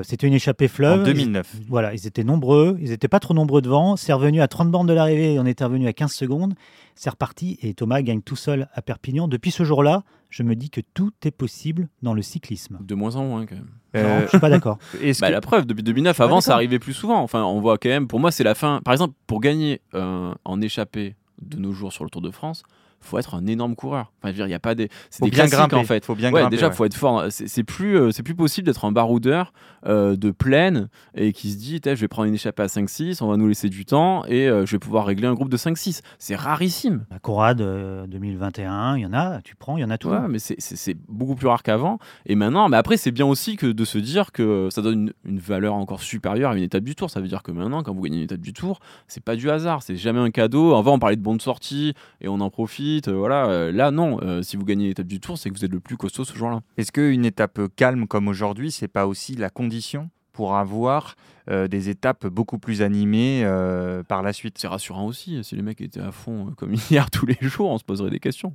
c'était 0.04 0.26
une 0.26 0.34
échappée 0.34 0.68
fleuve. 0.68 1.00
En 1.00 1.04
2009. 1.04 1.56
voilà, 1.68 1.94
ils 1.94 2.06
étaient 2.06 2.24
nombreux, 2.24 2.76
ils 2.78 2.90
n'étaient 2.90 3.08
pas 3.08 3.20
trop 3.20 3.32
nombreux 3.32 3.62
devant. 3.62 3.96
C'est 3.96 4.12
revenu 4.12 4.42
à 4.42 4.48
30 4.48 4.70
bornes 4.70 4.86
de 4.86 4.92
l'arrivée, 4.92 5.38
on 5.38 5.46
était 5.46 5.64
revenu 5.64 5.86
à 5.86 5.94
15 5.94 6.12
secondes. 6.12 6.52
C'est 6.94 7.08
reparti 7.08 7.58
et 7.62 7.72
Thomas 7.72 8.02
gagne 8.02 8.20
tout 8.20 8.36
seul 8.36 8.68
à 8.74 8.82
Perpignan. 8.82 9.26
Depuis 9.26 9.50
ce 9.50 9.64
jour-là, 9.64 10.02
je 10.28 10.42
me 10.42 10.54
dis 10.54 10.68
que 10.68 10.82
tout 10.92 11.12
est 11.24 11.30
possible 11.30 11.88
dans 12.02 12.12
le 12.12 12.20
cyclisme. 12.20 12.80
De 12.82 12.94
moins 12.94 13.16
en 13.16 13.24
moins, 13.24 13.46
quand 13.46 13.54
même. 13.54 13.70
Non, 13.94 14.20
je 14.24 14.28
suis 14.28 14.38
pas 14.38 14.50
d'accord. 14.50 14.78
bah, 15.20 15.30
La 15.30 15.40
preuve, 15.40 15.64
depuis 15.64 15.82
2009, 15.82 16.20
avant, 16.20 16.42
ça 16.42 16.52
arrivait 16.52 16.78
plus 16.78 16.92
souvent. 16.92 17.22
Enfin, 17.22 17.44
on 17.44 17.60
voit 17.60 17.78
quand 17.78 17.88
même, 17.88 18.08
pour 18.08 18.20
moi, 18.20 18.30
c'est 18.30 18.44
la 18.44 18.54
fin. 18.54 18.82
Par 18.84 18.92
exemple, 18.92 19.14
pour 19.26 19.40
gagner 19.40 19.80
en 19.94 20.60
échappée 20.60 21.14
de 21.42 21.58
nos 21.58 21.72
jours 21.72 21.92
sur 21.92 22.04
le 22.04 22.10
Tour 22.10 22.22
de 22.22 22.30
France, 22.30 22.62
faut 23.02 23.18
être 23.18 23.34
un 23.34 23.46
énorme 23.46 23.74
coureur. 23.74 24.12
Enfin, 24.22 24.34
il 24.34 24.50
y 24.50 24.54
a 24.54 24.58
pas 24.58 24.74
des, 24.74 24.88
c'est 25.10 25.24
des 25.24 25.30
bien 25.30 25.46
grimper, 25.46 25.76
en 25.76 25.84
fait. 25.84 26.04
Faut 26.04 26.14
bien 26.14 26.30
grimper, 26.30 26.50
déjà, 26.50 26.70
faut 26.70 26.84
être 26.84 26.94
fort. 26.94 27.26
C'est 27.30 27.64
plus, 27.64 27.98
euh, 27.98 28.10
c'est 28.10 28.22
plus 28.22 28.34
possible 28.34 28.66
d'être 28.66 28.84
un 28.84 28.92
baroudeur 28.92 29.52
euh, 29.86 30.16
de 30.16 30.30
plaine 30.30 30.88
et 31.14 31.32
qui 31.32 31.50
se 31.50 31.58
dit, 31.58 31.80
je 31.84 31.90
vais 31.90 32.08
prendre 32.08 32.28
une 32.28 32.34
échappée 32.34 32.62
à 32.62 32.66
5-6, 32.66 33.22
on 33.22 33.28
va 33.28 33.36
nous 33.36 33.48
laisser 33.48 33.68
du 33.68 33.84
temps 33.84 34.24
et 34.26 34.48
euh, 34.48 34.64
je 34.66 34.72
vais 34.72 34.78
pouvoir 34.78 35.06
régler 35.06 35.26
un 35.26 35.34
groupe 35.34 35.48
de 35.48 35.56
5-6. 35.56 36.00
C'est 36.18 36.36
rarissime. 36.36 37.04
La 37.10 37.18
Corade 37.18 37.58
2021, 38.08 38.96
il 38.96 39.02
y 39.02 39.06
en 39.06 39.12
a, 39.12 39.40
tu 39.42 39.56
prends, 39.56 39.76
il 39.76 39.80
y 39.80 39.84
en 39.84 39.90
a 39.90 39.98
tout. 39.98 40.08
Ouais, 40.08 40.28
mais 40.28 40.38
c'est 40.38 40.96
beaucoup 41.08 41.34
plus 41.34 41.48
rare 41.48 41.62
qu'avant. 41.62 41.98
Et 42.26 42.34
maintenant, 42.34 42.68
mais 42.68 42.76
après, 42.76 42.96
c'est 42.96 43.10
bien 43.10 43.26
aussi 43.26 43.56
que 43.56 43.66
de 43.66 43.84
se 43.84 43.98
dire 43.98 44.32
que 44.32 44.68
ça 44.70 44.82
donne 44.82 45.12
une, 45.24 45.38
valeur 45.38 45.74
encore 45.74 46.02
supérieure 46.02 46.52
à 46.52 46.56
une 46.56 46.62
étape 46.62 46.84
du 46.84 46.94
Tour. 46.94 47.10
Ça 47.10 47.20
veut 47.20 47.28
dire 47.28 47.42
que 47.42 47.50
maintenant, 47.50 47.82
quand 47.82 47.92
vous 47.92 48.02
gagnez 48.02 48.18
une 48.18 48.24
étape 48.24 48.40
du 48.40 48.52
Tour, 48.52 48.78
c'est 49.08 49.24
pas 49.24 49.34
du 49.34 49.50
hasard, 49.50 49.82
c'est 49.82 49.96
jamais 49.96 50.20
un 50.20 50.30
cadeau. 50.30 50.74
Avant, 50.74 50.94
on 50.94 50.98
parlait 50.98 51.16
de 51.16 51.22
bons 51.22 51.34
de 51.34 51.42
sortie 51.42 51.94
et 52.20 52.28
on 52.28 52.40
en 52.40 52.50
profite. 52.50 52.91
Voilà, 53.06 53.72
là, 53.72 53.90
non 53.90 54.18
si 54.42 54.56
vous 54.56 54.64
gagnez 54.64 54.88
l'étape 54.88 55.06
du 55.06 55.20
Tour, 55.20 55.38
c'est 55.38 55.50
que 55.50 55.54
vous 55.54 55.64
êtes 55.64 55.72
le 55.72 55.80
plus 55.80 55.96
costaud 55.96 56.24
ce 56.24 56.36
jour-là. 56.36 56.60
Est-ce 56.76 56.92
qu'une 56.92 57.24
étape 57.24 57.60
calme 57.76 58.06
comme 58.06 58.28
aujourd'hui, 58.28 58.70
c'est 58.70 58.88
pas 58.88 59.06
aussi 59.06 59.34
la 59.34 59.50
condition 59.50 60.10
pour 60.32 60.56
avoir 60.56 61.14
euh, 61.50 61.68
des 61.68 61.88
étapes 61.88 62.26
beaucoup 62.26 62.58
plus 62.58 62.82
animées 62.82 63.42
euh, 63.44 64.02
par 64.02 64.22
la 64.22 64.32
suite? 64.32 64.58
C'est 64.58 64.68
rassurant 64.68 65.06
aussi. 65.06 65.42
Si 65.44 65.54
les 65.54 65.62
mecs 65.62 65.80
étaient 65.80 66.00
à 66.00 66.12
fond 66.12 66.48
euh, 66.48 66.50
comme 66.52 66.74
hier 66.90 67.10
tous 67.10 67.26
les 67.26 67.38
jours, 67.40 67.70
on 67.70 67.78
se 67.78 67.84
poserait 67.84 68.10
des 68.10 68.20
questions. 68.20 68.54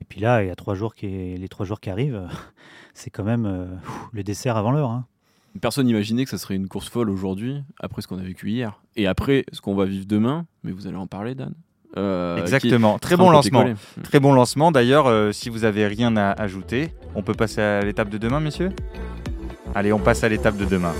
Et 0.00 0.04
puis 0.04 0.20
là, 0.20 0.42
il 0.42 0.48
y 0.48 0.50
a 0.50 0.56
trois 0.56 0.74
jours 0.74 0.94
qui, 0.94 1.36
les 1.36 1.48
trois 1.48 1.66
jours 1.66 1.80
qui 1.80 1.90
arrivent, 1.90 2.28
c'est 2.94 3.10
quand 3.10 3.24
même 3.24 3.80
le 4.12 4.22
dessert 4.22 4.56
avant 4.56 4.70
l'heure. 4.70 4.90
Hein. 4.90 5.06
Personne 5.60 5.86
n'imaginait 5.86 6.24
que 6.24 6.30
ça 6.30 6.38
serait 6.38 6.54
une 6.54 6.68
course 6.68 6.90
folle 6.90 7.08
aujourd'hui, 7.08 7.62
après 7.80 8.02
ce 8.02 8.08
qu'on 8.08 8.18
a 8.18 8.22
vécu 8.22 8.50
hier. 8.50 8.82
Et 8.94 9.06
après 9.06 9.46
ce 9.52 9.62
qu'on 9.62 9.74
va 9.74 9.86
vivre 9.86 10.04
demain, 10.04 10.46
mais 10.62 10.70
vous 10.70 10.86
allez 10.86 10.96
en 10.96 11.06
parler, 11.06 11.34
Dan? 11.34 11.54
Euh, 11.96 12.36
Exactement. 12.38 12.98
Très 12.98 13.16
bon 13.16 13.30
lancement. 13.30 13.64
Très 14.02 14.20
bon 14.20 14.32
lancement. 14.32 14.72
D'ailleurs, 14.72 15.06
euh, 15.06 15.32
si 15.32 15.48
vous 15.48 15.64
avez 15.64 15.86
rien 15.86 16.16
à 16.16 16.30
ajouter, 16.30 16.92
on 17.14 17.22
peut 17.22 17.34
passer 17.34 17.60
à 17.60 17.80
l'étape 17.80 18.08
de 18.08 18.18
demain, 18.18 18.40
messieurs? 18.40 18.70
Allez, 19.74 19.92
on 19.92 19.98
passe 19.98 20.24
à 20.24 20.28
l'étape 20.28 20.56
de 20.56 20.64
demain. 20.64 20.94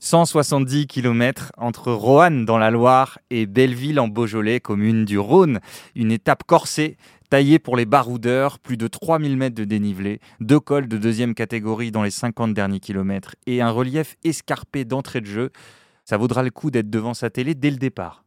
170 0.00 0.86
km 0.86 1.50
entre 1.56 1.90
Roanne 1.90 2.44
dans 2.44 2.58
la 2.58 2.70
Loire 2.70 3.18
et 3.30 3.46
Belleville 3.46 3.98
en 3.98 4.06
Beaujolais, 4.06 4.60
commune 4.60 5.06
du 5.06 5.18
Rhône. 5.18 5.60
Une 5.94 6.12
étape 6.12 6.44
corsée 6.44 6.98
Taillé 7.30 7.58
pour 7.58 7.76
les 7.76 7.86
baroudeurs, 7.86 8.58
plus 8.58 8.76
de 8.76 8.86
3000 8.86 9.36
mètres 9.36 9.56
de 9.56 9.64
dénivelé, 9.64 10.20
deux 10.40 10.60
cols 10.60 10.86
de 10.86 10.98
deuxième 10.98 11.34
catégorie 11.34 11.90
dans 11.90 12.02
les 12.02 12.10
50 12.10 12.54
derniers 12.54 12.80
kilomètres 12.80 13.34
et 13.46 13.60
un 13.60 13.70
relief 13.70 14.16
escarpé 14.22 14.84
d'entrée 14.84 15.20
de 15.20 15.26
jeu, 15.26 15.50
ça 16.04 16.16
vaudra 16.16 16.42
le 16.42 16.50
coup 16.50 16.70
d'être 16.70 16.90
devant 16.90 17.14
sa 17.14 17.30
télé 17.30 17.54
dès 17.54 17.70
le 17.70 17.76
départ. 17.76 18.24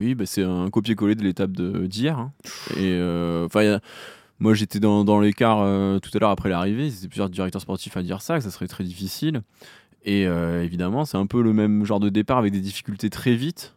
Oui, 0.00 0.14
bah, 0.14 0.26
c'est 0.26 0.42
un 0.42 0.68
copier-coller 0.68 1.14
de 1.14 1.22
l'étape 1.22 1.52
d'hier. 1.52 2.18
Hein. 2.18 2.32
Et 2.76 2.92
euh, 2.92 3.46
enfin, 3.46 3.80
moi 4.38 4.52
j'étais 4.54 4.78
dans, 4.78 5.20
l'écart 5.20 5.60
euh, 5.60 5.98
tout 5.98 6.10
à 6.14 6.18
l'heure 6.18 6.30
après 6.30 6.50
l'arrivée. 6.50 6.90
C'était 6.90 7.08
plusieurs 7.08 7.30
directeurs 7.30 7.62
sportifs 7.62 7.96
à 7.96 8.02
dire 8.02 8.20
ça, 8.20 8.36
que 8.36 8.44
ça 8.44 8.50
serait 8.50 8.66
très 8.66 8.84
difficile. 8.84 9.42
Et 10.04 10.26
euh, 10.26 10.62
évidemment, 10.62 11.04
c'est 11.04 11.16
un 11.16 11.26
peu 11.26 11.42
le 11.42 11.52
même 11.52 11.84
genre 11.84 12.00
de 12.00 12.10
départ 12.10 12.38
avec 12.38 12.52
des 12.52 12.60
difficultés 12.60 13.10
très 13.10 13.34
vite. 13.34 13.74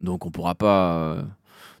Donc 0.00 0.26
on 0.26 0.30
pourra 0.30 0.54
pas 0.54 1.24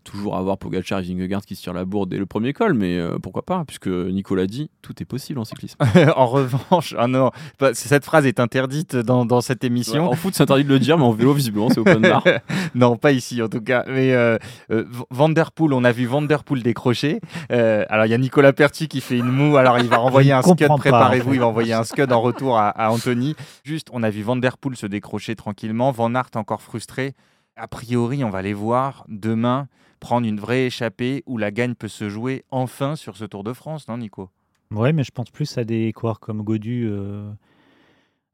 toujours 0.02 0.36
avoir 0.36 0.58
Pogacar 0.58 1.00
et 1.00 1.02
Vingegaard 1.02 1.42
qui 1.44 1.56
se 1.56 1.62
tirent 1.62 1.72
la 1.72 1.84
bourre 1.84 2.06
dès 2.06 2.18
le 2.18 2.26
premier 2.26 2.52
col, 2.52 2.74
mais 2.74 2.98
euh, 2.98 3.18
pourquoi 3.22 3.42
pas, 3.42 3.64
puisque 3.66 3.88
Nicolas 3.88 4.46
dit 4.46 4.70
tout 4.82 4.94
est 5.00 5.04
possible 5.04 5.38
en 5.38 5.44
cyclisme. 5.44 5.78
en 6.16 6.26
revanche, 6.26 6.94
ah 6.98 7.06
non, 7.06 7.30
cette 7.72 8.04
phrase 8.04 8.26
est 8.26 8.40
interdite 8.40 8.96
dans, 8.96 9.24
dans 9.24 9.40
cette 9.40 9.64
émission. 9.64 10.08
en 10.08 10.14
foot, 10.14 10.34
c'est 10.34 10.42
interdit 10.42 10.64
de 10.64 10.68
le 10.68 10.78
dire, 10.78 10.98
mais 10.98 11.04
en 11.04 11.12
vélo, 11.12 11.32
visiblement, 11.32 11.68
c'est 11.70 11.78
open 11.78 12.00
bar. 12.00 12.24
non, 12.74 12.96
pas 12.96 13.12
ici 13.12 13.42
en 13.42 13.48
tout 13.48 13.60
cas. 13.60 13.84
Mais 13.88 14.12
euh, 14.12 14.38
euh, 14.70 14.84
Vanderpool, 15.10 15.72
on 15.72 15.84
a 15.84 15.92
vu 15.92 16.06
Vanderpool 16.06 16.62
décrocher. 16.62 17.20
alors 17.50 18.06
il 18.06 18.10
y 18.10 18.14
a 18.14 18.18
Nicolas 18.18 18.52
Perti 18.52 18.88
qui 18.88 19.00
fait 19.00 19.18
une 19.18 19.30
moue, 19.30 19.56
alors 19.56 19.78
il 19.78 19.88
va 19.88 19.98
renvoyer 19.98 20.32
un 20.32 20.42
scud, 20.42 20.66
préparez-vous, 20.76 21.34
il 21.34 21.40
va 21.40 21.46
envoyer 21.46 21.74
un 21.74 21.84
scud 21.84 22.12
en 22.12 22.20
retour 22.20 22.58
à, 22.58 22.68
à 22.68 22.90
Anthony. 22.90 23.34
Juste, 23.64 23.88
on 23.92 24.02
a 24.02 24.10
vu 24.10 24.22
Vanderpool 24.22 24.76
se 24.76 24.86
décrocher 24.86 25.36
tranquillement, 25.36 25.90
Van 25.90 26.14
Aert 26.14 26.30
encore 26.36 26.62
frustré. 26.62 27.14
A 27.56 27.68
priori, 27.68 28.24
on 28.24 28.30
va 28.30 28.40
les 28.40 28.54
voir 28.54 29.04
demain 29.08 29.68
prendre 30.00 30.26
une 30.26 30.40
vraie 30.40 30.66
échappée 30.66 31.22
où 31.26 31.38
la 31.38 31.50
gagne 31.50 31.74
peut 31.74 31.88
se 31.88 32.08
jouer 32.08 32.44
enfin 32.50 32.96
sur 32.96 33.16
ce 33.16 33.24
Tour 33.24 33.44
de 33.44 33.52
France, 33.52 33.86
non 33.88 33.98
Nico? 33.98 34.30
Ouais, 34.70 34.92
mais 34.92 35.04
je 35.04 35.10
pense 35.10 35.30
plus 35.30 35.58
à 35.58 35.64
des 35.64 35.92
coureurs 35.92 36.18
comme 36.18 36.42
Godu, 36.42 36.88
euh, 36.90 37.30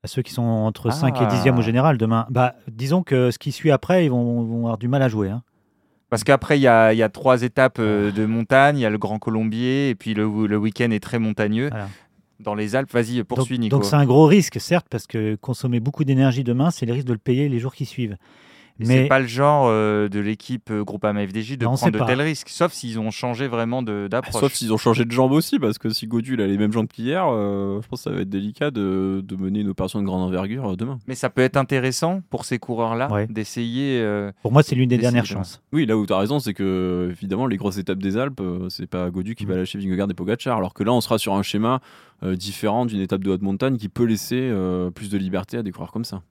à 0.04 0.08
ceux 0.08 0.22
qui 0.22 0.32
sont 0.32 0.42
entre 0.42 0.90
5 0.90 1.20
et 1.20 1.24
10e 1.24 1.56
au 1.56 1.58
ah. 1.58 1.60
général 1.60 1.98
demain. 1.98 2.26
Bah, 2.30 2.54
disons 2.68 3.02
que 3.02 3.30
ce 3.32 3.38
qui 3.38 3.50
suit 3.50 3.72
après, 3.72 4.04
ils 4.04 4.08
vont, 4.08 4.60
avoir 4.60 4.78
du 4.78 4.86
mal 4.86 5.02
à 5.02 5.08
jouer. 5.08 5.30
Hein. 5.30 5.42
Parce 6.10 6.22
qu'après, 6.22 6.58
il 6.58 6.62
y 6.62 6.68
a, 6.68 6.94
y 6.94 7.02
a, 7.02 7.08
trois 7.08 7.42
étapes 7.42 7.80
euh, 7.80 8.12
de 8.12 8.24
montagne, 8.24 8.78
il 8.78 8.82
y 8.82 8.86
a 8.86 8.90
le 8.90 8.98
Grand 8.98 9.18
Colombier, 9.18 9.90
et 9.90 9.94
puis 9.96 10.14
le, 10.14 10.46
le 10.46 10.56
week-end 10.56 10.90
est 10.90 11.02
très 11.02 11.18
montagneux. 11.18 11.70
Dans 12.40 12.54
les 12.54 12.76
Alpes, 12.76 12.92
vas-y, 12.92 13.24
poursuis 13.24 13.58
Nico. 13.58 13.76
Donc 13.76 13.84
c'est 13.84 13.96
un 13.96 14.06
gros 14.06 14.26
risque, 14.26 14.60
certes, 14.60 14.86
parce 14.88 15.08
que 15.08 15.34
consommer 15.34 15.80
beaucoup 15.80 16.04
d'énergie 16.04 16.44
demain, 16.44 16.70
c'est 16.70 16.86
le 16.86 16.92
risque 16.92 17.08
de 17.08 17.12
le 17.12 17.18
payer 17.18 17.48
les 17.48 17.58
jours 17.58 17.74
qui 17.74 17.84
suivent. 17.84 18.16
Mais 18.78 19.02
c'est 19.02 19.08
pas 19.08 19.18
le 19.18 19.26
genre 19.26 19.66
euh, 19.68 20.08
de 20.08 20.20
l'équipe 20.20 20.70
euh, 20.70 20.84
Groupama 20.84 21.26
FDJ 21.26 21.58
de 21.58 21.64
prendre 21.64 21.90
de 21.90 21.98
tels 21.98 22.20
risques, 22.20 22.48
sauf 22.48 22.72
s'ils 22.72 22.98
ont 22.98 23.10
changé 23.10 23.48
vraiment 23.48 23.82
d'approche. 23.82 24.40
Sauf 24.40 24.52
s'ils 24.52 24.72
ont 24.72 24.78
changé 24.78 25.04
de 25.04 25.10
jambes 25.10 25.32
aussi, 25.32 25.58
parce 25.58 25.78
que 25.78 25.90
si 25.90 26.06
Godul 26.06 26.40
a 26.40 26.46
les 26.46 26.56
mêmes 26.58 26.72
jambes 26.72 26.86
qu'hier, 26.86 27.26
euh, 27.28 27.80
je 27.82 27.88
pense 27.88 28.00
que 28.00 28.10
ça 28.10 28.10
va 28.10 28.20
être 28.20 28.28
délicat 28.28 28.70
de, 28.70 29.22
de, 29.26 29.36
mener 29.36 29.60
une 29.60 29.68
opération 29.68 30.00
de 30.00 30.04
grande 30.04 30.22
envergure 30.22 30.76
demain. 30.76 30.98
Mais 31.06 31.14
ça 31.14 31.30
peut 31.30 31.42
être 31.42 31.56
intéressant 31.56 32.22
pour 32.30 32.44
ces 32.44 32.58
coureurs-là 32.58 33.26
d'essayer. 33.28 34.04
pour 34.42 34.52
moi, 34.52 34.62
c'est 34.62 34.74
l'une 34.74 34.88
des 34.88 34.98
dernières 34.98 35.26
chances. 35.26 35.62
Oui, 35.72 35.86
là 35.86 35.96
où 35.96 36.06
tu 36.06 36.12
as 36.12 36.18
raison, 36.18 36.38
c'est 36.38 36.54
que 36.54 37.08
évidemment, 37.10 37.46
les 37.46 37.56
grosses 37.56 37.78
étapes 37.78 37.98
des 37.98 38.16
Alpes, 38.16 38.42
c'est 38.68 38.86
pas 38.86 39.10
Godu 39.10 39.34
qui 39.34 39.44
va 39.44 39.54
mm. 39.54 39.58
lâcher 39.58 39.78
Vingegaard 39.78 40.10
et 40.10 40.14
Pogacar, 40.14 40.56
alors 40.56 40.74
que 40.74 40.84
là, 40.84 40.92
on 40.92 41.00
sera 41.00 41.18
sur 41.18 41.34
un 41.34 41.42
schéma 41.42 41.80
différent 42.22 42.86
d'une 42.86 43.00
étape 43.00 43.22
de 43.22 43.30
haute 43.30 43.42
montagne 43.42 43.76
qui 43.76 43.88
peut 43.88 44.04
laisser 44.04 44.52
plus 44.94 45.10
de 45.10 45.18
liberté 45.18 45.56
à 45.56 45.62
des 45.62 45.72
coureurs 45.72 45.92
comme 45.92 46.04
ça. 46.04 46.22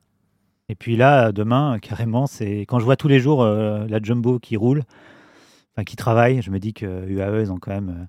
Et 0.69 0.75
puis 0.75 0.97
là, 0.97 1.31
demain, 1.31 1.79
carrément, 1.79 2.27
c'est 2.27 2.61
quand 2.61 2.79
je 2.79 2.85
vois 2.85 2.97
tous 2.97 3.07
les 3.07 3.19
jours 3.19 3.41
euh, 3.41 3.85
la 3.87 3.99
jumbo 4.01 4.37
qui 4.39 4.57
roule, 4.57 4.83
enfin 5.73 5.85
qui 5.85 5.95
travaille, 5.95 6.41
je 6.41 6.51
me 6.51 6.59
dis 6.59 6.73
que 6.73 7.07
UAE, 7.07 7.41
ils 7.41 7.51
ont 7.51 7.57
quand 7.57 7.71
même 7.71 7.89
euh, 7.89 8.05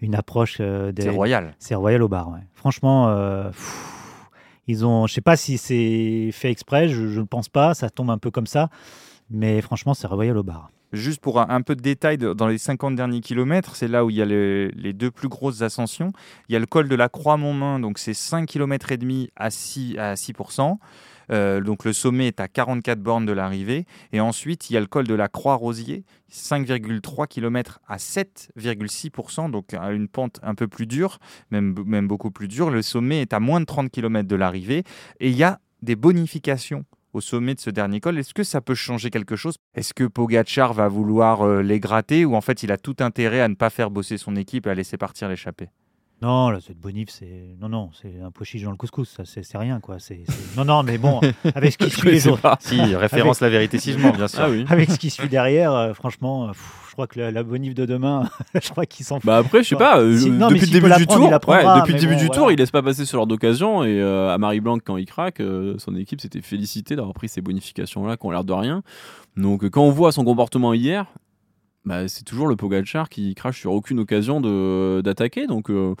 une 0.00 0.14
approche. 0.14 0.58
Euh, 0.60 0.92
c'est 0.98 1.08
royal. 1.08 1.54
C'est 1.58 1.76
royal 1.76 2.02
au 2.02 2.08
bar. 2.08 2.30
Ouais. 2.30 2.40
Franchement, 2.54 3.14
ils 4.66 4.84
ont. 4.84 5.06
Je 5.06 5.14
sais 5.14 5.20
pas 5.20 5.36
si 5.36 5.56
c'est 5.56 6.30
fait 6.32 6.50
exprès, 6.50 6.88
je 6.88 7.20
ne 7.20 7.26
pense 7.26 7.48
pas. 7.48 7.74
Ça 7.74 7.90
tombe 7.90 8.10
un 8.10 8.18
peu 8.18 8.32
comme 8.32 8.46
ça, 8.46 8.70
mais 9.30 9.60
franchement, 9.60 9.94
c'est 9.94 10.08
royal 10.08 10.36
au 10.36 10.42
bar. 10.42 10.70
Juste 10.92 11.20
pour 11.20 11.38
un, 11.38 11.62
peu 11.62 11.76
de 11.76 11.82
détail, 11.82 12.18
dans 12.18 12.48
les 12.48 12.58
50 12.58 12.96
derniers 12.96 13.20
kilomètres, 13.20 13.76
c'est 13.76 13.86
là 13.86 14.04
où 14.04 14.10
il 14.10 14.16
y 14.16 14.22
a 14.22 14.24
les, 14.24 14.92
deux 14.92 15.12
plus 15.12 15.28
grosses 15.28 15.62
ascensions. 15.62 16.10
Il 16.48 16.52
y 16.52 16.56
a 16.56 16.58
le 16.58 16.66
col 16.66 16.88
de 16.88 16.96
la 16.96 17.08
Croix-Montmain, 17.08 17.78
donc 17.78 18.00
c'est 18.00 18.12
5 18.12 18.44
km 18.46 18.90
et 18.90 18.96
demi 18.96 19.30
à 19.36 19.50
6, 19.50 19.96
à 19.98 20.14
6%. 20.14 20.78
Euh, 21.30 21.60
donc 21.60 21.84
le 21.84 21.92
sommet 21.92 22.28
est 22.28 22.40
à 22.40 22.48
44 22.48 23.00
bornes 23.00 23.26
de 23.26 23.32
l'arrivée. 23.32 23.86
Et 24.12 24.20
ensuite, 24.20 24.70
il 24.70 24.74
y 24.74 24.76
a 24.76 24.80
le 24.80 24.86
col 24.86 25.06
de 25.06 25.14
la 25.14 25.28
Croix-Rosier, 25.28 26.04
5,3 26.32 27.26
km 27.26 27.80
à 27.86 27.96
7,6%, 27.96 29.50
donc 29.50 29.74
à 29.74 29.92
une 29.92 30.08
pente 30.08 30.40
un 30.42 30.54
peu 30.54 30.68
plus 30.68 30.86
dure, 30.86 31.18
même, 31.50 31.74
même 31.86 32.08
beaucoup 32.08 32.30
plus 32.30 32.48
dure. 32.48 32.70
Le 32.70 32.82
sommet 32.82 33.22
est 33.22 33.32
à 33.32 33.40
moins 33.40 33.60
de 33.60 33.66
30 33.66 33.90
km 33.90 34.28
de 34.28 34.36
l'arrivée. 34.36 34.84
Et 35.20 35.28
il 35.28 35.36
y 35.36 35.44
a 35.44 35.60
des 35.82 35.96
bonifications 35.96 36.84
au 37.12 37.20
sommet 37.20 37.54
de 37.54 37.60
ce 37.60 37.70
dernier 37.70 38.00
col. 38.00 38.18
Est-ce 38.18 38.34
que 38.34 38.44
ça 38.44 38.60
peut 38.60 38.74
changer 38.74 39.10
quelque 39.10 39.36
chose? 39.36 39.56
Est-ce 39.74 39.94
que 39.94 40.04
Pogachar 40.04 40.74
va 40.74 40.88
vouloir 40.88 41.42
euh, 41.42 41.62
les 41.62 41.80
gratter 41.80 42.24
ou 42.24 42.36
en 42.36 42.40
fait 42.40 42.62
il 42.62 42.72
a 42.72 42.76
tout 42.76 42.96
intérêt 43.00 43.40
à 43.40 43.48
ne 43.48 43.54
pas 43.54 43.70
faire 43.70 43.90
bosser 43.90 44.18
son 44.18 44.36
équipe 44.36 44.66
et 44.66 44.70
à 44.70 44.74
laisser 44.74 44.96
partir 44.96 45.28
l'échappée? 45.28 45.70
Non, 46.22 46.50
là, 46.50 46.58
cette 46.60 46.78
bonif, 46.78 47.08
c'est 47.08 47.56
non, 47.62 47.70
non, 47.70 47.90
c'est 48.00 48.20
un 48.22 48.30
pois 48.30 48.44
chiche 48.44 48.62
dans 48.62 48.70
le 48.70 48.76
couscous, 48.76 49.08
ça, 49.08 49.22
c'est 49.24 49.56
rien, 49.56 49.80
quoi. 49.80 49.98
C'est 49.98 50.20
non, 50.54 50.66
non, 50.66 50.82
mais 50.82 50.98
bon, 50.98 51.18
avec 51.54 51.72
ce 51.72 51.78
qui 51.78 51.90
suit 51.90 52.10
les 52.10 52.28
autres. 52.28 52.58
Si, 52.60 52.78
référence 52.94 53.40
la 53.40 53.48
vérité 53.48 53.78
si 53.78 53.94
je 53.94 53.98
mens, 53.98 54.12
bien 54.12 54.28
sûr. 54.28 54.40
Ah 54.68 54.72
avec 54.72 54.90
ce 54.90 54.98
qui 54.98 55.10
suit 55.10 55.28
derrière, 55.28 55.72
euh, 55.72 55.94
franchement, 55.94 56.48
euh, 56.48 56.52
je 56.88 56.92
crois 56.92 57.06
que 57.06 57.18
la, 57.18 57.42
bonif 57.42 57.74
de 57.74 57.86
demain, 57.86 58.28
je 58.62 58.68
crois 58.68 58.84
qu'il 58.84 59.06
s'en 59.06 59.16
fout. 59.16 59.26
Bah 59.26 59.38
après, 59.38 59.62
je 59.62 59.68
sais 59.70 59.76
pas. 59.76 60.00
Euh, 60.00 60.12
depuis, 60.12 60.60
le 60.60 60.66
début 60.66 60.94
du 60.94 61.06
tour, 61.06 61.30
depuis 61.30 61.92
le 61.94 61.98
début 61.98 62.16
du 62.16 62.28
tour, 62.28 62.52
il 62.52 62.58
laisse 62.58 62.70
pas 62.70 62.82
passer 62.82 63.06
ce 63.06 63.12
genre 63.12 63.26
d'occasion 63.26 63.84
et 63.84 64.02
à 64.02 64.36
Marie 64.38 64.60
Blanc 64.60 64.78
quand 64.84 64.98
il 64.98 65.06
craque, 65.06 65.42
son 65.78 65.96
équipe 65.96 66.20
s'était 66.20 66.42
félicité 66.42 66.96
d'avoir 66.96 67.14
pris 67.14 67.28
ces 67.28 67.40
bonifications 67.40 68.06
là 68.06 68.16
qui 68.16 68.26
ont 68.26 68.30
l'air 68.30 68.44
de 68.44 68.52
rien. 68.52 68.82
Donc 69.36 69.68
quand 69.70 69.82
on 69.82 69.90
voit 69.90 70.12
son 70.12 70.24
comportement 70.24 70.74
hier, 70.74 71.06
bah, 71.84 72.08
c'est 72.08 72.24
toujours 72.24 72.46
le 72.46 72.56
Pogachar 72.56 73.08
qui 73.08 73.34
crache 73.34 73.60
sur 73.60 73.72
aucune 73.72 74.00
occasion 74.00 74.40
d'attaquer. 75.00 75.46
Donc 75.46 75.70
euh, 75.70 75.94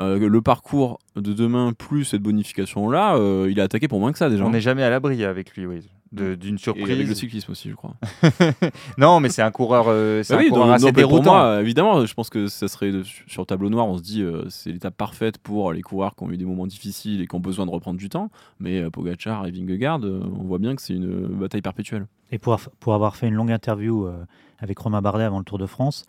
euh, 0.00 0.28
le 0.28 0.42
parcours 0.42 0.98
de 1.16 1.32
demain 1.32 1.72
plus 1.72 2.04
cette 2.04 2.22
bonification 2.22 2.90
là, 2.90 3.16
euh, 3.16 3.48
il 3.50 3.60
a 3.60 3.64
attaqué 3.64 3.88
pour 3.88 4.00
moins 4.00 4.12
que 4.12 4.18
ça 4.18 4.28
déjà. 4.28 4.44
On 4.44 4.50
n'est 4.50 4.60
jamais 4.60 4.82
à 4.82 4.90
l'abri 4.90 5.24
avec 5.24 5.56
lui, 5.56 5.66
oui. 5.66 5.80
D'une 6.12 6.58
surprise. 6.58 6.88
Et 6.88 6.92
avec 6.92 7.08
le 7.08 7.14
cyclisme 7.14 7.50
aussi, 7.50 7.68
je 7.68 7.74
crois. 7.74 7.96
non, 8.98 9.18
mais 9.18 9.30
c'est 9.30 9.42
un 9.42 9.50
coureur, 9.50 9.86
c'est 10.22 10.36
bah 10.36 10.42
un 10.42 10.48
coureur 10.48 10.70
assez 10.70 10.92
déroutant. 10.92 11.32
moi, 11.32 11.60
évidemment, 11.60 12.06
je 12.06 12.14
pense 12.14 12.30
que 12.30 12.46
ça 12.46 12.68
serait 12.68 12.92
sur 13.26 13.44
tableau 13.46 13.68
noir. 13.68 13.88
On 13.88 13.98
se 13.98 14.02
dit 14.02 14.24
c'est 14.48 14.70
l'étape 14.70 14.96
parfaite 14.96 15.38
pour 15.38 15.72
les 15.72 15.82
coureurs 15.82 16.14
qui 16.14 16.22
ont 16.22 16.30
eu 16.30 16.36
des 16.36 16.44
moments 16.44 16.68
difficiles 16.68 17.20
et 17.20 17.26
qui 17.26 17.34
ont 17.34 17.40
besoin 17.40 17.66
de 17.66 17.72
reprendre 17.72 17.98
du 17.98 18.08
temps. 18.10 18.30
Mais 18.60 18.88
Pogachar 18.90 19.44
et 19.46 19.50
Vingegaard, 19.50 20.02
on 20.04 20.44
voit 20.44 20.58
bien 20.58 20.76
que 20.76 20.82
c'est 20.82 20.94
une 20.94 21.26
bataille 21.26 21.62
perpétuelle. 21.62 22.06
Et 22.30 22.38
pour, 22.38 22.60
pour 22.78 22.94
avoir 22.94 23.16
fait 23.16 23.26
une 23.26 23.34
longue 23.34 23.50
interview 23.50 24.08
avec 24.64 24.78
Romain 24.78 25.02
Bardet 25.02 25.24
avant 25.24 25.38
le 25.38 25.44
Tour 25.44 25.58
de 25.58 25.66
France. 25.66 26.06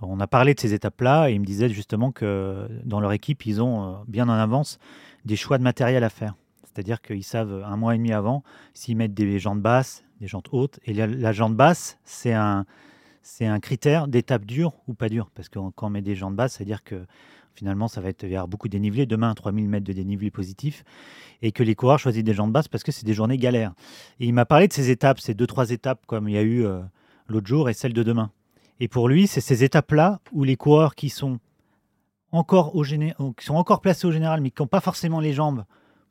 On 0.00 0.18
a 0.20 0.26
parlé 0.26 0.54
de 0.54 0.60
ces 0.60 0.72
étapes-là 0.72 1.28
et 1.28 1.34
il 1.34 1.40
me 1.40 1.44
disait 1.44 1.68
justement 1.68 2.10
que 2.10 2.66
dans 2.84 2.98
leur 3.00 3.12
équipe, 3.12 3.44
ils 3.44 3.62
ont 3.62 3.84
euh, 3.84 3.96
bien 4.08 4.26
en 4.28 4.32
avance 4.32 4.78
des 5.26 5.36
choix 5.36 5.58
de 5.58 5.62
matériel 5.62 6.02
à 6.02 6.08
faire. 6.08 6.34
C'est-à-dire 6.64 7.02
qu'ils 7.02 7.24
savent 7.24 7.62
un 7.66 7.76
mois 7.76 7.94
et 7.94 7.98
demi 7.98 8.12
avant 8.12 8.42
s'ils 8.72 8.96
mettent 8.96 9.12
des 9.12 9.38
jantes 9.38 9.60
basses, 9.60 10.02
des 10.20 10.26
jantes 10.26 10.48
hautes. 10.52 10.80
Et 10.86 10.94
la, 10.94 11.32
jante 11.32 11.54
basse, 11.54 11.98
c'est 12.04 12.32
un, 12.32 12.64
c'est 13.22 13.46
un 13.46 13.60
critère 13.60 14.08
d'étape 14.08 14.46
dure 14.46 14.72
ou 14.88 14.94
pas 14.94 15.10
dure. 15.10 15.28
Parce 15.34 15.50
que 15.50 15.58
quand 15.58 15.86
on 15.88 15.90
met 15.90 16.00
des 16.00 16.14
jantes 16.14 16.36
basses, 16.36 16.54
c'est-à-dire 16.54 16.82
que 16.82 17.04
finalement, 17.52 17.88
ça 17.88 18.00
va 18.00 18.08
être 18.08 18.24
vers 18.24 18.48
beaucoup 18.48 18.68
dénivelé. 18.68 19.04
Demain, 19.04 19.34
3000 19.34 19.68
mètres 19.68 19.84
de 19.84 19.92
dénivelé 19.92 20.30
positif. 20.30 20.84
Et 21.42 21.52
que 21.52 21.62
les 21.62 21.74
coureurs 21.74 21.98
choisissent 21.98 22.24
des 22.24 22.32
jantes 22.32 22.52
basses 22.52 22.68
parce 22.68 22.84
que 22.84 22.92
c'est 22.92 23.04
des 23.04 23.14
journées 23.14 23.36
galères. 23.36 23.74
Et 24.20 24.26
il 24.26 24.32
m'a 24.32 24.46
parlé 24.46 24.66
de 24.66 24.72
ces 24.72 24.88
étapes, 24.88 25.20
ces 25.20 25.34
deux, 25.34 25.46
trois 25.46 25.70
étapes, 25.70 26.06
comme 26.06 26.28
il 26.28 26.34
y 26.34 26.38
a 26.38 26.42
eu 26.42 26.64
euh, 26.64 26.80
l'autre 27.30 27.46
jour 27.46 27.68
et 27.68 27.72
celle 27.72 27.92
de 27.92 28.02
demain. 28.02 28.30
Et 28.80 28.88
pour 28.88 29.08
lui, 29.08 29.26
c'est 29.26 29.40
ces 29.40 29.64
étapes-là 29.64 30.20
où 30.32 30.44
les 30.44 30.56
coureurs 30.56 30.94
qui 30.94 31.08
sont 31.08 31.38
encore, 32.32 32.74
encore 33.50 33.80
placés 33.80 34.06
au 34.06 34.12
général, 34.12 34.40
mais 34.40 34.50
qui 34.50 34.62
n'ont 34.62 34.68
pas 34.68 34.80
forcément 34.80 35.20
les 35.20 35.32
jambes 35.32 35.64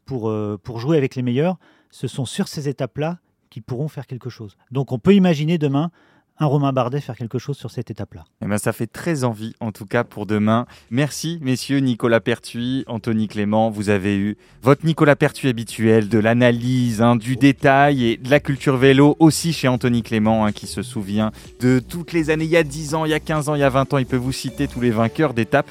pour, 0.06 0.30
euh, 0.30 0.60
pour 0.62 0.80
jouer 0.80 0.98
avec 0.98 1.16
les 1.16 1.22
meilleurs, 1.22 1.58
ce 1.92 2.08
sont 2.08 2.26
sur 2.26 2.48
ces 2.48 2.68
étapes-là 2.68 3.20
qui 3.50 3.62
pourront 3.62 3.88
faire 3.88 4.08
quelque 4.08 4.30
chose. 4.30 4.58
Donc 4.72 4.92
on 4.92 5.00
peut 5.00 5.14
imaginer 5.14 5.58
demain 5.58 5.92
un 6.40 6.46
Romain 6.46 6.72
Bardet 6.72 7.02
faire 7.02 7.18
quelque 7.18 7.38
chose 7.38 7.58
sur 7.58 7.70
cette 7.70 7.92
étape-là. 7.92 8.24
Eh 8.42 8.48
ben, 8.48 8.58
ça 8.58 8.72
fait 8.72 8.88
très 8.88 9.24
envie, 9.24 9.54
en 9.60 9.72
tout 9.72 9.86
cas 9.86 10.04
pour 10.04 10.26
demain. 10.26 10.66
Merci, 10.90 11.38
messieurs 11.42 11.80
Nicolas 11.80 12.22
Pertuis, 12.22 12.86
Anthony 12.88 13.28
Clément. 13.28 13.70
Vous 13.70 13.90
avez 13.90 14.18
eu 14.18 14.38
votre 14.62 14.86
Nicolas 14.86 15.16
Pertuis 15.16 15.50
habituel, 15.50 16.08
de 16.08 16.18
l'analyse, 16.18 17.02
hein, 17.02 17.16
du 17.16 17.36
détail 17.36 18.06
et 18.06 18.18
de 18.18 18.30
la 18.30 18.40
culture 18.40 18.78
vélo 18.78 19.18
aussi 19.20 19.52
chez 19.52 19.68
Anthony 19.68 20.02
Clément, 20.02 20.46
hein, 20.46 20.52
qui 20.52 20.68
se 20.68 20.82
souvient 20.82 21.32
de 21.60 21.80
toutes 21.80 22.14
les 22.14 22.30
années, 22.30 22.46
il 22.46 22.52
y 22.52 22.58
a 22.58 22.64
10 22.64 22.96
ans, 22.96 23.06
il 23.06 23.12
y 23.12 23.14
a 23.14 23.20
15 23.20 23.50
ans, 23.50 23.56
il 23.56 23.62
y 23.62 23.64
a 23.64 23.70
20 23.70 23.94
ans. 23.94 23.98
Il 23.98 24.06
peut 24.06 24.16
vous 24.16 24.32
citer 24.32 24.68
tous 24.68 24.82
les 24.82 24.92
vainqueurs 24.92 25.34
d'étapes. 25.34 25.70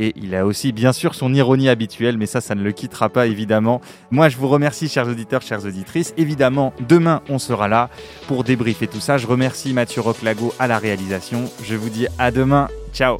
Et 0.00 0.14
il 0.16 0.34
a 0.34 0.46
aussi 0.46 0.72
bien 0.72 0.94
sûr 0.94 1.14
son 1.14 1.34
ironie 1.34 1.68
habituelle, 1.68 2.16
mais 2.16 2.24
ça, 2.24 2.40
ça 2.40 2.54
ne 2.54 2.62
le 2.62 2.72
quittera 2.72 3.10
pas 3.10 3.26
évidemment. 3.26 3.82
Moi, 4.10 4.30
je 4.30 4.38
vous 4.38 4.48
remercie, 4.48 4.88
chers 4.88 5.06
auditeurs, 5.06 5.42
chères 5.42 5.66
auditrices. 5.66 6.14
Évidemment, 6.16 6.72
demain, 6.88 7.20
on 7.28 7.38
sera 7.38 7.68
là 7.68 7.90
pour 8.26 8.42
débriefer 8.42 8.86
tout 8.86 9.00
ça. 9.00 9.18
Je 9.18 9.26
remercie 9.26 9.74
Mathieu 9.74 10.00
Rock 10.00 10.22
Lago 10.22 10.54
à 10.58 10.66
la 10.66 10.78
réalisation. 10.78 11.44
Je 11.62 11.76
vous 11.76 11.90
dis 11.90 12.06
à 12.18 12.30
demain. 12.30 12.68
Ciao 12.94 13.18